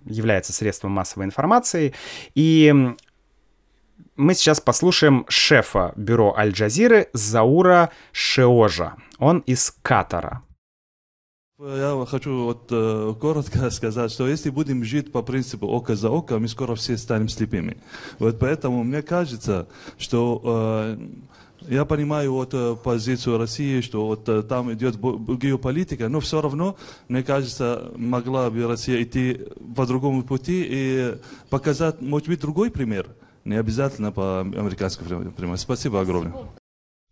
является 0.05 0.53
средством 0.53 0.93
массовой 0.93 1.25
информации. 1.25 1.95
И 2.35 2.95
мы 4.19 4.35
сейчас 4.35 4.61
послушаем 4.61 5.25
шефа 5.29 5.93
бюро 5.97 6.35
Аль-Джазиры 6.37 7.09
Заура 7.13 7.91
Шеожа. 8.13 8.97
Он 9.19 9.39
из 9.47 9.73
Катара. 9.81 10.43
Я 11.61 12.05
хочу 12.09 12.45
вот 12.45 12.67
э, 12.71 13.15
коротко 13.21 13.71
сказать, 13.71 14.11
что 14.11 14.29
если 14.29 14.51
будем 14.51 14.85
жить 14.85 15.13
по 15.13 15.23
принципу 15.23 15.69
око 15.69 15.95
за 15.95 16.11
око, 16.11 16.39
мы 16.39 16.49
скоро 16.49 16.75
все 16.75 16.97
станем 16.97 17.29
слепыми. 17.29 17.79
Вот 18.19 18.39
поэтому 18.39 18.83
мне 18.83 19.03
кажется, 19.03 19.69
что 19.99 20.43
э, 20.45 20.99
я 21.69 21.85
понимаю 21.85 22.33
вот 22.33 22.55
э, 22.55 22.77
позицию 22.83 23.39
России, 23.39 23.81
что 23.81 24.07
вот 24.07 24.29
э, 24.29 24.43
там 24.43 24.73
идет 24.73 24.97
геополитика, 24.97 26.09
но 26.09 26.19
все 26.21 26.41
равно, 26.41 26.77
мне 27.09 27.23
кажется, 27.23 27.93
могла 27.97 28.51
бы 28.51 28.67
Россия 28.67 29.03
идти 29.03 29.43
по 29.77 29.87
другому 29.87 30.23
пути 30.23 30.67
и 30.69 31.15
показать, 31.51 32.01
может 32.01 32.29
быть, 32.29 32.41
другой 32.41 32.71
пример. 32.71 33.09
Не 33.45 33.57
обязательно 33.57 34.13
по 34.13 34.41
американскому 34.41 35.31
примеру. 35.33 35.57
Спасибо 35.57 36.01
огромное. 36.01 36.35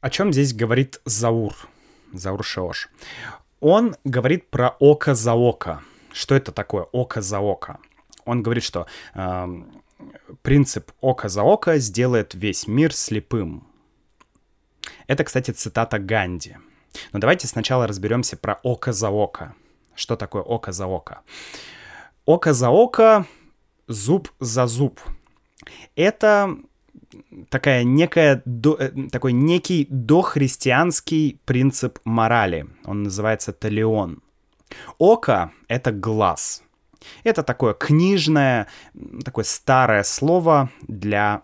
О 0.00 0.10
чем 0.10 0.32
здесь 0.32 0.54
говорит 0.54 1.00
Заур? 1.04 1.54
Заур 2.12 2.44
Шеош. 2.44 2.88
Он 3.60 3.96
говорит 4.04 4.50
про 4.50 4.76
око 4.78 5.14
за 5.14 5.34
око. 5.34 5.82
Что 6.12 6.34
это 6.34 6.52
такое 6.52 6.84
око 6.84 7.20
за 7.20 7.40
око? 7.40 7.78
Он 8.24 8.42
говорит, 8.42 8.64
что 8.64 8.86
э, 9.14 9.62
принцип 10.42 10.92
око 11.00 11.28
за 11.28 11.42
око 11.42 11.78
сделает 11.78 12.34
весь 12.34 12.66
мир 12.66 12.94
слепым. 12.94 13.66
Это, 15.06 15.24
кстати, 15.24 15.50
цитата 15.52 15.98
Ганди. 15.98 16.56
Но 17.12 17.18
давайте 17.18 17.46
сначала 17.46 17.86
разберемся 17.86 18.36
про 18.36 18.60
око 18.62 18.92
за 18.92 19.10
око. 19.10 19.54
Что 19.94 20.16
такое 20.16 20.42
око 20.42 20.72
за 20.72 20.86
око? 20.86 21.20
Око 22.24 22.52
за 22.52 22.70
око, 22.70 23.26
зуб 23.86 24.28
за 24.40 24.66
зуб. 24.66 25.00
Это 25.94 26.56
такая 27.48 27.84
некая, 27.84 28.42
до, 28.44 28.76
э, 28.76 28.90
такой 29.10 29.32
некий 29.32 29.86
дохристианский 29.90 31.40
принцип 31.44 31.98
морали. 32.04 32.66
Он 32.84 33.04
называется 33.04 33.52
талион. 33.52 34.22
Око— 34.98 35.52
это 35.68 35.92
глаз. 35.92 36.62
Это 37.24 37.42
такое 37.42 37.74
книжное, 37.74 38.66
такое 39.24 39.44
старое 39.44 40.02
слово 40.02 40.70
для 40.88 41.42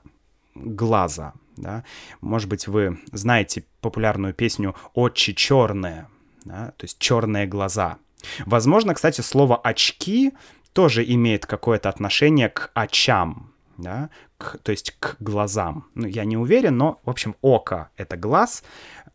глаза. 0.54 1.34
Да? 1.56 1.84
Может 2.20 2.48
быть, 2.48 2.66
вы 2.66 2.98
знаете 3.12 3.64
популярную 3.80 4.34
песню 4.34 4.74
«Очи 4.94 5.34
черные», 5.34 6.08
да? 6.44 6.72
то 6.76 6.84
есть 6.84 6.98
черные 6.98 7.46
глаза. 7.46 7.98
Возможно, 8.46 8.94
кстати, 8.94 9.20
слово 9.20 9.56
«очки» 9.56 10.32
тоже 10.72 11.04
имеет 11.04 11.46
какое-то 11.46 11.88
отношение 11.88 12.48
к 12.48 12.70
очам, 12.74 13.51
да? 13.82 14.10
к, 14.38 14.58
то 14.58 14.72
есть 14.72 14.96
к 14.98 15.16
глазам. 15.20 15.86
Ну, 15.94 16.06
я 16.06 16.24
не 16.24 16.36
уверен, 16.36 16.76
но, 16.76 17.00
в 17.04 17.10
общем, 17.10 17.36
око— 17.42 17.90
это 17.96 18.16
глаз, 18.16 18.64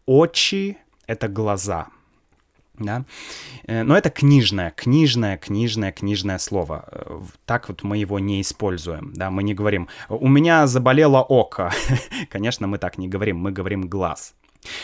очи— 0.06 0.78
это 1.08 1.28
глаза 1.28 1.88
да. 2.80 3.06
Э, 3.68 3.84
но 3.84 3.98
это 3.98 4.10
книжное, 4.10 4.72
книжное, 4.72 5.38
книжное, 5.38 5.92
книжное 5.92 6.38
слово. 6.38 6.86
Э, 6.92 7.22
так 7.46 7.70
вот 7.70 7.84
мы 7.84 7.98
его 7.98 8.20
не 8.20 8.42
используем, 8.42 9.14
да, 9.14 9.30
мы 9.30 9.44
не 9.44 9.54
говорим 9.54 9.88
«у 10.10 10.28
меня 10.28 10.68
заболело 10.68 11.22
око». 11.22 11.72
Конечно, 12.30 12.68
мы 12.68 12.78
так 12.78 12.98
не 12.98 13.08
говорим, 13.08 13.38
мы 13.38 13.52
говорим 13.52 13.88
«глаз». 13.90 14.36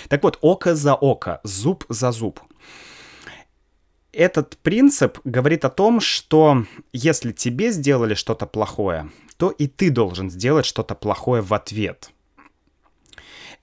Так 0.08 0.24
вот, 0.24 0.38
око 0.42 0.76
за 0.76 0.96
око, 0.96 1.40
зуб 1.44 1.84
за 1.90 2.12
зуб. 2.12 2.40
Этот 4.14 4.58
принцип 4.58 5.20
говорит 5.24 5.66
о 5.66 5.72
том, 5.72 6.00
что 6.00 6.66
если 6.94 7.32
тебе 7.32 7.72
сделали 7.72 8.14
что-то 8.14 8.46
плохое, 8.46 9.10
то 9.38 9.50
и 9.50 9.68
ты 9.68 9.90
должен 9.90 10.30
сделать 10.30 10.68
что-то 10.68 10.94
плохое 10.94 11.42
в 11.42 11.52
ответ. 11.52 12.12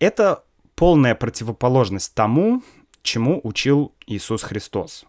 Это 0.01 0.43
полная 0.75 1.15
противоположность 1.15 2.15
тому, 2.15 2.63
чему 3.03 3.41
учил 3.45 3.95
Иисус 4.07 4.43
Христос. 4.43 5.05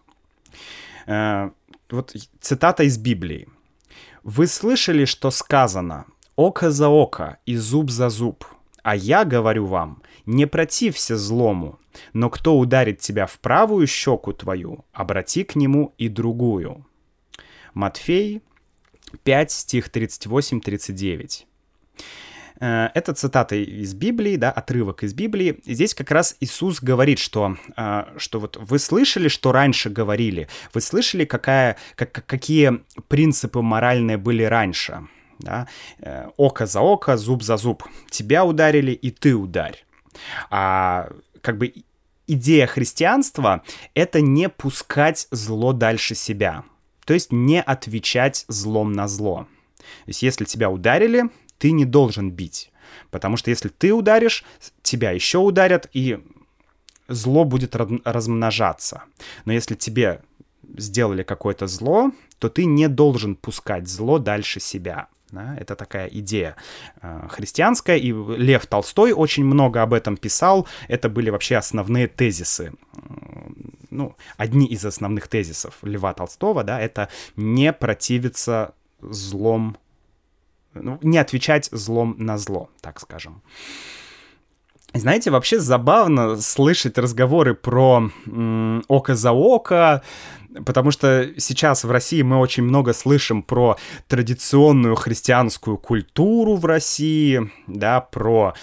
Э, 1.06 1.50
вот 1.90 2.14
цитата 2.40 2.84
из 2.84 2.96
Библии. 2.96 3.48
«Вы 4.22 4.46
слышали, 4.46 5.04
что 5.04 5.32
сказано, 5.32 6.06
око 6.36 6.70
за 6.70 6.88
око 6.88 7.38
и 7.46 7.56
зуб 7.56 7.90
за 7.90 8.08
зуб, 8.10 8.46
а 8.82 8.96
я 8.96 9.24
говорю 9.24 9.66
вам, 9.66 10.02
не 10.26 10.46
протився 10.46 11.16
злому, 11.16 11.78
но 12.12 12.30
кто 12.30 12.58
ударит 12.58 13.00
тебя 13.00 13.26
в 13.26 13.38
правую 13.38 13.86
щеку 13.86 14.32
твою, 14.32 14.84
обрати 14.92 15.44
к 15.44 15.56
нему 15.56 15.94
и 15.98 16.08
другую». 16.08 16.86
Матфей 17.74 18.42
5, 19.24 19.50
стих 19.50 19.88
38-39. 19.88 21.44
Э, 22.60 22.90
это 22.94 23.12
цитата 23.12 23.56
из 23.56 23.94
Библии, 23.94 24.36
да, 24.36 24.50
отрывок 24.50 25.02
из 25.02 25.14
Библии. 25.14 25.60
здесь 25.66 25.94
как 25.94 26.10
раз 26.10 26.36
Иисус 26.40 26.80
говорит, 26.80 27.18
что, 27.18 27.56
э, 27.76 28.04
что 28.16 28.40
вот 28.40 28.56
вы 28.56 28.78
слышали, 28.78 29.28
что 29.28 29.52
раньше 29.52 29.90
говорили, 29.90 30.48
вы 30.74 30.80
слышали, 30.80 31.24
какая, 31.24 31.76
как, 31.96 32.24
какие 32.26 32.80
принципы 33.08 33.62
моральные 33.62 34.16
были 34.16 34.44
раньше. 34.44 35.08
Да? 35.42 35.68
Э, 35.98 36.28
око 36.36 36.66
за 36.66 36.80
око, 36.80 37.16
зуб 37.16 37.42
за 37.42 37.56
зуб. 37.56 37.84
Тебя 38.10 38.44
ударили, 38.44 38.92
и 38.92 39.10
ты 39.10 39.34
ударь. 39.34 39.84
А 40.50 41.10
как 41.40 41.58
бы 41.58 41.72
идея 42.26 42.66
христианства— 42.66 43.62
это 43.94 44.20
не 44.20 44.48
пускать 44.48 45.26
зло 45.30 45.72
дальше 45.72 46.14
себя. 46.14 46.64
То 47.04 47.14
есть 47.14 47.32
не 47.32 47.60
отвечать 47.60 48.44
злом 48.48 48.92
на 48.92 49.08
зло. 49.08 49.46
То 49.76 50.08
есть 50.08 50.22
если 50.22 50.44
тебя 50.44 50.70
ударили, 50.70 51.24
ты 51.58 51.72
не 51.72 51.84
должен 51.84 52.30
бить. 52.30 52.70
Потому 53.10 53.36
что 53.36 53.50
если 53.50 53.68
ты 53.68 53.92
ударишь, 53.92 54.44
тебя 54.82 55.10
еще 55.10 55.38
ударят, 55.38 55.88
и 55.92 56.20
зло 57.08 57.44
будет 57.44 57.74
размножаться. 57.76 59.02
Но 59.44 59.52
если 59.52 59.74
тебе 59.74 60.22
сделали 60.76 61.22
какое-то 61.22 61.66
зло, 61.66 62.12
то 62.38 62.48
ты 62.48 62.64
не 62.64 62.88
должен 62.88 63.36
пускать 63.36 63.88
зло 63.88 64.18
дальше 64.18 64.60
себя. 64.60 65.08
Да? 65.32 65.56
Это 65.58 65.74
такая 65.74 66.06
идея 66.06 66.56
э, 67.00 67.28
христианская, 67.30 67.96
и 67.96 68.12
Лев 68.12 68.66
Толстой 68.66 69.12
очень 69.12 69.44
много 69.44 69.82
об 69.82 69.94
этом 69.94 70.16
писал. 70.16 70.68
Это 70.88 71.08
были 71.08 71.30
вообще 71.30 71.56
основные 71.56 72.06
тезисы. 72.06 72.72
Ну, 73.90 74.14
одни 74.36 74.66
из 74.66 74.84
основных 74.84 75.28
тезисов 75.28 75.78
Льва 75.82 76.14
Толстого, 76.14 76.64
да, 76.64 76.80
это 76.80 77.08
не 77.36 77.72
противиться 77.72 78.74
злом 79.00 79.76
ну, 80.74 80.98
не 81.02 81.18
отвечать 81.18 81.68
злом 81.72 82.14
на 82.18 82.38
зло, 82.38 82.70
так 82.80 83.00
скажем. 83.00 83.42
Знаете, 84.94 85.30
вообще 85.30 85.58
забавно 85.58 86.36
слышать 86.36 86.98
разговоры 86.98 87.54
про 87.54 88.10
око 88.88 89.14
за 89.14 89.32
око, 89.32 90.02
потому 90.66 90.90
что 90.90 91.30
сейчас 91.38 91.84
в 91.84 91.90
России 91.90 92.20
мы 92.20 92.38
очень 92.38 92.62
много 92.62 92.92
слышим 92.92 93.42
про 93.42 93.78
традиционную 94.06 94.94
христианскую 94.96 95.78
культуру 95.78 96.56
в 96.56 96.66
России, 96.66 97.50
да, 97.66 98.02
про 98.02 98.54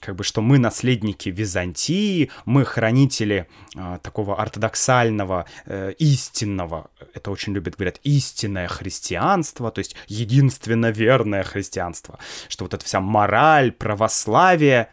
как 0.00 0.16
бы 0.16 0.24
что 0.24 0.42
мы 0.42 0.58
наследники 0.58 1.30
Византии, 1.30 2.30
мы 2.44 2.66
хранители 2.66 3.48
э, 3.74 3.98
такого 4.02 4.36
ортодоксального, 4.40 5.46
э, 5.64 5.92
истинного, 5.98 6.90
это 7.14 7.30
очень 7.30 7.54
любят 7.54 7.76
говорят, 7.76 7.98
истинное 8.02 8.68
христианство, 8.68 9.70
то 9.70 9.78
есть 9.78 9.96
единственно 10.06 10.90
верное 10.90 11.44
христианство, 11.44 12.18
что 12.48 12.64
вот 12.64 12.74
эта 12.74 12.84
вся 12.84 13.00
мораль, 13.00 13.72
православие, 13.72 14.88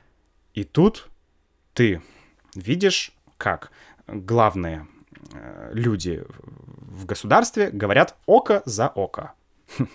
и 0.59 0.63
тут 0.63 1.09
ты 1.73 2.01
видишь, 2.55 3.11
как 3.37 3.71
главные 4.07 4.87
Э, 5.33 5.71
люди 5.73 6.23
в 6.27 7.05
государстве 7.05 7.69
говорят 7.71 8.15
око 8.25 8.61
за 8.65 8.87
око. 8.87 9.33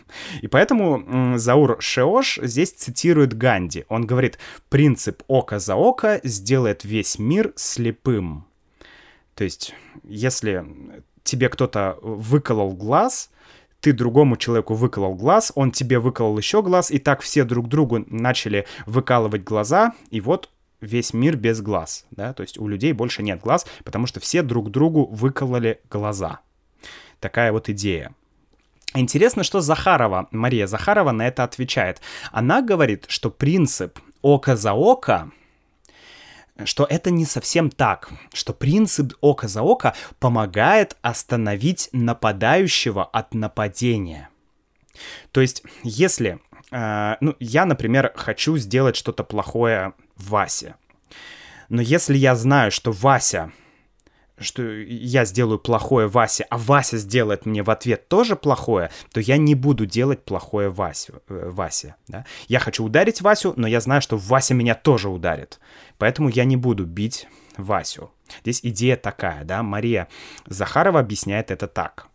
И 0.42 0.48
поэтому 0.48 1.36
Заур 1.38 1.76
Шеош 1.80 2.38
здесь 2.42 2.72
цитирует 2.72 3.36
Ганди. 3.36 3.84
Он 3.88 4.06
говорит, 4.06 4.38
принцип 4.68 5.22
око 5.26 5.58
за 5.58 5.74
око 5.74 6.20
сделает 6.22 6.84
весь 6.84 7.18
мир 7.18 7.52
слепым. 7.56 8.46
То 9.34 9.44
есть, 9.44 9.74
если 10.04 10.64
тебе 11.24 11.48
кто-то 11.48 11.98
выколол 12.02 12.72
глаз, 12.72 13.30
ты 13.80 13.92
другому 13.92 14.36
человеку 14.36 14.74
выколол 14.74 15.16
глаз, 15.16 15.50
он 15.56 15.72
тебе 15.72 15.98
выколол 15.98 16.38
еще 16.38 16.62
глаз, 16.62 16.90
и 16.90 16.98
так 16.98 17.20
все 17.20 17.44
друг 17.44 17.68
другу 17.68 18.04
начали 18.06 18.66
выкалывать 18.86 19.42
глаза, 19.42 19.92
и 20.10 20.20
вот 20.20 20.50
весь 20.84 21.12
мир 21.12 21.36
без 21.36 21.60
глаз, 21.60 22.06
да, 22.10 22.32
то 22.32 22.42
есть 22.42 22.58
у 22.58 22.68
людей 22.68 22.92
больше 22.92 23.22
нет 23.22 23.40
глаз, 23.40 23.66
потому 23.84 24.06
что 24.06 24.20
все 24.20 24.42
друг 24.42 24.70
другу 24.70 25.06
выкололи 25.06 25.80
глаза. 25.90 26.40
Такая 27.20 27.52
вот 27.52 27.68
идея. 27.68 28.14
Интересно, 28.94 29.42
что 29.42 29.60
Захарова, 29.60 30.28
Мария 30.30 30.66
Захарова 30.66 31.10
на 31.10 31.26
это 31.26 31.42
отвечает. 31.42 32.00
Она 32.30 32.62
говорит, 32.62 33.06
что 33.08 33.30
принцип 33.30 33.98
око 34.22 34.54
за 34.54 34.72
око, 34.72 35.32
что 36.64 36.86
это 36.88 37.10
не 37.10 37.24
совсем 37.24 37.70
так, 37.70 38.10
что 38.32 38.52
принцип 38.52 39.14
око 39.20 39.48
за 39.48 39.62
око 39.62 39.94
помогает 40.20 40.96
остановить 41.02 41.88
нападающего 41.92 43.04
от 43.04 43.34
нападения. 43.34 44.28
То 45.32 45.40
есть, 45.40 45.64
если, 45.82 46.38
э, 46.74 47.16
ну, 47.20 47.36
я, 47.40 47.64
например, 47.64 48.12
хочу 48.16 48.56
сделать 48.58 48.96
что-то 48.96 49.24
плохое 49.24 49.92
Васе, 50.16 50.74
но 51.68 51.80
если 51.80 52.16
я 52.16 52.34
знаю, 52.34 52.70
что 52.70 52.92
Вася 52.92 53.52
что 54.38 54.62
я 54.62 55.24
сделаю 55.24 55.58
плохое 55.58 56.08
Васе, 56.08 56.44
а 56.50 56.58
Вася 56.58 56.98
сделает 56.98 57.46
мне 57.46 57.62
в 57.62 57.70
ответ 57.70 58.08
тоже 58.08 58.36
плохое, 58.36 58.90
то 59.12 59.20
я 59.20 59.36
не 59.36 59.54
буду 59.54 59.86
делать 59.86 60.24
плохое 60.24 60.68
Васю, 60.68 61.22
э, 61.28 61.50
Васе. 61.50 61.94
Да? 62.08 62.24
Я 62.48 62.58
хочу 62.58 62.84
ударить 62.84 63.20
Васю, 63.20 63.54
но 63.56 63.68
я 63.68 63.80
знаю, 63.80 64.02
что 64.02 64.16
Вася 64.16 64.54
меня 64.54 64.74
тоже 64.74 65.08
ударит. 65.08 65.60
Поэтому 65.98 66.28
я 66.28 66.44
не 66.44 66.56
буду 66.56 66.84
бить 66.84 67.28
Васю. 67.56 68.10
Здесь 68.42 68.60
идея 68.62 68.96
такая, 68.96 69.44
да, 69.44 69.62
Мария 69.62 70.08
Захарова 70.46 71.00
объясняет 71.00 71.50
это 71.50 71.68
так. 71.68 72.08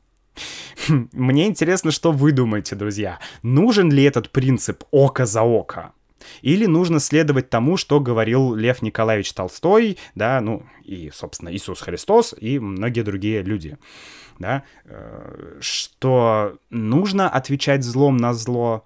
Мне 0.87 1.47
интересно, 1.47 1.91
что 1.91 2.11
вы 2.11 2.31
думаете, 2.31 2.75
друзья. 2.75 3.19
Нужен 3.43 3.91
ли 3.91 4.03
этот 4.03 4.29
принцип 4.31 4.83
око 4.91 5.25
за 5.25 5.43
око? 5.43 5.93
Или 6.41 6.65
нужно 6.65 6.99
следовать 6.99 7.49
тому, 7.49 7.77
что 7.77 7.99
говорил 7.99 8.53
Лев 8.53 8.81
Николаевич 8.81 9.33
Толстой, 9.33 9.97
да, 10.15 10.41
ну 10.41 10.63
и, 10.83 11.11
собственно, 11.13 11.53
Иисус 11.53 11.81
Христос 11.81 12.35
и 12.39 12.59
многие 12.59 13.01
другие 13.01 13.41
люди, 13.41 13.77
да, 14.37 14.63
э, 14.85 15.57
что 15.59 16.57
нужно 16.69 17.29
отвечать 17.29 17.83
злом 17.83 18.17
на 18.17 18.33
зло, 18.33 18.85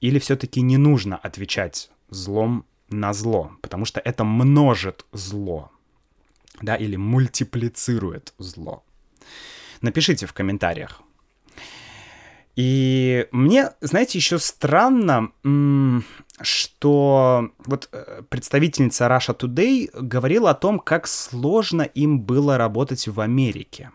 или 0.00 0.18
все-таки 0.18 0.60
не 0.60 0.76
нужно 0.76 1.16
отвечать 1.16 1.90
злом 2.10 2.64
на 2.90 3.12
зло, 3.12 3.52
потому 3.62 3.84
что 3.84 4.00
это 4.00 4.24
множит 4.24 5.06
зло, 5.12 5.70
да, 6.60 6.76
или 6.76 6.96
мультиплицирует 6.96 8.34
зло. 8.38 8.84
Напишите 9.80 10.26
в 10.26 10.32
комментариях. 10.32 11.02
И 12.56 13.26
мне, 13.32 13.70
знаете, 13.80 14.18
еще 14.18 14.38
странно, 14.38 15.32
что 16.40 17.50
вот 17.66 17.88
э, 17.92 18.22
представительница 18.28 19.06
Russia 19.06 19.36
Today 19.36 19.90
говорила 19.92 20.50
о 20.50 20.54
том, 20.54 20.78
как 20.78 21.06
сложно 21.06 21.82
им 21.82 22.20
было 22.20 22.56
работать 22.56 23.08
в 23.08 23.20
Америке. 23.20 23.90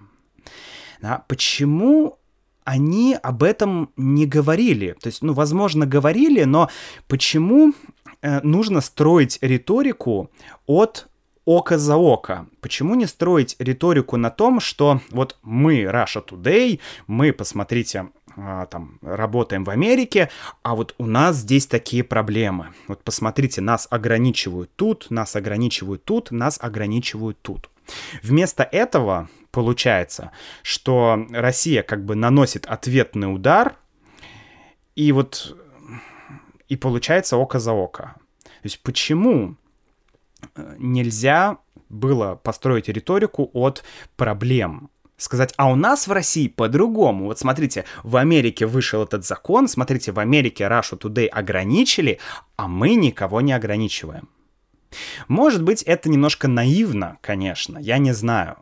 Да, 1.01 1.23
почему 1.27 2.17
они 2.65 3.17
об 3.21 3.43
этом 3.43 3.91
не 3.95 4.25
говорили? 4.25 4.95
То 5.01 5.07
есть, 5.07 5.21
ну, 5.21 5.34
возможно, 5.34 5.86
говорили, 5.86 6.43
но 6.43 6.69
почему 7.07 7.73
э, 8.21 8.41
нужно 8.41 8.82
строить 8.82 9.39
риторику 9.41 10.30
от 10.65 11.07
око 11.45 11.77
за 11.77 11.97
око. 11.97 12.47
Почему 12.61 12.95
не 12.95 13.05
строить 13.05 13.55
риторику 13.59 14.17
на 14.17 14.29
том, 14.29 14.59
что 14.59 15.01
вот 15.11 15.37
мы 15.41 15.83
Russia 15.83 16.23
Today, 16.25 16.79
мы, 17.07 17.33
посмотрите, 17.33 18.09
а, 18.37 18.65
там, 18.67 18.99
работаем 19.01 19.63
в 19.63 19.69
Америке, 19.69 20.29
а 20.63 20.75
вот 20.75 20.95
у 20.97 21.05
нас 21.05 21.37
здесь 21.37 21.67
такие 21.67 22.03
проблемы. 22.03 22.69
Вот 22.87 23.03
посмотрите, 23.03 23.61
нас 23.61 23.87
ограничивают 23.89 24.69
тут, 24.75 25.07
нас 25.09 25.35
ограничивают 25.35 26.05
тут, 26.05 26.31
нас 26.31 26.59
ограничивают 26.61 27.41
тут. 27.41 27.69
Вместо 28.21 28.63
этого 28.63 29.29
получается, 29.51 30.31
что 30.61 31.25
Россия 31.31 31.83
как 31.83 32.05
бы 32.05 32.15
наносит 32.15 32.65
ответный 32.65 33.33
удар, 33.33 33.75
и 34.95 35.11
вот 35.11 35.57
и 36.67 36.75
получается 36.75 37.37
око 37.37 37.59
за 37.59 37.73
око. 37.73 38.15
То 38.43 38.65
есть 38.65 38.81
почему 38.83 39.55
нельзя 40.77 41.57
было 41.89 42.35
построить 42.35 42.87
риторику 42.87 43.49
от 43.53 43.83
проблем, 44.15 44.89
сказать, 45.17 45.53
а 45.57 45.69
у 45.71 45.75
нас 45.75 46.07
в 46.07 46.11
России 46.11 46.47
по-другому. 46.47 47.25
Вот 47.25 47.39
смотрите, 47.39 47.85
в 48.03 48.15
Америке 48.17 48.65
вышел 48.65 49.03
этот 49.03 49.25
закон, 49.25 49.67
смотрите, 49.67 50.11
в 50.11 50.19
Америке 50.19 50.65
Russia 50.65 50.99
Today 50.99 51.27
ограничили, 51.27 52.19
а 52.55 52.67
мы 52.67 52.95
никого 52.95 53.41
не 53.41 53.53
ограничиваем. 53.53 54.29
Может 55.27 55.63
быть, 55.63 55.83
это 55.83 56.09
немножко 56.09 56.47
наивно, 56.47 57.17
конечно, 57.21 57.77
я 57.77 57.97
не 57.97 58.13
знаю. 58.13 58.57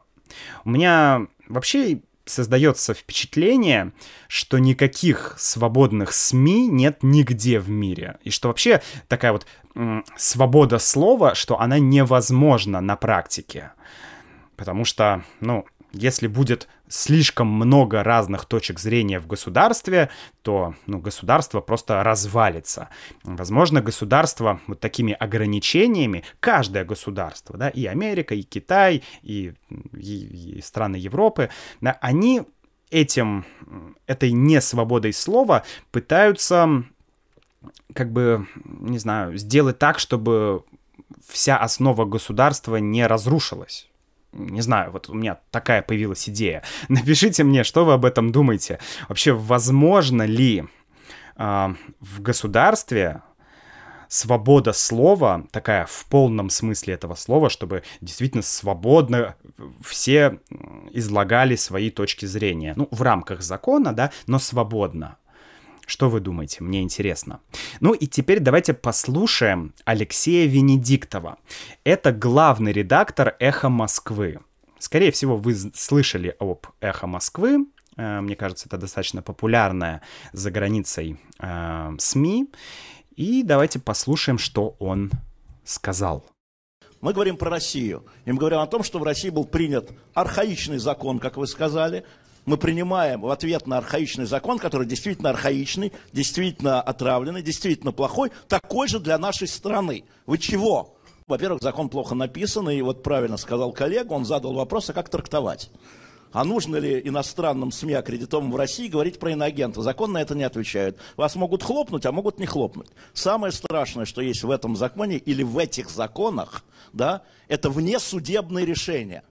У 0.65 0.69
меня 0.69 1.27
вообще 1.47 2.01
создается 2.25 2.93
впечатление, 2.93 3.93
что 4.27 4.57
никаких 4.57 5.35
свободных 5.37 6.11
СМИ 6.11 6.67
нет 6.67 6.99
нигде 7.01 7.59
в 7.59 7.69
мире. 7.69 8.17
И 8.23 8.29
что 8.29 8.49
вообще 8.49 8.81
такая 9.07 9.31
вот 9.31 9.45
свобода 10.15 10.79
слова, 10.79 11.35
что 11.35 11.59
она 11.59 11.79
невозможна 11.79 12.81
на 12.81 12.95
практике. 12.95 13.71
Потому 14.55 14.85
что, 14.85 15.23
ну, 15.39 15.65
если 15.91 16.27
будет 16.27 16.67
слишком 16.89 17.47
много 17.47 18.03
разных 18.03 18.45
точек 18.45 18.79
зрения 18.79 19.19
в 19.19 19.27
государстве, 19.27 20.09
то 20.41 20.73
ну, 20.85 20.99
государство 20.99 21.59
просто 21.61 22.03
развалится. 22.03 22.89
Возможно, 23.23 23.81
государство 23.81 24.61
вот 24.67 24.79
такими 24.79 25.13
ограничениями, 25.13 26.23
каждое 26.39 26.85
государство, 26.85 27.57
да, 27.57 27.69
и 27.69 27.85
Америка, 27.85 28.35
и 28.35 28.43
Китай, 28.43 29.03
и, 29.21 29.53
и, 29.93 30.57
и 30.57 30.61
страны 30.61 30.95
Европы, 30.95 31.49
да, 31.81 31.97
они 32.01 32.43
этим, 32.89 33.45
этой 34.05 34.31
несвободой 34.31 35.13
слова 35.13 35.63
пытаются 35.91 36.85
как 37.93 38.11
бы, 38.11 38.47
не 38.65 38.99
знаю, 38.99 39.37
сделать 39.37 39.79
так, 39.79 39.99
чтобы 39.99 40.63
вся 41.27 41.57
основа 41.57 42.05
государства 42.05 42.77
не 42.77 43.05
разрушилась 43.05 43.89
не 44.37 44.61
знаю, 44.61 44.91
вот 44.91 45.09
у 45.09 45.13
меня 45.13 45.39
такая 45.51 45.81
появилась 45.81 46.27
идея. 46.29 46.63
Напишите 46.89 47.43
мне, 47.43 47.63
что 47.63 47.85
вы 47.85 47.93
об 47.93 48.05
этом 48.05 48.31
думаете. 48.31 48.79
Вообще, 49.09 49.31
возможно 49.33 50.23
ли 50.23 50.65
э, 51.37 51.75
в 51.99 52.21
государстве 52.21 53.21
свобода 54.07 54.71
слова, 54.71 55.45
такая 55.51 55.85
в 55.85 56.05
полном 56.05 56.49
смысле 56.49 56.93
этого 56.93 57.15
слова, 57.15 57.49
чтобы 57.49 57.83
действительно 57.99 58.43
свободно 58.43 59.35
все 59.83 60.39
излагали 60.91 61.55
свои 61.55 61.89
точки 61.89 62.25
зрения. 62.25 62.73
Ну, 62.75 62.87
в 62.91 63.01
рамках 63.01 63.41
закона, 63.41 63.93
да, 63.93 64.11
но 64.25 64.39
свободно. 64.39 65.17
Что 65.87 66.09
вы 66.09 66.19
думаете? 66.19 66.63
Мне 66.63 66.81
интересно. 66.81 67.39
Ну 67.79 67.93
и 67.93 68.07
теперь 68.07 68.41
давайте 68.41 68.73
послушаем 68.73 69.73
Алексея 69.85 70.45
Венедиктова. 70.45 71.37
Это 71.85 72.11
главный 72.11 72.73
редактор 72.73 73.37
«Эхо 73.39 73.69
Москвы». 73.69 74.41
Скорее 74.79 75.13
всего, 75.13 75.37
вы 75.37 75.55
слышали 75.55 76.35
об 76.39 76.67
«Эхо 76.81 77.07
Москвы». 77.07 77.67
Э, 77.95 78.19
мне 78.19 78.35
кажется, 78.35 78.67
это 78.67 78.77
достаточно 78.77 79.21
популярная 79.21 80.01
за 80.33 80.51
границей 80.51 81.21
э, 81.39 81.95
СМИ. 81.97 82.49
И 83.15 83.43
давайте 83.43 83.79
послушаем, 83.79 84.37
что 84.37 84.75
он 84.79 85.09
сказал. 85.63 86.25
Мы 86.99 87.13
говорим 87.13 87.37
про 87.37 87.49
Россию. 87.49 88.05
И 88.25 88.31
мы 88.33 88.39
говорим 88.39 88.59
о 88.59 88.67
том, 88.67 88.83
что 88.83 88.99
в 88.99 89.03
России 89.03 89.29
был 89.29 89.45
принят 89.45 89.89
архаичный 90.13 90.79
закон, 90.79 91.19
как 91.19 91.37
вы 91.37 91.47
сказали, 91.47 92.03
мы 92.47 92.57
принимаем 92.57 93.21
в 93.21 93.29
ответ 93.29 93.67
на 93.67 93.77
архаичный 93.77 94.25
закон, 94.25 94.57
который 94.57 94.87
действительно 94.87 95.29
архаичный, 95.29 95.91
действительно 96.13 96.81
отравленный, 96.81 97.41
действительно 97.41 97.91
плохой, 97.91 98.31
такой 98.47 98.87
же 98.87 98.99
для 98.99 99.17
нашей 99.17 99.49
страны. 99.49 100.05
Вы 100.25 100.37
чего? 100.37 100.95
Во-первых, 101.27 101.61
закон 101.61 101.89
плохо 101.89 102.15
написан, 102.15 102.69
и 102.69 102.81
вот 102.81 103.03
правильно 103.03 103.35
сказал 103.35 103.73
коллега, 103.73 104.13
он 104.13 104.23
задал 104.23 104.53
вопрос, 104.53 104.89
а 104.89 104.93
как 104.93 105.09
трактовать? 105.09 105.69
А 106.31 106.45
нужно 106.45 106.77
ли 106.77 107.01
иностранным 107.03 107.69
СМИ, 107.69 107.93
аккредитованным 107.95 108.53
в 108.53 108.55
России, 108.55 108.87
говорить 108.87 109.19
про 109.19 109.31
иноагентов? 109.31 109.83
Закон 109.83 110.13
на 110.13 110.21
это 110.21 110.33
не 110.33 110.43
отвечает. 110.43 110.97
Вас 111.17 111.35
могут 111.35 111.63
хлопнуть, 111.63 112.05
а 112.05 112.13
могут 112.13 112.39
не 112.39 112.45
хлопнуть. 112.45 112.87
Самое 113.13 113.51
страшное, 113.51 114.05
что 114.05 114.21
есть 114.21 114.43
в 114.43 114.51
этом 114.51 114.77
законе 114.77 115.17
или 115.17 115.43
в 115.43 115.57
этих 115.57 115.89
законах, 115.89 116.63
да, 116.93 117.23
это 117.49 117.69
внесудебные 117.69 118.65
решения 118.65 119.23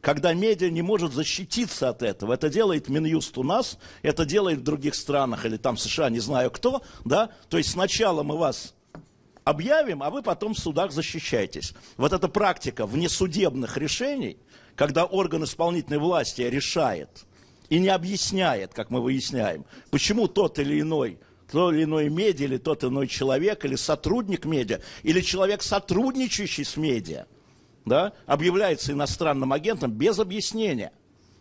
когда 0.00 0.32
медиа 0.32 0.70
не 0.70 0.82
может 0.82 1.12
защититься 1.12 1.88
от 1.88 2.02
этого. 2.02 2.32
Это 2.32 2.48
делает 2.48 2.88
Минюст 2.88 3.36
у 3.38 3.42
нас, 3.42 3.78
это 4.02 4.24
делает 4.24 4.60
в 4.60 4.62
других 4.62 4.94
странах, 4.94 5.44
или 5.44 5.56
там 5.56 5.76
США, 5.76 6.10
не 6.10 6.20
знаю 6.20 6.50
кто, 6.50 6.82
да. 7.04 7.30
То 7.48 7.58
есть 7.58 7.70
сначала 7.70 8.22
мы 8.22 8.36
вас 8.36 8.74
объявим, 9.44 10.02
а 10.02 10.10
вы 10.10 10.22
потом 10.22 10.54
в 10.54 10.58
судах 10.58 10.92
защищаетесь. 10.92 11.74
Вот 11.96 12.12
эта 12.12 12.28
практика 12.28 12.86
внесудебных 12.86 13.76
решений, 13.76 14.36
когда 14.76 15.04
орган 15.04 15.44
исполнительной 15.44 15.98
власти 15.98 16.42
решает, 16.42 17.24
и 17.68 17.78
не 17.78 17.88
объясняет, 17.88 18.72
как 18.72 18.90
мы 18.90 19.02
выясняем, 19.02 19.64
почему 19.90 20.28
тот 20.28 20.58
или 20.58 20.80
иной 20.80 21.18
то 21.50 21.72
или 21.72 21.84
иной 21.84 22.10
медиа, 22.10 22.44
или 22.44 22.58
тот 22.58 22.84
или 22.84 22.90
иной 22.90 23.08
человек, 23.08 23.64
или 23.64 23.74
сотрудник 23.74 24.44
медиа, 24.44 24.80
или 25.02 25.22
человек, 25.22 25.62
сотрудничающий 25.62 26.64
с 26.64 26.76
медиа, 26.76 27.26
да, 27.88 28.12
объявляется 28.26 28.92
иностранным 28.92 29.52
агентом 29.52 29.90
без 29.90 30.18
объяснения. 30.18 30.92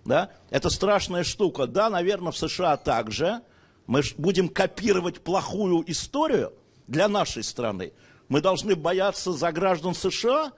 Да? 0.05 0.31
Это 0.49 0.69
страшная 0.69 1.23
штука. 1.23 1.67
Да, 1.67 1.89
наверное, 1.89 2.31
в 2.31 2.37
США 2.37 2.77
также. 2.77 3.41
Мы 3.85 4.01
будем 4.17 4.49
копировать 4.49 5.21
плохую 5.21 5.83
историю 5.89 6.53
для 6.87 7.07
нашей 7.07 7.43
страны. 7.43 7.93
Мы 8.29 8.41
должны 8.41 8.75
бояться 8.75 9.31
за 9.31 9.51
граждан 9.51 9.93
США, 9.93 10.51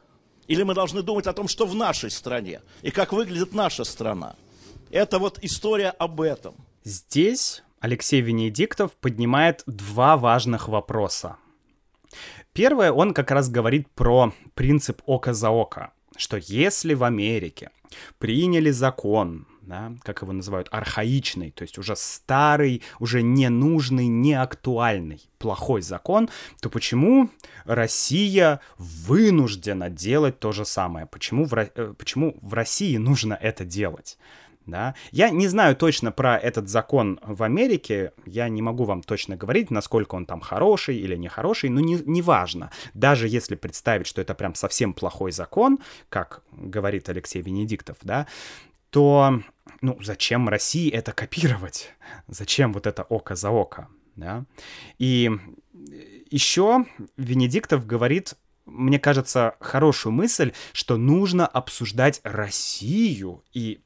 или 0.47 0.63
мы 0.63 0.73
должны 0.73 1.03
думать 1.03 1.27
о 1.27 1.33
том, 1.33 1.47
что 1.47 1.65
в 1.67 1.75
нашей 1.75 2.09
стране, 2.09 2.61
и 2.81 2.89
как 2.89 3.13
выглядит 3.13 3.53
наша 3.53 3.83
страна. 3.83 4.35
Это 4.89 5.19
вот 5.19 5.37
история 5.43 5.89
об 5.89 6.21
этом. 6.21 6.55
Здесь 6.83 7.61
Алексей 7.79 8.21
Венедиктов 8.21 8.93
поднимает 8.93 9.63
два 9.67 10.17
важных 10.17 10.67
вопроса. 10.67 11.37
Первое, 12.53 12.91
он 12.91 13.13
как 13.13 13.31
раз 13.31 13.49
говорит 13.49 13.87
про 13.91 14.33
принцип 14.53 15.01
око 15.05 15.33
за 15.33 15.49
око, 15.49 15.91
что 16.17 16.37
если 16.37 16.93
в 16.93 17.03
Америке 17.03 17.69
приняли 18.17 18.71
закон, 18.71 19.47
да, 19.61 19.93
как 20.01 20.23
его 20.23 20.33
называют, 20.33 20.67
архаичный, 20.71 21.51
то 21.51 21.61
есть 21.61 21.77
уже 21.77 21.95
старый, 21.95 22.81
уже 22.99 23.21
ненужный, 23.21 24.07
неактуальный, 24.07 25.21
плохой 25.37 25.81
закон, 25.81 26.29
то 26.59 26.69
почему 26.69 27.29
Россия 27.65 28.61
вынуждена 28.77 29.89
делать 29.89 30.39
то 30.39 30.51
же 30.51 30.65
самое? 30.65 31.05
Почему 31.05 31.45
в, 31.45 31.53
э, 31.53 31.93
почему 31.97 32.37
в 32.41 32.53
России 32.53 32.97
нужно 32.97 33.35
это 33.35 33.63
делать? 33.63 34.17
Да. 34.69 34.95
Я 35.11 35.29
не 35.29 35.47
знаю 35.47 35.75
точно 35.75 36.11
про 36.11 36.37
этот 36.37 36.69
закон 36.69 37.19
в 37.23 37.43
Америке, 37.43 38.13
я 38.25 38.49
не 38.49 38.61
могу 38.61 38.83
вам 38.85 39.01
точно 39.03 39.35
говорить, 39.35 39.71
насколько 39.71 40.15
он 40.15 40.25
там 40.25 40.41
хороший 40.41 40.97
или 40.97 41.15
нехороший, 41.15 41.69
но 41.69 41.79
не, 41.79 41.95
не 42.05 42.21
важно. 42.21 42.71
Даже 42.93 43.27
если 43.27 43.55
представить, 43.55 44.07
что 44.07 44.21
это 44.21 44.33
прям 44.33 44.55
совсем 44.55 44.93
плохой 44.93 45.31
закон, 45.31 45.79
как 46.09 46.43
говорит 46.51 47.09
Алексей 47.09 47.41
Венедиктов, 47.41 47.97
да, 48.01 48.27
то, 48.89 49.41
ну, 49.81 49.97
зачем 50.01 50.49
России 50.49 50.89
это 50.89 51.11
копировать? 51.11 51.93
Зачем 52.27 52.73
вот 52.73 52.87
это 52.87 53.03
око 53.03 53.35
за 53.35 53.49
око, 53.49 53.87
да? 54.15 54.45
И 54.97 55.31
еще 56.31 56.85
Венедиктов 57.17 57.85
говорит 57.85 58.35
мне 58.69 58.99
кажется, 58.99 59.55
хорошую 59.59 60.13
мысль, 60.13 60.53
что 60.73 60.97
нужно 60.97 61.47
обсуждать 61.47 62.21
Россию 62.23 63.43
и 63.53 63.79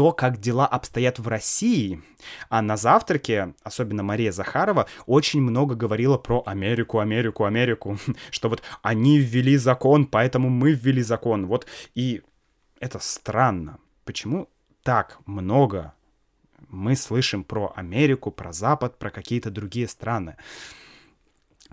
то, 0.00 0.12
как 0.12 0.40
дела 0.40 0.66
обстоят 0.66 1.18
в 1.18 1.28
России. 1.28 2.00
А 2.48 2.62
на 2.62 2.78
завтраке, 2.78 3.52
особенно 3.62 4.02
Мария 4.02 4.32
Захарова, 4.32 4.86
очень 5.04 5.42
много 5.42 5.74
говорила 5.74 6.16
про 6.16 6.42
Америку, 6.46 7.00
Америку, 7.00 7.44
Америку, 7.44 7.98
что 8.30 8.48
вот 8.48 8.62
они 8.80 9.18
ввели 9.18 9.58
закон, 9.58 10.06
поэтому 10.06 10.48
мы 10.48 10.72
ввели 10.72 11.02
закон. 11.02 11.48
Вот 11.48 11.66
и 11.94 12.22
это 12.78 12.98
странно. 12.98 13.76
Почему 14.06 14.48
так 14.82 15.18
много 15.26 15.92
мы 16.70 16.96
слышим 16.96 17.44
про 17.44 17.70
Америку, 17.76 18.30
про 18.30 18.54
Запад, 18.54 18.98
про 18.98 19.10
какие-то 19.10 19.50
другие 19.50 19.86
страны? 19.86 20.38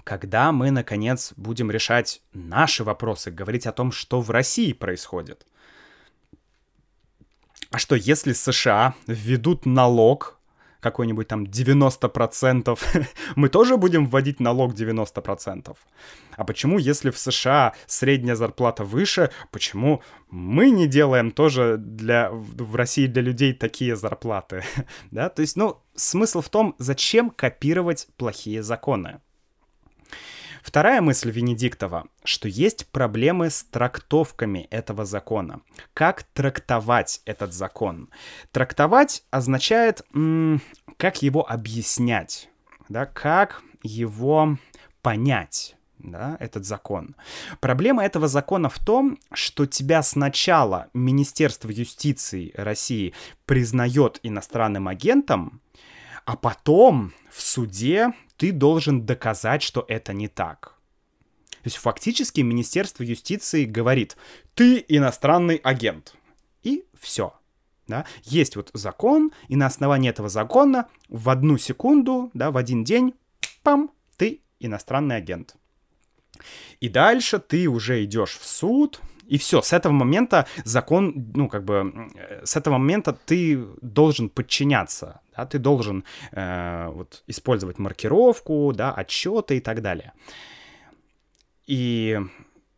Когда 0.04 0.52
мы, 0.52 0.70
наконец, 0.72 1.32
будем 1.38 1.72
решать 1.72 2.22
наши 2.34 2.84
вопросы, 2.84 3.32
говорить 3.32 3.68
о 3.68 3.72
том, 3.72 3.94
что 3.94 4.20
в 4.20 4.30
России 4.32 4.74
происходит– 4.74 5.48
а 7.72 7.78
что, 7.78 7.96
если 7.96 8.34
США 8.34 8.94
введут 9.08 9.66
налог 9.66 10.38
какой-нибудь 10.80 11.28
там 11.28 11.44
90%, 11.44 12.80
мы 13.36 13.50
тоже 13.50 13.78
будем 13.78 14.08
вводить 14.08 14.40
налог 14.40 14.74
90%? 14.74 15.76
А 16.36 16.44
почему, 16.44 16.78
если 16.78 17.10
в 17.10 17.18
США 17.18 17.74
средняя 17.88 18.36
зарплата 18.36 18.84
выше, 18.84 19.32
почему 19.52 20.02
мы 20.30 20.70
не 20.70 20.88
делаем 20.88 21.32
тоже 21.32 21.78
для, 21.78 22.30
в 22.32 22.76
России 22.76 23.08
для 23.08 23.22
людей 23.22 23.54
такие 23.54 23.96
зарплаты? 23.96 24.64
да, 25.12 25.30
то 25.30 25.42
есть, 25.42 25.58
ну, 25.58 25.82
смысл 25.96 26.42
в 26.42 26.50
том, 26.50 26.76
зачем 26.78 27.32
копировать 27.32 28.08
плохие 28.18 28.62
законы? 28.62 29.20
Вторая 30.68 31.00
мысль 31.00 31.32
Венедиктова, 31.32 32.10
что 32.26 32.50
есть 32.50 32.88
проблемы 32.88 33.50
с 33.50 33.64
трактовками 33.64 34.68
этого 34.70 35.06
закона. 35.06 35.62
Как 35.94 36.24
трактовать 36.24 37.22
этот 37.24 37.54
закон? 37.54 38.10
Трактовать 38.52 39.24
означает, 39.32 40.02
как 40.98 41.22
его 41.22 41.50
объяснять, 41.50 42.50
да, 42.90 43.06
как 43.06 43.62
его 43.82 44.58
понять 45.02 45.78
да, 46.00 46.36
этот 46.42 46.66
закон. 46.66 47.16
Проблема 47.62 48.04
этого 48.04 48.28
закона 48.28 48.68
в 48.68 48.78
том, 48.78 49.20
что 49.32 49.68
тебя 49.68 50.04
сначала 50.04 50.90
Министерство 50.94 51.70
юстиции 51.70 52.52
России 52.58 53.14
признает 53.46 54.20
иностранным 54.22 54.90
агентом, 54.90 55.62
а 56.26 56.36
потом 56.36 57.14
в 57.32 57.42
суде 57.42 58.12
ты 58.38 58.52
должен 58.52 59.06
доказать, 59.06 59.64
что 59.64 59.86
это 59.88 60.14
не 60.14 60.28
так. 60.28 60.76
То 61.50 61.70
есть 61.70 61.78
фактически 61.78 62.42
Министерство 62.42 63.04
юстиции 63.04 63.66
говорит, 63.66 64.16
ты 64.54 64.86
иностранный 64.88 65.58
агент. 65.58 66.16
И 66.64 66.86
все. 66.98 67.34
Да? 67.88 68.06
Есть 68.24 68.56
вот 68.56 68.70
закон, 68.74 69.32
и 69.48 69.56
на 69.56 69.66
основании 69.66 70.10
этого 70.10 70.30
закона 70.30 70.88
в 71.10 71.30
одну 71.30 71.58
секунду, 71.58 72.32
да, 72.34 72.52
в 72.52 72.58
один 72.58 72.84
день, 72.84 73.14
пам, 73.64 73.92
ты 74.18 74.42
иностранный 74.60 75.18
агент. 75.18 75.56
И 76.80 76.90
дальше 76.90 77.40
ты 77.40 77.68
уже 77.68 78.04
идешь 78.04 78.38
в 78.38 78.46
суд, 78.46 79.02
и 79.28 79.38
все, 79.38 79.62
с 79.62 79.74
этого 79.74 79.94
момента 79.94 80.48
закон, 80.64 81.32
ну, 81.34 81.50
как 81.50 81.66
бы, 81.66 82.10
с 82.44 82.56
этого 82.56 82.78
момента 82.78 83.14
ты 83.14 83.58
должен 83.82 84.30
подчиняться, 84.30 85.20
да, 85.38 85.46
ты 85.46 85.60
должен 85.60 86.04
э, 86.32 86.90
вот, 86.92 87.24
использовать 87.28 87.80
маркировку, 87.80 88.74
да, 88.76 88.92
отчеты 88.92 89.58
и 89.58 89.60
так 89.60 89.82
далее. 89.82 90.14
И 91.68 92.20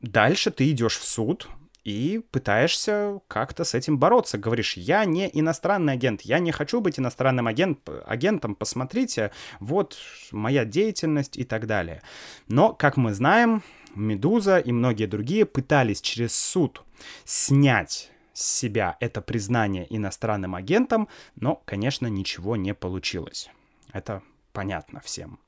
дальше 0.02 0.52
ты 0.52 0.70
идешь 0.70 0.98
в 0.98 1.04
суд, 1.04 1.48
и 1.86 2.22
пытаешься 2.32 3.20
как-то 3.28 3.64
с 3.64 3.74
этим 3.74 3.98
бороться. 3.98 4.38
Говоришь, 4.38 4.78
я 4.78 5.06
не 5.06 5.30
иностранный 5.32 5.94
агент, 5.94 6.22
я 6.22 6.40
не 6.40 6.52
хочу 6.52 6.82
быть 6.82 7.00
иностранным 7.00 7.48
агент, 7.48 7.80
агентом, 8.06 8.54
посмотрите, 8.56 9.32
вот 9.60 9.98
моя 10.32 10.66
деятельность 10.66 11.38
и 11.38 11.46
так 11.46 11.66
далее. 11.66 12.02
Но, 12.48 12.74
как 12.74 12.98
мы 12.98 13.14
знаем, 13.14 13.64
Медуза 13.96 14.60
и 14.60 14.72
многие 14.72 15.06
другие 15.06 15.46
пытались 15.46 16.02
через 16.02 16.36
суд 16.36 16.84
снять 17.26 18.12
себя 18.42 18.98
это 19.00 19.22
признание 19.22 19.86
иностранным 19.90 20.56
агентом, 20.56 21.08
но, 21.36 21.62
конечно, 21.66 22.08
ничего 22.08 22.56
не 22.56 22.74
получилось. 22.74 23.50
Это 23.92 24.22
понятно 24.54 25.00
всем. 25.02 25.40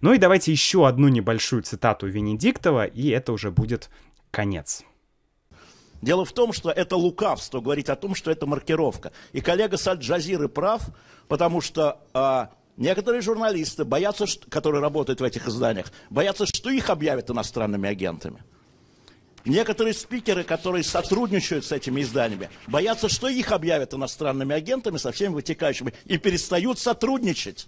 Ну 0.00 0.12
и 0.12 0.18
давайте 0.18 0.52
еще 0.52 0.86
одну 0.86 1.08
небольшую 1.08 1.62
цитату 1.62 2.06
Венедиктова, 2.06 2.86
и 2.86 3.08
это 3.08 3.32
уже 3.32 3.50
будет 3.50 3.90
конец. 4.30 4.84
Дело 6.00 6.24
в 6.24 6.32
том, 6.32 6.52
что 6.52 6.70
это 6.70 6.96
лукавство 6.96 7.60
говорить 7.60 7.88
о 7.88 7.96
том, 7.96 8.14
что 8.14 8.30
это 8.30 8.46
маркировка. 8.46 9.12
И 9.32 9.40
коллега 9.40 9.76
с 9.76 10.48
прав, 10.54 10.82
потому 11.26 11.60
что 11.60 12.00
а, 12.14 12.50
некоторые 12.76 13.20
журналисты 13.20 13.84
боятся, 13.84 14.26
что, 14.26 14.48
которые 14.48 14.80
работают 14.80 15.20
в 15.20 15.24
этих 15.24 15.48
изданиях, 15.48 15.92
боятся, 16.08 16.46
что 16.46 16.70
их 16.70 16.88
объявят 16.88 17.30
иностранными 17.30 17.88
агентами. 17.88 18.44
Некоторые 19.48 19.94
спикеры, 19.94 20.44
которые 20.44 20.84
сотрудничают 20.84 21.64
с 21.64 21.72
этими 21.72 22.02
изданиями, 22.02 22.50
боятся, 22.66 23.08
что 23.08 23.28
их 23.28 23.50
объявят 23.50 23.94
иностранными 23.94 24.54
агентами 24.54 24.98
со 24.98 25.10
всеми 25.10 25.32
вытекающими 25.32 25.94
и 26.04 26.18
перестают 26.18 26.78
сотрудничать. 26.78 27.66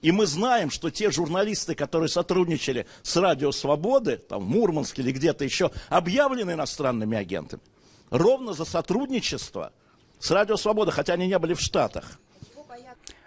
И 0.00 0.10
мы 0.10 0.26
знаем, 0.26 0.68
что 0.68 0.90
те 0.90 1.12
журналисты, 1.12 1.76
которые 1.76 2.08
сотрудничали 2.08 2.88
с 3.02 3.16
Радио 3.16 3.52
Свободы, 3.52 4.16
там 4.16 4.42
в 4.42 4.48
Мурманске 4.48 5.02
или 5.02 5.12
где-то 5.12 5.44
еще, 5.44 5.70
объявлены 5.88 6.50
иностранными 6.50 7.16
агентами. 7.16 7.62
Ровно 8.10 8.52
за 8.52 8.64
сотрудничество 8.64 9.72
с 10.18 10.28
Радио 10.32 10.56
Свобода, 10.56 10.90
хотя 10.90 11.12
они 11.12 11.28
не 11.28 11.38
были 11.38 11.54
в 11.54 11.60
Штатах. 11.60 12.18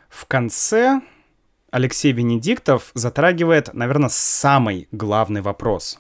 В 0.10 0.26
конце 0.26 1.00
Алексей 1.72 2.12
Венедиктов 2.12 2.92
затрагивает, 2.94 3.74
наверное, 3.74 4.10
самый 4.10 4.90
главный 4.92 5.40
вопрос. 5.40 5.98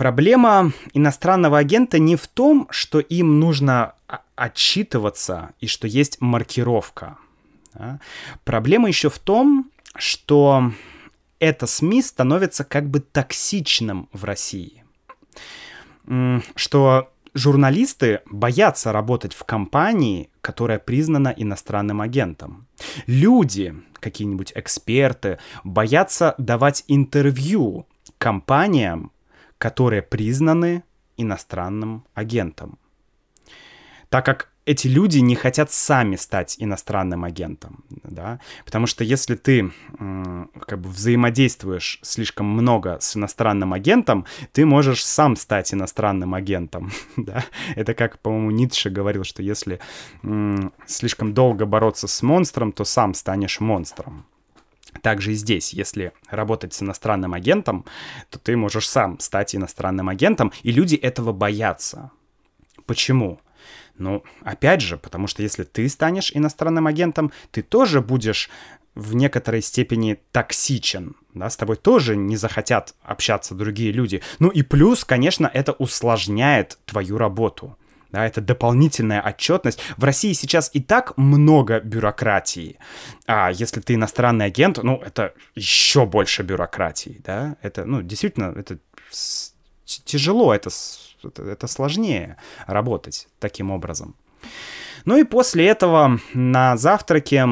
Проблема 0.00 0.72
иностранного 0.94 1.58
агента 1.58 1.98
не 1.98 2.16
в 2.16 2.26
том, 2.26 2.66
что 2.70 3.00
им 3.00 3.38
нужно 3.38 3.92
отчитываться 4.34 5.50
и 5.60 5.66
что 5.66 5.86
есть 5.86 6.20
маркировка– 6.20 7.18
да? 7.74 8.00
Проблема 8.44 8.88
еще 8.88 9.10
в 9.10 9.18
том, 9.18 9.70
что 9.96 10.72
это 11.38 11.66
СМИ 11.66 12.02
становится 12.02 12.64
как 12.64 12.88
бы 12.88 13.00
токсичным 13.00 14.08
в 14.12 14.24
России. 14.24 14.84
Что 16.54 17.12
журналисты 17.34 18.20
боятся 18.26 18.92
работать 18.92 19.34
в 19.34 19.44
компании, 19.44 20.30
которая 20.40 20.78
признана 20.78 21.32
иностранным 21.36 22.00
агентом. 22.00 22.66
Люди, 23.06 23.74
какие-нибудь 23.94 24.52
эксперты, 24.54 25.38
боятся 25.62 26.34
давать 26.38 26.84
интервью 26.88 27.86
компаниям, 28.18 29.12
которые 29.60 30.00
признаны 30.00 30.82
иностранным 31.18 32.06
агентом. 32.14 32.78
Так 34.08 34.24
как 34.24 34.48
эти 34.64 34.88
люди 34.88 35.18
не 35.18 35.34
хотят 35.34 35.70
сами 35.70 36.16
стать 36.16 36.56
иностранным 36.58 37.24
агентом, 37.24 37.84
да, 38.02 38.40
потому 38.64 38.86
что 38.86 39.04
если 39.04 39.34
ты 39.34 39.70
как 40.66 40.80
бы 40.80 40.88
взаимодействуешь 40.88 41.98
слишком 42.02 42.46
много 42.46 42.98
с 43.00 43.16
иностранным 43.16 43.74
агентом, 43.74 44.24
ты 44.52 44.64
можешь 44.64 45.04
сам 45.04 45.36
стать 45.36 45.74
иностранным 45.74 46.34
агентом, 46.34 46.90
да, 47.16 47.44
это 47.76 47.92
как, 47.92 48.18
по-моему, 48.20 48.52
Ницше 48.52 48.88
говорил, 48.88 49.24
что 49.24 49.42
если 49.42 49.78
слишком 50.86 51.34
долго 51.34 51.66
бороться 51.66 52.08
с 52.08 52.22
монстром, 52.22 52.72
то 52.72 52.84
сам 52.84 53.12
станешь 53.12 53.60
монстром. 53.60 54.24
Также 55.02 55.32
и 55.32 55.34
здесь, 55.34 55.72
если 55.72 56.12
работать 56.28 56.74
с 56.74 56.82
иностранным 56.82 57.32
агентом, 57.34 57.84
то 58.28 58.38
ты 58.38 58.56
можешь 58.56 58.88
сам 58.88 59.18
стать 59.20 59.54
иностранным 59.54 60.08
агентом, 60.08 60.52
и 60.62 60.72
люди 60.72 60.96
этого 60.96 61.32
боятся. 61.32 62.10
Почему? 62.86 63.40
Ну, 63.98 64.24
опять 64.42 64.80
же, 64.80 64.96
потому 64.96 65.26
что 65.26 65.42
если 65.42 65.62
ты 65.62 65.88
станешь 65.88 66.32
иностранным 66.34 66.86
агентом, 66.86 67.32
ты 67.50 67.62
тоже 67.62 68.00
будешь 68.00 68.50
в 68.94 69.14
некоторой 69.14 69.62
степени 69.62 70.18
токсичен, 70.32 71.16
да, 71.34 71.48
с 71.48 71.56
тобой 71.56 71.76
тоже 71.76 72.16
не 72.16 72.36
захотят 72.36 72.94
общаться 73.02 73.54
другие 73.54 73.92
люди. 73.92 74.22
Ну 74.38 74.48
и 74.48 74.62
плюс, 74.62 75.04
конечно, 75.04 75.50
это 75.52 75.72
усложняет 75.72 76.78
твою 76.86 77.18
работу. 77.18 77.76
Да, 78.12 78.26
это 78.26 78.40
дополнительная 78.40 79.22
отчетность. 79.22 79.80
В 79.96 80.04
России 80.04 80.32
сейчас 80.32 80.70
и 80.72 80.80
так 80.80 81.16
много 81.16 81.80
бюрократии. 81.80 82.78
А 83.26 83.50
если 83.52 83.80
ты 83.80 83.94
иностранный 83.94 84.46
агент, 84.46 84.82
ну, 84.82 84.96
это 84.96 85.32
еще 85.54 86.06
больше 86.06 86.42
бюрократии, 86.42 87.20
да. 87.24 87.56
Это, 87.62 87.84
ну, 87.84 88.02
действительно, 88.02 88.52
это 88.56 88.78
тяжело, 89.84 90.52
это 90.54 90.70
это, 91.22 91.66
сложнее 91.66 92.36
работать 92.66 93.28
таким 93.38 93.70
образом. 93.70 94.14
Ну 95.04 95.16
и 95.16 95.24
после 95.24 95.66
этого 95.66 96.18
на 96.34 96.76
завтраке 96.76 97.46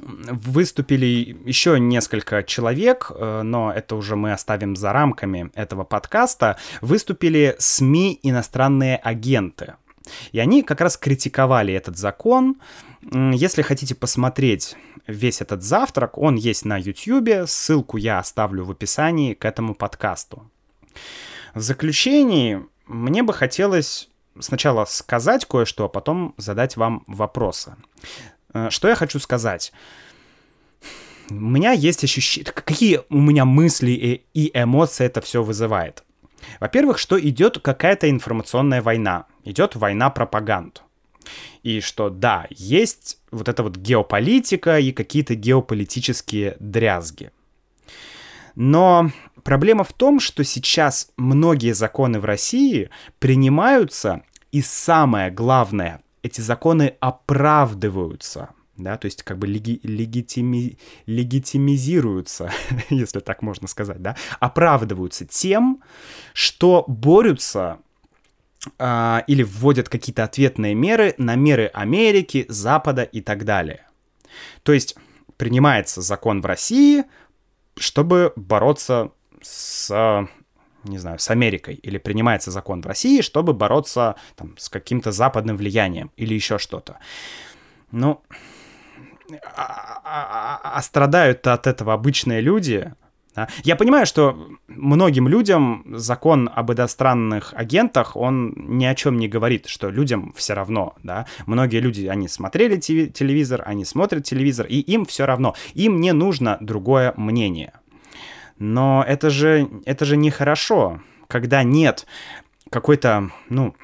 выступили 0.00 1.36
еще 1.44 1.78
несколько 1.78 2.42
человек, 2.42 3.10
э, 3.14 3.42
но 3.42 3.72
это 3.72 3.96
уже 3.96 4.16
мы 4.16 4.32
оставим 4.32 4.76
за 4.76 4.92
рамками 4.92 5.50
этого 5.54 5.84
подкаста, 5.84 6.56
выступили 6.80 7.56
СМИ 7.58 8.18
иностранные 8.22 8.96
агенты. 8.96 9.74
И 10.32 10.38
они 10.38 10.62
как 10.62 10.80
раз 10.80 10.96
критиковали 10.96 11.72
этот 11.74 11.96
закон. 11.96 12.56
Если 13.02 13.62
хотите 13.62 13.94
посмотреть 13.94 14.76
весь 15.06 15.40
этот 15.40 15.62
завтрак, 15.62 16.18
он 16.18 16.36
есть 16.36 16.64
на 16.64 16.76
YouTube, 16.78 17.48
ссылку 17.48 17.96
я 17.96 18.18
оставлю 18.18 18.64
в 18.64 18.70
описании 18.70 19.34
к 19.34 19.44
этому 19.44 19.74
подкасту. 19.74 20.50
В 21.54 21.60
заключении 21.60 22.64
мне 22.86 23.22
бы 23.22 23.32
хотелось 23.32 24.08
сначала 24.38 24.84
сказать 24.84 25.44
кое-что, 25.44 25.84
а 25.84 25.88
потом 25.88 26.34
задать 26.36 26.76
вам 26.76 27.04
вопросы. 27.06 27.76
Э, 28.52 28.70
что 28.70 28.88
я 28.88 28.94
хочу 28.94 29.18
сказать? 29.18 29.72
У 31.30 31.34
меня 31.34 31.72
есть 31.72 32.04
ощущение... 32.04 32.52
Какие 32.52 33.00
у 33.08 33.18
меня 33.18 33.44
мысли 33.44 34.24
и 34.34 34.50
эмоции 34.54 35.06
это 35.06 35.20
все 35.20 35.42
вызывает? 35.42 36.04
Во-первых, 36.60 36.98
что 36.98 37.18
идет 37.18 37.58
какая-то 37.58 38.10
информационная 38.10 38.82
война. 38.82 39.26
Идет 39.44 39.76
война 39.76 40.10
пропаганд. 40.10 40.82
И 41.62 41.80
что, 41.80 42.10
да, 42.10 42.46
есть 42.50 43.18
вот 43.30 43.48
эта 43.48 43.62
вот 43.62 43.76
геополитика 43.76 44.78
и 44.78 44.92
какие-то 44.92 45.34
геополитические 45.34 46.56
дрязги. 46.58 47.30
Но 48.54 49.10
проблема 49.44 49.84
в 49.84 49.92
том, 49.92 50.20
что 50.20 50.44
сейчас 50.44 51.10
многие 51.16 51.72
законы 51.72 52.20
в 52.20 52.24
России 52.24 52.90
принимаются, 53.18 54.22
и 54.50 54.60
самое 54.60 55.30
главное, 55.30 56.02
эти 56.22 56.40
законы 56.40 56.96
оправдываются. 57.00 58.50
Да, 58.76 58.96
то 58.96 59.04
есть 59.04 59.22
как 59.22 59.38
бы 59.38 59.46
леги, 59.46 59.80
легитими, 59.82 60.78
легитимизируются, 61.04 62.50
если 62.90 63.20
так 63.20 63.42
можно 63.42 63.68
сказать, 63.68 64.00
да, 64.00 64.16
оправдываются 64.40 65.26
тем, 65.26 65.82
что 66.32 66.84
борются 66.88 67.78
э, 68.78 69.18
или 69.26 69.42
вводят 69.42 69.90
какие-то 69.90 70.24
ответные 70.24 70.74
меры 70.74 71.14
на 71.18 71.36
меры 71.36 71.66
Америки, 71.74 72.46
Запада 72.48 73.02
и 73.02 73.20
так 73.20 73.44
далее. 73.44 73.86
То 74.62 74.72
есть 74.72 74.96
принимается 75.36 76.00
закон 76.00 76.40
в 76.40 76.46
России, 76.46 77.04
чтобы 77.76 78.32
бороться 78.36 79.12
с 79.42 80.26
не 80.84 80.98
знаю, 80.98 81.18
с 81.18 81.30
Америкой, 81.30 81.74
или 81.74 81.98
принимается 81.98 82.50
закон 82.50 82.82
в 82.82 82.86
России, 82.86 83.20
чтобы 83.20 83.52
бороться 83.52 84.16
там, 84.36 84.54
с 84.58 84.68
каким-то 84.68 85.12
западным 85.12 85.56
влиянием 85.56 86.10
или 86.16 86.34
еще 86.34 86.58
что-то. 86.58 86.98
Ну, 87.90 88.22
а, 89.56 90.00
а, 90.04 90.60
а, 90.64 90.76
а 90.76 90.82
страдают 90.82 91.46
от 91.46 91.66
этого 91.66 91.92
обычные 91.92 92.40
люди. 92.40 92.92
Да? 93.34 93.48
Я 93.64 93.76
понимаю, 93.76 94.04
что 94.04 94.48
многим 94.68 95.26
людям 95.26 95.84
закон 95.88 96.50
об 96.54 96.72
иностранных 96.72 97.54
агентах, 97.54 98.16
он 98.16 98.54
ни 98.56 98.84
о 98.84 98.94
чем 98.94 99.16
не 99.18 99.28
говорит, 99.28 99.66
что 99.68 99.88
людям 99.88 100.34
все 100.36 100.54
равно, 100.54 100.94
да. 101.02 101.26
Многие 101.46 101.80
люди, 101.80 102.06
они 102.06 102.28
смотрели 102.28 102.76
телевизор, 102.78 103.62
они 103.64 103.84
смотрят 103.84 104.24
телевизор, 104.24 104.66
и 104.66 104.80
им 104.80 105.06
все 105.06 105.24
равно. 105.24 105.54
Им 105.74 106.00
не 106.00 106.12
нужно 106.12 106.58
другое 106.60 107.14
мнение. 107.16 107.72
Но 108.62 109.04
это 109.04 109.28
же, 109.28 109.68
это 109.86 110.04
же 110.04 110.16
нехорошо, 110.16 111.00
когда 111.26 111.64
нет 111.64 112.06
какой-то, 112.70 113.32
ну, 113.48 113.74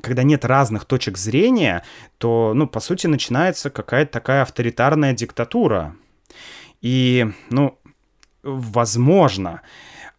когда 0.00 0.24
нет 0.24 0.44
разных 0.44 0.84
точек 0.84 1.16
зрения, 1.16 1.84
то, 2.18 2.50
ну, 2.52 2.66
по 2.66 2.80
сути, 2.80 3.06
начинается 3.06 3.70
какая-то 3.70 4.10
такая 4.10 4.42
авторитарная 4.42 5.12
диктатура. 5.12 5.94
И, 6.82 7.30
ну, 7.50 7.78
возможно, 8.42 9.62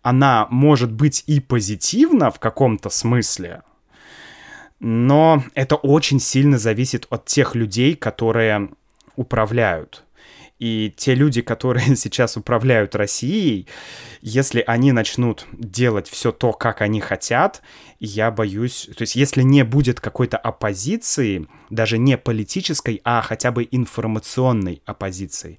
она 0.04 0.48
может 0.50 0.94
быть 0.94 1.26
и 1.28 1.42
позитивна 1.42 2.32
в 2.32 2.40
каком-то 2.40 2.90
смысле, 2.90 3.64
но 4.80 5.44
это 5.54 5.76
очень 5.76 6.22
сильно 6.22 6.58
зависит 6.58 7.08
от 7.10 7.26
тех 7.26 7.56
людей, 7.56 7.94
которые 7.94 8.70
управляют. 9.18 10.06
И 10.60 10.94
те 10.96 11.14
люди, 11.14 11.42
которые 11.42 11.96
сейчас 11.96 12.38
управляют 12.38 12.96
Россией, 12.96 13.68
если 14.22 14.64
они 14.66 14.92
начнут 14.92 15.46
делать 15.52 16.08
все 16.08 16.32
то, 16.32 16.54
как 16.54 16.82
они 16.82 17.00
хотят, 17.00 17.62
я 18.00 18.32
боюсь, 18.32 18.90
то 18.96 19.04
есть 19.04 19.16
если 19.16 19.42
не 19.42 19.64
будет 19.64 20.00
какой-то 20.00 20.38
оппозиции, 20.38 21.48
даже 21.70 21.98
не 21.98 22.18
политической, 22.18 23.02
а 23.04 23.22
хотя 23.22 23.52
бы 23.52 23.68
информационной 23.70 24.82
оппозиции, 24.86 25.58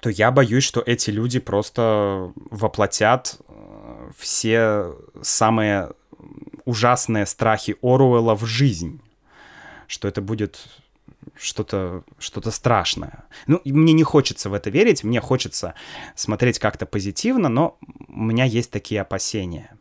то 0.00 0.10
я 0.10 0.30
боюсь, 0.30 0.64
что 0.64 0.82
эти 0.84 1.10
люди 1.10 1.40
просто 1.40 2.32
воплотят 2.34 3.38
э, 3.48 4.10
все 4.16 4.94
самые 5.20 5.90
ужасные 6.64 7.26
страхи 7.26 7.76
Оруэлла 7.82 8.34
в 8.36 8.44
жизнь. 8.44 9.00
Что 9.86 10.06
это 10.06 10.22
будет 10.22 10.68
что-то 11.40 12.04
что 12.18 12.48
страшное. 12.50 13.24
Ну, 13.46 13.60
мне 13.64 13.92
не 13.92 14.02
хочется 14.02 14.50
в 14.50 14.54
это 14.54 14.70
верить, 14.70 15.04
мне 15.04 15.20
хочется 15.20 15.74
смотреть 16.14 16.58
как-то 16.58 16.86
позитивно, 16.86 17.48
но 17.48 17.78
у 18.08 18.20
меня 18.20 18.44
есть 18.44 18.70
такие 18.70 19.00
опасения. 19.00 19.76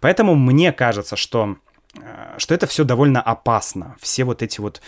Поэтому 0.00 0.34
мне 0.34 0.72
кажется, 0.72 1.16
что, 1.16 1.56
э, 1.94 2.34
что 2.38 2.54
это 2.54 2.66
все 2.66 2.84
довольно 2.84 3.20
опасно. 3.20 3.96
Все 4.00 4.24
вот 4.24 4.42
эти 4.42 4.60
вот... 4.60 4.80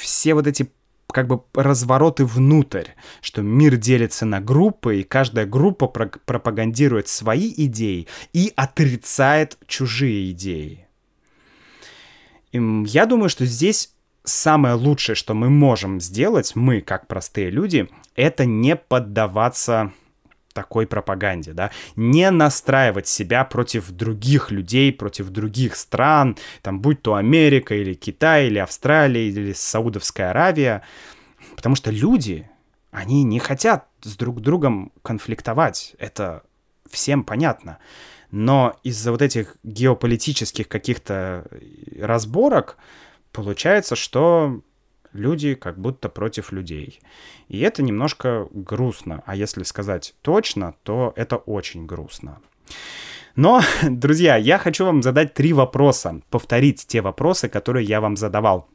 Все 0.00 0.34
вот 0.34 0.46
эти 0.46 0.70
как 1.08 1.28
бы 1.28 1.42
развороты 1.54 2.24
внутрь, 2.24 2.88
что 3.20 3.42
мир 3.42 3.76
делится 3.76 4.26
на 4.26 4.40
группы, 4.40 5.00
и 5.00 5.04
каждая 5.04 5.46
группа 5.46 5.86
пропагандирует 5.86 7.08
свои 7.08 7.52
идеи 7.56 8.08
и 8.32 8.52
отрицает 8.56 9.58
чужие 9.66 10.32
идеи. 10.32 10.83
Я 12.54 13.06
думаю, 13.06 13.28
что 13.28 13.44
здесь 13.46 13.92
самое 14.22 14.74
лучшее, 14.74 15.16
что 15.16 15.34
мы 15.34 15.50
можем 15.50 16.00
сделать, 16.00 16.54
мы, 16.54 16.80
как 16.80 17.08
простые 17.08 17.50
люди, 17.50 17.88
это 18.14 18.44
не 18.46 18.76
поддаваться 18.76 19.92
такой 20.52 20.86
пропаганде, 20.86 21.52
да, 21.52 21.72
не 21.96 22.30
настраивать 22.30 23.08
себя 23.08 23.44
против 23.44 23.90
других 23.90 24.52
людей, 24.52 24.92
против 24.92 25.30
других 25.30 25.74
стран, 25.74 26.36
там, 26.62 26.80
будь 26.80 27.02
то 27.02 27.16
Америка 27.16 27.74
или 27.74 27.94
Китай, 27.94 28.46
или 28.46 28.58
Австралия, 28.58 29.28
или 29.28 29.52
Саудовская 29.52 30.30
Аравия, 30.30 30.82
потому 31.56 31.74
что 31.74 31.90
люди, 31.90 32.48
они 32.92 33.24
не 33.24 33.40
хотят 33.40 33.88
с 34.02 34.16
друг 34.16 34.40
другом 34.40 34.92
конфликтовать, 35.02 35.96
это 35.98 36.44
всем 36.88 37.24
понятно. 37.24 37.78
Но 38.34 38.74
из-за 38.82 39.12
вот 39.12 39.22
этих 39.22 39.56
геополитических 39.62 40.66
каких-то 40.66 41.46
разборок 41.96 42.76
получается, 43.30 43.94
что 43.94 44.60
люди 45.12 45.54
как 45.54 45.78
будто 45.78 46.08
против 46.08 46.50
людей. 46.50 46.98
И 47.46 47.60
это 47.60 47.84
немножко 47.84 48.48
грустно. 48.50 49.22
А 49.24 49.36
если 49.36 49.62
сказать 49.62 50.16
точно, 50.20 50.74
то 50.82 51.12
это 51.14 51.36
очень 51.36 51.86
грустно. 51.86 52.40
Но, 53.36 53.62
друзья, 53.84 54.34
я 54.34 54.58
хочу 54.58 54.84
вам 54.84 55.00
задать 55.04 55.34
три 55.34 55.52
вопроса, 55.52 56.20
повторить 56.28 56.88
те 56.88 57.02
вопросы, 57.02 57.48
которые 57.48 57.86
я 57.86 58.00
вам 58.00 58.16
задавал. 58.16 58.68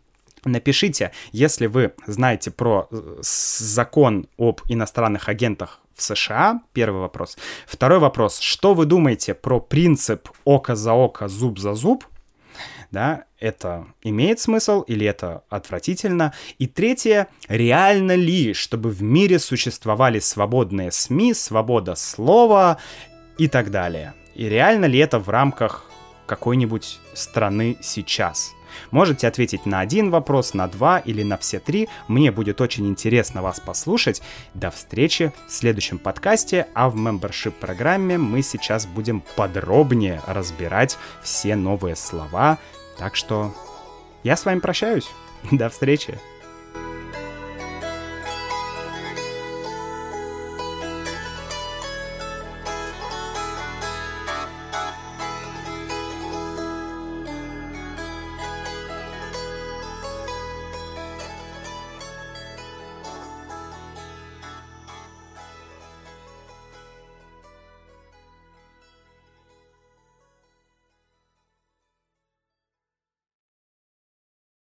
Напишите, 0.45 1.11
если 1.33 1.65
вы 1.65 1.93
знаете 2.07 2.49
про 2.49 2.87
э, 2.89 3.17
закон 3.21 4.29
об 4.37 4.61
иностранных 4.69 5.27
агентах 5.27 5.81
в 5.99 6.01
США, 6.01 6.61
первый 6.73 7.01
вопрос. 7.01 7.37
Второй 7.67 7.99
вопрос, 7.99 8.39
что 8.39 8.73
вы 8.73 8.85
думаете 8.85 9.33
про 9.33 9.59
принцип 9.59 10.29
око 10.45 10.75
за 10.75 10.93
око, 10.93 11.27
зуб 11.27 11.59
за 11.59 11.73
зуб? 11.73 12.05
Да, 12.91 13.25
это 13.39 13.85
имеет 14.01 14.39
смысл 14.39 14.81
или 14.81 15.05
это 15.05 15.43
отвратительно? 15.49 16.33
И 16.57 16.65
третье, 16.65 17.27
реально 17.47 18.15
ли, 18.15 18.53
чтобы 18.53 18.89
в 18.89 19.03
мире 19.03 19.37
существовали 19.37 20.19
свободные 20.19 20.91
СМИ, 20.91 21.35
свобода 21.35 21.95
слова 21.95 22.79
и 23.37 23.47
так 23.47 23.69
далее? 23.69 24.15
И 24.33 24.49
реально 24.49 24.85
ли 24.85 24.97
это 24.97 25.19
в 25.19 25.29
рамках 25.29 25.85
какой-нибудь 26.25 26.99
страны 27.13 27.77
сейчас? 27.81 28.53
Можете 28.91 29.27
ответить 29.27 29.65
на 29.65 29.79
один 29.79 30.09
вопрос, 30.09 30.53
на 30.53 30.67
два 30.67 30.99
или 30.99 31.23
на 31.23 31.37
все 31.37 31.59
три. 31.59 31.89
Мне 32.07 32.31
будет 32.31 32.61
очень 32.61 32.87
интересно 32.87 33.41
вас 33.41 33.59
послушать. 33.59 34.21
До 34.53 34.71
встречи 34.71 35.31
в 35.47 35.51
следующем 35.51 35.97
подкасте, 35.97 36.67
а 36.73 36.89
в 36.89 36.95
membership 36.95 37.51
программе 37.51 38.17
мы 38.17 38.41
сейчас 38.41 38.85
будем 38.85 39.23
подробнее 39.35 40.21
разбирать 40.27 40.97
все 41.23 41.55
новые 41.55 41.95
слова. 41.95 42.57
Так 42.97 43.15
что 43.15 43.53
я 44.23 44.35
с 44.35 44.45
вами 44.45 44.59
прощаюсь. 44.59 45.09
До 45.51 45.69
встречи. 45.69 46.19